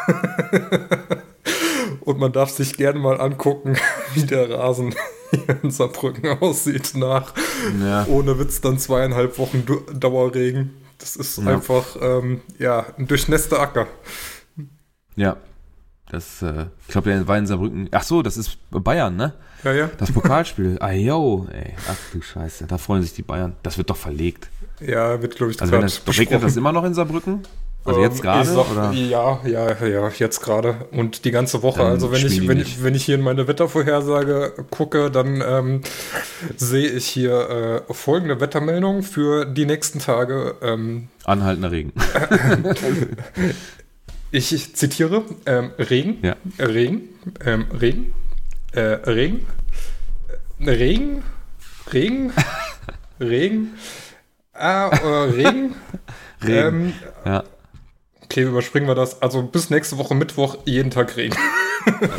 Und 2.01 2.19
man 2.19 2.31
darf 2.33 2.49
sich 2.49 2.75
gerne 2.77 2.99
mal 2.99 3.19
angucken, 3.19 3.75
wie 4.13 4.23
der 4.23 4.49
Rasen 4.49 4.93
hier 5.31 5.57
in 5.63 5.71
Saarbrücken 5.71 6.27
aussieht 6.39 6.91
nach 6.95 7.33
Ja. 7.81 8.05
ohne 8.07 8.37
Witz 8.39 8.61
dann 8.61 8.77
zweieinhalb 8.77 9.37
Wochen 9.39 9.65
Du- 9.65 9.81
Dauerregen. 9.93 10.71
Das 10.99 11.15
ist 11.15 11.37
Ja. 11.39 11.45
einfach 11.47 11.95
ähm, 12.01 12.41
ja 12.59 12.85
ein 12.97 13.07
durchnässter 13.07 13.59
Acker. 13.59 13.87
Ja. 15.15 15.37
Das, 16.13 16.43
äh, 16.43 16.65
ich 16.85 16.89
glaube, 16.89 17.09
der 17.09 17.27
war 17.27 17.39
in 17.39 17.47
Saarbrücken. 17.47 17.89
Ach 17.91 18.03
so, 18.03 18.21
das 18.21 18.37
ist 18.37 18.59
Bayern, 18.69 19.15
ne? 19.15 19.33
Ja, 19.63 19.73
ja. 19.73 19.89
Das 19.97 20.11
Pokalspiel. 20.11 20.77
ah, 20.79 20.91
yo, 20.91 21.47
ey. 21.51 21.73
Ach 21.89 21.95
du 22.13 22.21
Scheiße. 22.21 22.67
Da 22.67 22.77
freuen 22.77 23.01
sich 23.01 23.13
die 23.13 23.23
Bayern. 23.23 23.55
Das 23.63 23.79
wird 23.79 23.89
doch 23.89 23.97
verlegt. 23.97 24.47
Ja, 24.79 25.19
wird 25.23 25.35
glaube 25.35 25.51
ich 25.53 25.59
Also 25.59 25.73
wenn 25.73 25.81
das, 25.81 26.03
regnet 26.19 26.43
das 26.43 26.55
immer 26.55 26.71
noch 26.71 26.83
in 26.83 26.93
Saarbrücken? 26.93 27.39
Also 27.83 27.99
Ähm, 27.99 28.05
jetzt 28.05 28.21
gerade? 28.21 28.47
sag- 28.47 28.71
Oder? 28.71 28.91
Ja, 28.91 29.39
ja, 29.43 29.83
ja, 29.83 30.09
jetzt 30.09 30.41
gerade. 30.41 30.85
Und 30.91 31.25
die 31.25 31.31
ganze 31.31 31.63
Woche. 31.63 31.79
Dann 31.79 31.93
also 31.93 32.11
wenn 32.11 32.27
ich, 32.27 32.47
wenn, 32.47 32.59
ich, 32.59 32.83
wenn 32.83 32.93
ich 32.93 33.05
hier 33.05 33.15
in 33.15 33.21
meine 33.21 33.47
Wettervorhersage 33.47 34.53
gucke, 34.69 35.09
dann 35.09 35.43
ähm, 35.45 35.81
sehe 36.57 36.89
ich 36.89 37.07
hier 37.07 37.83
äh, 37.89 37.93
folgende 37.93 38.39
Wettermeldung 38.39 39.01
für 39.01 39.45
die 39.45 39.65
nächsten 39.65 39.97
Tage. 39.97 40.57
Ähm, 40.61 41.07
Anhaltender 41.25 41.71
Regen. 41.71 41.91
ich, 44.35 44.75
zitiere, 44.75 45.23
ähm, 45.45 45.71
Regen, 45.77 46.17
Ja. 46.21 46.35
Regen, 46.59 47.09
ähm, 47.45 47.65
Regen, 47.79 48.13
äh, 48.73 48.79
Regen, 48.81 49.45
äh, 50.59 50.69
Regen, 50.69 51.23
Regen, 51.91 52.33
Regen, 53.19 53.73
ah, 54.53 54.87
äh, 54.89 55.07
Regen, 55.31 55.75
Regen. 56.43 56.83
Ähm, 56.85 56.93
ja. 57.25 57.43
okay, 58.23 58.43
überspringen 58.43 58.87
wir 58.87 58.95
das. 58.95 59.21
Also 59.21 59.43
bis 59.43 59.69
nächste 59.69 59.97
Woche 59.97 60.15
Mittwoch 60.15 60.57
jeden 60.65 60.91
Tag 60.91 61.15
Regen. 61.15 61.35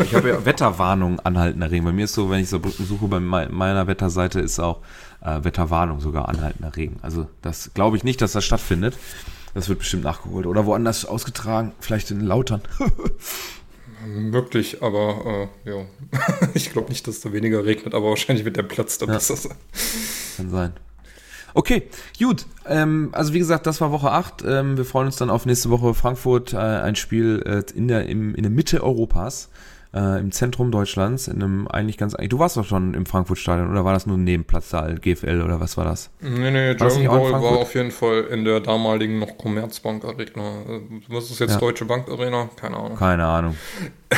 Ich 0.03 0.15
habe 0.15 0.29
ja 0.29 0.45
Wetterwarnung 0.45 1.21
anhaltender 1.21 1.71
Regen. 1.71 1.85
Bei 1.85 1.93
mir 1.93 2.05
ist 2.05 2.13
so, 2.15 2.29
wenn 2.31 2.41
ich 2.41 2.49
Saarbrücken 2.51 2.85
suche, 2.87 3.09
bei 3.09 3.19
mei- 3.21 3.49
meiner 3.49 3.87
Wetterseite 3.87 4.41
ist 4.41 4.59
auch 4.61 4.81
äh, 5.23 5.43
Wetterwarnung 5.43 6.01
sogar 6.01 6.29
anhaltender 6.29 6.77
Regen. 6.77 6.99
Also 7.03 7.29
das 7.43 7.73
glaube 7.75 7.97
ich 7.97 8.05
nicht, 8.05 8.21
dass 8.21 8.33
das 8.33 8.45
stattfindet. 8.45 8.97
Das 9.55 9.69
wird 9.69 9.79
bestimmt 9.79 10.03
nachgeholt. 10.05 10.47
Oder 10.47 10.67
woanders 10.67 11.05
ausgetragen. 11.05 11.73
Vielleicht 11.81 12.11
in 12.11 12.21
Lautern. 12.21 12.63
Möglich, 14.07 14.83
aber 14.83 15.49
äh, 15.65 15.71
ja. 15.71 15.85
ich 16.55 16.73
glaube 16.73 16.91
nicht, 16.91 17.07
dass 17.09 17.21
da 17.21 17.33
weniger 17.33 17.65
regnet, 17.65 17.95
aber 17.95 18.11
wahrscheinlich 18.11 18.45
wird 18.45 18.57
der 18.57 18.63
Platz 18.65 18.99
da 18.99 19.07
Ja. 19.07 19.15
besser 19.15 19.37
sein. 19.37 19.57
Kann 20.37 20.51
sein. 20.51 20.73
Okay, 21.55 21.89
gut. 22.19 22.47
Ähm, 22.67 23.11
also 23.13 23.33
wie 23.33 23.39
gesagt, 23.39 23.67
das 23.67 23.81
war 23.81 23.93
Woche 23.93 24.11
8. 24.11 24.43
Ähm, 24.47 24.77
wir 24.77 24.85
freuen 24.85 25.07
uns 25.07 25.17
dann 25.17 25.31
auf 25.31 25.47
nächste 25.47 25.71
Woche 25.71 25.95
Frankfurt, 25.95 26.53
äh, 26.53 26.57
ein 26.57 26.97
Spiel 26.97 27.43
äh, 27.47 27.63
in, 27.77 27.87
der, 27.89 28.07
im, 28.09 28.35
in 28.35 28.43
der 28.43 28.51
Mitte 28.51 28.83
Europas, 28.83 29.49
äh, 29.95 30.19
im 30.19 30.33
Zentrum 30.33 30.71
Deutschlands, 30.71 31.29
in 31.29 31.43
einem 31.43 31.69
eigentlich 31.69 31.97
ganz... 31.97 32.15
Du 32.29 32.39
warst 32.39 32.57
doch 32.57 32.65
schon 32.65 32.95
im 32.95 33.07
Frankfurt-Stadion, 33.07 33.71
oder 33.71 33.85
war 33.85 33.93
das 33.93 34.07
nur 34.07 34.17
ein 34.19 34.25
Nebenplatzsaal, 34.25 34.97
GFL, 34.97 35.43
oder 35.43 35.61
was 35.61 35.77
war 35.77 35.85
das? 35.85 36.11
Nee, 36.21 36.51
nee, 36.51 36.75
das 36.75 36.97
German 36.97 37.21
Bowl 37.21 37.33
war 37.33 37.59
auf 37.59 37.75
jeden 37.75 37.91
Fall 37.91 38.25
in 38.31 38.45
der 38.45 38.61
damaligen 38.61 39.19
noch 39.19 39.39
Commerzbank 39.39 40.05
Arena. 40.05 40.63
Äh, 40.69 40.81
Was 41.09 41.31
ist 41.31 41.39
jetzt 41.41 41.53
Ja. 41.53 41.59
Deutsche 41.59 41.85
Bank 41.85 42.09
Arena? 42.09 42.51
Keine 42.57 42.77
Ahnung. 42.77 42.97
Keine 42.99 43.25
Ahnung. 43.25 43.57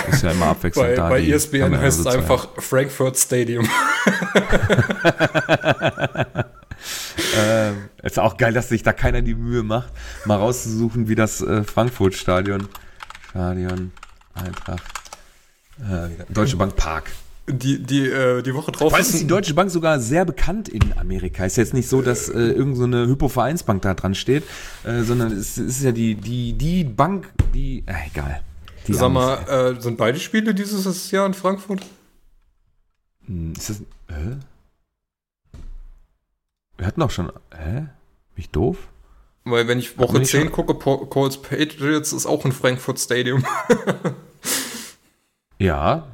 Ist 0.09 0.23
ja 0.23 0.31
immer 0.31 0.47
abwechselnd 0.47 0.89
Bei, 0.97 0.97
da. 0.97 1.09
bei 1.09 1.23
ESPN 1.27 1.61
Kamera 1.61 1.81
heißt 1.83 2.01
es 2.01 2.07
einfach 2.07 2.49
Frankfurt 2.59 3.19
Stadium. 3.19 3.67
Ähm, 7.39 7.89
ist 8.03 8.19
auch 8.19 8.37
geil, 8.37 8.53
dass 8.53 8.69
sich 8.69 8.83
da 8.83 8.93
keiner 8.93 9.23
die 9.23 9.35
Mühe 9.35 9.63
macht, 9.63 9.93
mal 10.25 10.37
rauszusuchen, 10.37 11.09
wie 11.09 11.15
das 11.15 11.41
äh, 11.41 11.65
Frankfurt-Stadion, 11.65 12.69
Stadion, 13.31 13.93
Eintracht, 14.35 14.83
äh, 15.81 16.33
Deutsche 16.33 16.57
Bank 16.57 16.77
Park. 16.77 17.11
Die, 17.49 17.81
die, 17.81 18.09
äh, 18.09 18.43
die 18.43 18.53
Woche 18.55 18.73
drauf 18.73 18.91
Vor 18.91 18.95
allem 18.95 19.07
ist 19.07 19.15
die 19.21 19.25
ein- 19.25 19.29
Deutsche 19.29 19.55
Bank 19.55 19.71
sogar 19.71 20.01
sehr 20.01 20.25
bekannt 20.25 20.69
in 20.69 20.99
Amerika. 20.99 21.45
Ist 21.45 21.57
jetzt 21.57 21.75
nicht 21.75 21.89
so, 21.89 22.03
dass 22.03 22.29
äh, 22.29 22.33
irgend 22.39 22.77
so 22.77 22.83
eine 22.85 23.07
Hypo-Vereinsbank 23.07 23.83
da 23.83 23.95
dran 23.95 24.17
steht, 24.17 24.43
äh, 24.85 25.03
sondern 25.05 25.31
es 25.31 25.57
ist 25.57 25.83
ja 25.85 25.93
die, 25.93 26.17
die, 26.17 26.55
die 26.55 26.83
Bank, 26.83 27.31
die, 27.55 27.85
äh, 27.87 27.95
egal. 28.13 28.43
Die 28.89 28.95
Sag 28.95 29.05
Amis, 29.05 29.15
mal, 29.49 29.75
äh, 29.77 29.81
sind 29.81 29.97
beide 29.97 30.19
Spiele 30.19 30.55
dieses 30.55 31.11
Jahr 31.13 31.25
in 31.27 31.35
Frankfurt? 31.35 31.83
Hm, 33.27 33.53
Ist 33.57 33.71
das, 33.71 33.77
hä? 34.09 34.37
Wir 36.79 36.87
hatten 36.87 37.01
doch 37.01 37.11
schon, 37.13 37.31
hä? 37.57 37.75
Bin 37.75 37.89
ich 38.37 38.51
doof? 38.51 38.77
Weil 39.45 39.69
wenn 39.69 39.79
ich 39.79 39.97
Woche 39.99 40.15
Bin 40.15 40.23
ich 40.23 40.31
10 40.31 40.51
schon- 40.51 40.53
gucke, 40.53 40.75
Colts 41.07 41.41
Patriots 41.41 42.13
ist 42.13 42.27
auch 42.27 42.45
in 42.45 42.51
Frankfurt 42.53 42.99
Stadium. 42.99 43.45
Ja. 45.59 46.07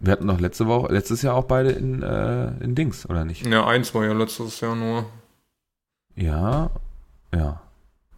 Wir 0.00 0.12
hatten 0.12 0.26
doch 0.28 0.40
letzte 0.40 0.66
Woche, 0.66 0.92
letztes 0.92 1.22
Jahr 1.22 1.34
auch 1.34 1.44
beide 1.44 1.70
in, 1.72 2.02
äh, 2.02 2.52
in 2.64 2.74
Dings, 2.74 3.08
oder 3.08 3.24
nicht? 3.24 3.46
ja, 3.46 3.66
eins 3.66 3.94
war 3.94 4.04
ja 4.04 4.12
letztes 4.12 4.60
Jahr 4.60 4.74
nur. 4.76 5.06
Ja. 6.16 6.70
Ja. 7.34 7.62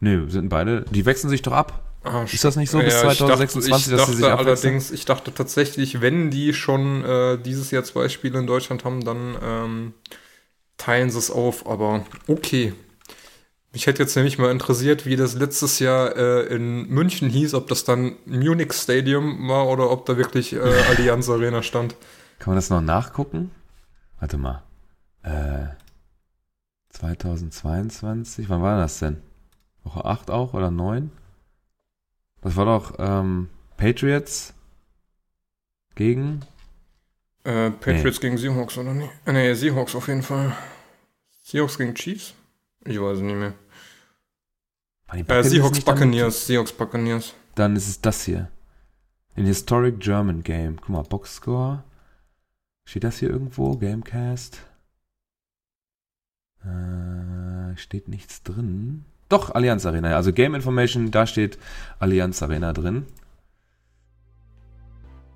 Nee, 0.00 0.28
sind 0.28 0.48
beide, 0.48 0.82
die 0.90 1.06
wechseln 1.06 1.30
sich 1.30 1.42
doch 1.42 1.52
ab. 1.52 1.82
Ah, 2.04 2.24
Ist 2.24 2.44
das 2.44 2.56
nicht 2.56 2.70
so 2.70 2.82
bis 2.82 2.94
Ja, 2.94 3.12
ich 3.12 3.18
2026, 3.18 3.70
dachte, 3.70 3.90
ich 3.94 3.96
dass 3.96 4.06
sie 4.08 4.14
sich 4.16 4.26
dachte 4.26 4.32
abwechseln? 4.40 4.74
allerdings, 4.74 4.90
ich 4.90 5.04
dachte 5.04 5.32
tatsächlich, 5.34 6.00
wenn 6.00 6.30
die 6.30 6.52
schon 6.54 7.04
äh, 7.04 7.38
dieses 7.38 7.70
Jahr 7.70 7.84
zwei 7.84 8.08
Spiele 8.08 8.40
in 8.40 8.46
Deutschland 8.48 8.84
haben, 8.84 9.04
dann 9.04 9.36
ähm, 9.42 9.94
teilen 10.78 11.10
sie 11.10 11.18
es 11.18 11.30
auf, 11.30 11.66
aber 11.66 12.04
okay. 12.26 12.74
Mich 13.72 13.86
hätte 13.86 14.02
jetzt 14.02 14.14
nämlich 14.16 14.38
mal 14.38 14.50
interessiert, 14.50 15.06
wie 15.06 15.16
das 15.16 15.34
letztes 15.34 15.78
Jahr 15.78 16.14
äh, 16.14 16.54
in 16.54 16.88
München 16.88 17.30
hieß, 17.30 17.54
ob 17.54 17.68
das 17.68 17.84
dann 17.84 18.16
Munich 18.26 18.74
Stadium 18.74 19.48
war 19.48 19.66
oder 19.66 19.90
ob 19.90 20.04
da 20.04 20.18
wirklich 20.18 20.52
äh, 20.52 20.58
Allianz 20.90 21.30
Arena 21.30 21.62
stand. 21.62 21.96
Kann 22.38 22.50
man 22.52 22.56
das 22.56 22.68
noch 22.68 22.82
nachgucken? 22.82 23.50
Warte 24.20 24.36
mal. 24.36 24.62
Äh, 25.22 25.68
2022, 26.90 28.50
wann 28.50 28.60
war 28.60 28.78
das 28.78 28.98
denn? 28.98 29.22
Woche 29.84 30.04
8 30.04 30.30
auch 30.30 30.52
oder 30.52 30.70
9? 30.70 31.10
Das 32.42 32.56
war 32.56 32.66
doch 32.66 32.94
ähm, 32.98 33.48
Patriots 33.78 34.52
gegen. 35.94 36.40
Äh, 37.44 37.70
Patriots 37.70 38.20
gegen 38.20 38.36
Seahawks, 38.36 38.76
oder 38.76 38.92
nicht? 38.92 39.10
Äh, 39.24 39.32
nee, 39.32 39.54
Seahawks 39.54 39.94
auf 39.94 40.08
jeden 40.08 40.22
Fall. 40.22 40.54
Seahawks 41.42 41.78
gegen 41.78 41.94
Chiefs? 41.94 42.34
Ich 42.84 43.00
weiß 43.00 43.18
es 43.18 43.22
nicht 43.22 43.36
mehr. 43.36 43.54
Äh, 45.12 45.42
Seahawks? 45.42 45.80
Buccaneers, 45.80 46.46
Seahawks 46.46 46.72
Buccaneers. 46.72 47.34
Dann 47.54 47.76
ist 47.76 47.88
es 47.88 48.00
das 48.00 48.24
hier. 48.24 48.48
Ein 49.36 49.46
Historic 49.46 50.00
German 50.00 50.42
Game. 50.42 50.76
Guck 50.76 50.88
mal, 50.88 51.02
Boxscore. 51.02 51.84
Steht 52.84 53.04
das 53.04 53.18
hier 53.18 53.30
irgendwo? 53.30 53.76
Gamecast? 53.76 54.58
Äh, 56.64 57.76
steht 57.76 58.08
nichts 58.08 58.42
drin. 58.42 59.04
Doch, 59.28 59.54
Allianz 59.54 59.86
Arena. 59.86 60.14
Also 60.14 60.32
Game 60.32 60.54
Information, 60.54 61.10
da 61.10 61.26
steht 61.26 61.58
Allianz 61.98 62.42
Arena 62.42 62.72
drin. 62.72 63.06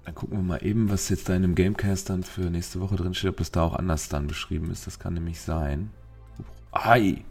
Dann 0.05 0.15
gucken 0.15 0.39
wir 0.39 0.43
mal 0.43 0.65
eben, 0.65 0.91
was 0.91 1.09
jetzt 1.09 1.29
da 1.29 1.35
in 1.35 1.43
dem 1.43 1.55
Gamecast 1.55 2.11
dann 2.11 2.23
für 2.23 2.43
nächste 2.43 2.81
Woche 2.81 2.97
drin 2.97 3.15
steht, 3.15 3.31
ob 3.31 3.39
das 3.39 3.51
da 3.51 3.63
auch 3.63 3.75
anders 3.75 4.09
dann 4.09 4.27
beschrieben 4.29 4.71
ist. 4.71 4.87
Das 4.87 4.99
kann 4.99 5.15
nämlich 5.15 5.41
sein. 5.41 5.91
Ei! 6.73 7.25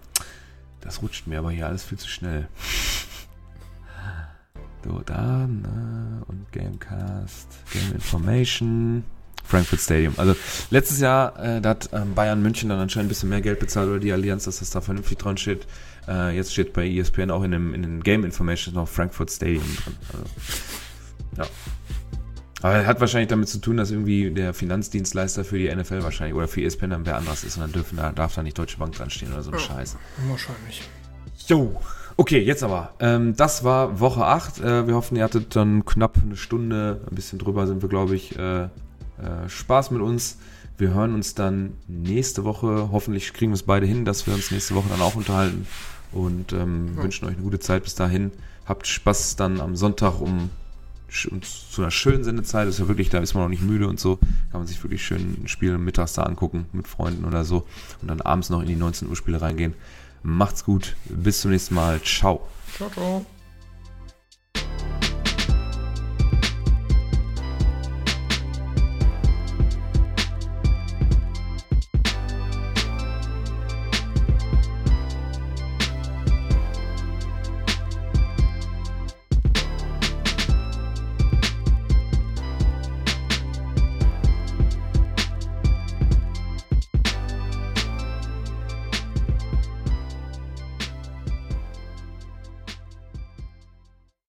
Das 0.86 1.02
rutscht 1.02 1.28
mir 1.28 1.40
aber 1.40 1.52
hier 1.52 1.68
alles 1.68 1.84
viel 1.84 1.98
zu 1.98 2.08
schnell. 2.08 2.48
So, 4.84 5.02
da, 5.04 5.48
ne, 5.48 6.22
und 6.28 6.52
Gamecast, 6.52 7.48
Game 7.74 7.92
Information, 7.96 9.04
Frankfurt 9.44 9.80
Stadium. 9.80 10.14
Also 10.18 10.36
letztes 10.70 11.00
Jahr, 11.00 11.40
äh, 11.44 11.60
da 11.60 11.70
hat 11.70 11.90
ähm, 11.92 12.14
Bayern 12.14 12.42
München 12.44 12.70
dann 12.70 12.80
anscheinend 12.80 13.08
ein 13.08 13.10
bisschen 13.10 13.30
mehr 13.30 13.42
Geld 13.42 13.60
bezahlt 13.60 13.90
oder 13.90 14.00
die 14.00 14.12
Allianz, 14.12 14.44
dass 14.44 14.60
das 14.60 14.70
da 14.70 14.82
vernünftig 14.82 15.18
dran 15.18 15.38
steht. 15.38 15.66
Äh, 16.08 16.36
jetzt 16.36 16.54
steht 16.54 16.74
bei 16.74 16.88
ESPN 16.88 17.32
auch 17.32 17.42
in, 17.42 17.50
dem, 17.50 17.74
in 17.74 17.82
den 17.82 18.04
Game 18.04 18.24
Information 18.24 18.76
noch 18.76 18.88
Frankfurt 18.88 19.32
Stadium 19.32 19.64
drin. 19.64 19.96
Also, 20.14 20.26
ja. 21.38 21.46
Aber 22.66 22.88
hat 22.88 23.00
wahrscheinlich 23.00 23.28
damit 23.28 23.48
zu 23.48 23.60
tun, 23.60 23.78
dass 23.78 23.92
irgendwie 23.92 24.32
der 24.32 24.52
Finanzdienstleister 24.56 25.46
für 25.46 25.60
die 25.60 25.74
NFL 25.74 26.02
wahrscheinlich 26.02 26.36
oder 26.36 26.48
für 26.48 26.64
ESPN 26.64 26.90
dann 26.90 27.06
wer 27.06 27.16
anderes 27.16 27.44
ist 27.44 27.58
und 27.58 27.62
dann 27.62 27.72
dürfen 27.72 27.96
da, 27.96 28.12
darf 28.12 28.34
da 28.34 28.42
nicht 28.42 28.58
Deutsche 28.58 28.80
Bank 28.80 28.94
dran 28.94 29.12
stehen 29.12 29.32
oder 29.32 29.44
so 29.44 29.52
ein 29.52 29.60
Scheiß. 29.60 29.98
Wahrscheinlich. 30.28 30.82
Jo. 31.46 31.80
Okay, 32.18 32.40
jetzt 32.40 32.64
aber. 32.64 32.94
Ähm, 33.00 33.36
das 33.36 33.64
war 33.64 34.00
Woche 34.00 34.26
8. 34.26 34.62
Äh, 34.62 34.88
wir 34.88 34.96
hoffen, 34.96 35.16
ihr 35.16 35.24
hattet 35.24 35.56
dann 35.56 35.86
knapp 35.86 36.18
eine 36.18 36.38
Stunde, 36.38 37.02
ein 37.08 37.14
bisschen 37.14 37.38
drüber 37.38 37.68
sind 37.68 37.84
wir, 37.84 37.90
glaube 37.90 38.16
ich, 38.16 38.36
äh, 38.36 38.64
äh, 38.64 38.70
Spaß 39.48 39.92
mit 39.92 40.02
uns. 40.02 40.40
Wir 40.80 40.92
hören 40.92 41.14
uns 41.14 41.36
dann 41.36 41.74
nächste 41.88 42.46
Woche. 42.46 42.90
Hoffentlich 42.92 43.32
kriegen 43.34 43.52
wir 43.52 43.58
es 43.58 43.64
beide 43.64 43.86
hin, 43.86 44.06
dass 44.06 44.26
wir 44.26 44.34
uns 44.34 44.50
nächste 44.50 44.74
Woche 44.74 44.90
dann 44.90 45.02
auch 45.02 45.14
unterhalten. 45.14 45.68
Und 46.12 46.52
ähm, 46.52 46.98
wünschen 46.98 47.26
euch 47.26 47.36
eine 47.36 47.44
gute 47.44 47.60
Zeit 47.60 47.84
bis 47.84 47.94
dahin. 47.94 48.32
Habt 48.66 48.88
Spaß 48.88 49.36
dann 49.36 49.62
am 49.62 49.76
Sonntag 49.76 50.20
um, 50.20 50.50
um 51.32 51.42
zu 51.42 51.82
einer 51.82 51.92
schönen 51.92 52.24
Sendezeit. 52.24 52.68
Ist 52.68 52.80
ja 52.80 52.88
wirklich, 52.88 53.10
da 53.10 53.20
ist 53.20 53.34
man 53.34 53.44
noch 53.44 53.50
nicht 53.50 53.64
müde 53.64 53.88
und 53.88 54.00
so. 54.00 54.18
Kann 54.52 54.62
man 54.62 54.68
sich 54.68 54.82
wirklich 54.84 55.04
schön 55.06 55.44
ein 55.44 55.48
Spiel 55.48 55.78
mittags 55.78 56.14
da 56.14 56.24
angucken 56.24 56.66
mit 56.74 56.88
Freunden 56.88 57.26
oder 57.26 57.44
so. 57.44 57.66
Und 58.02 58.10
dann 58.10 58.22
abends 58.22 58.50
noch 58.50 58.62
in 58.62 58.68
die 58.68 58.76
19 58.76 59.10
Uhr 59.10 59.16
Spiele 59.16 59.42
reingehen. 59.42 59.74
Macht's 60.24 60.66
gut. 60.66 60.96
Bis 61.06 61.42
zum 61.42 61.52
nächsten 61.52 61.76
Mal. 61.76 62.02
Ciao. 62.02 62.48
Ciao, 62.76 62.90
ciao. 62.90 63.26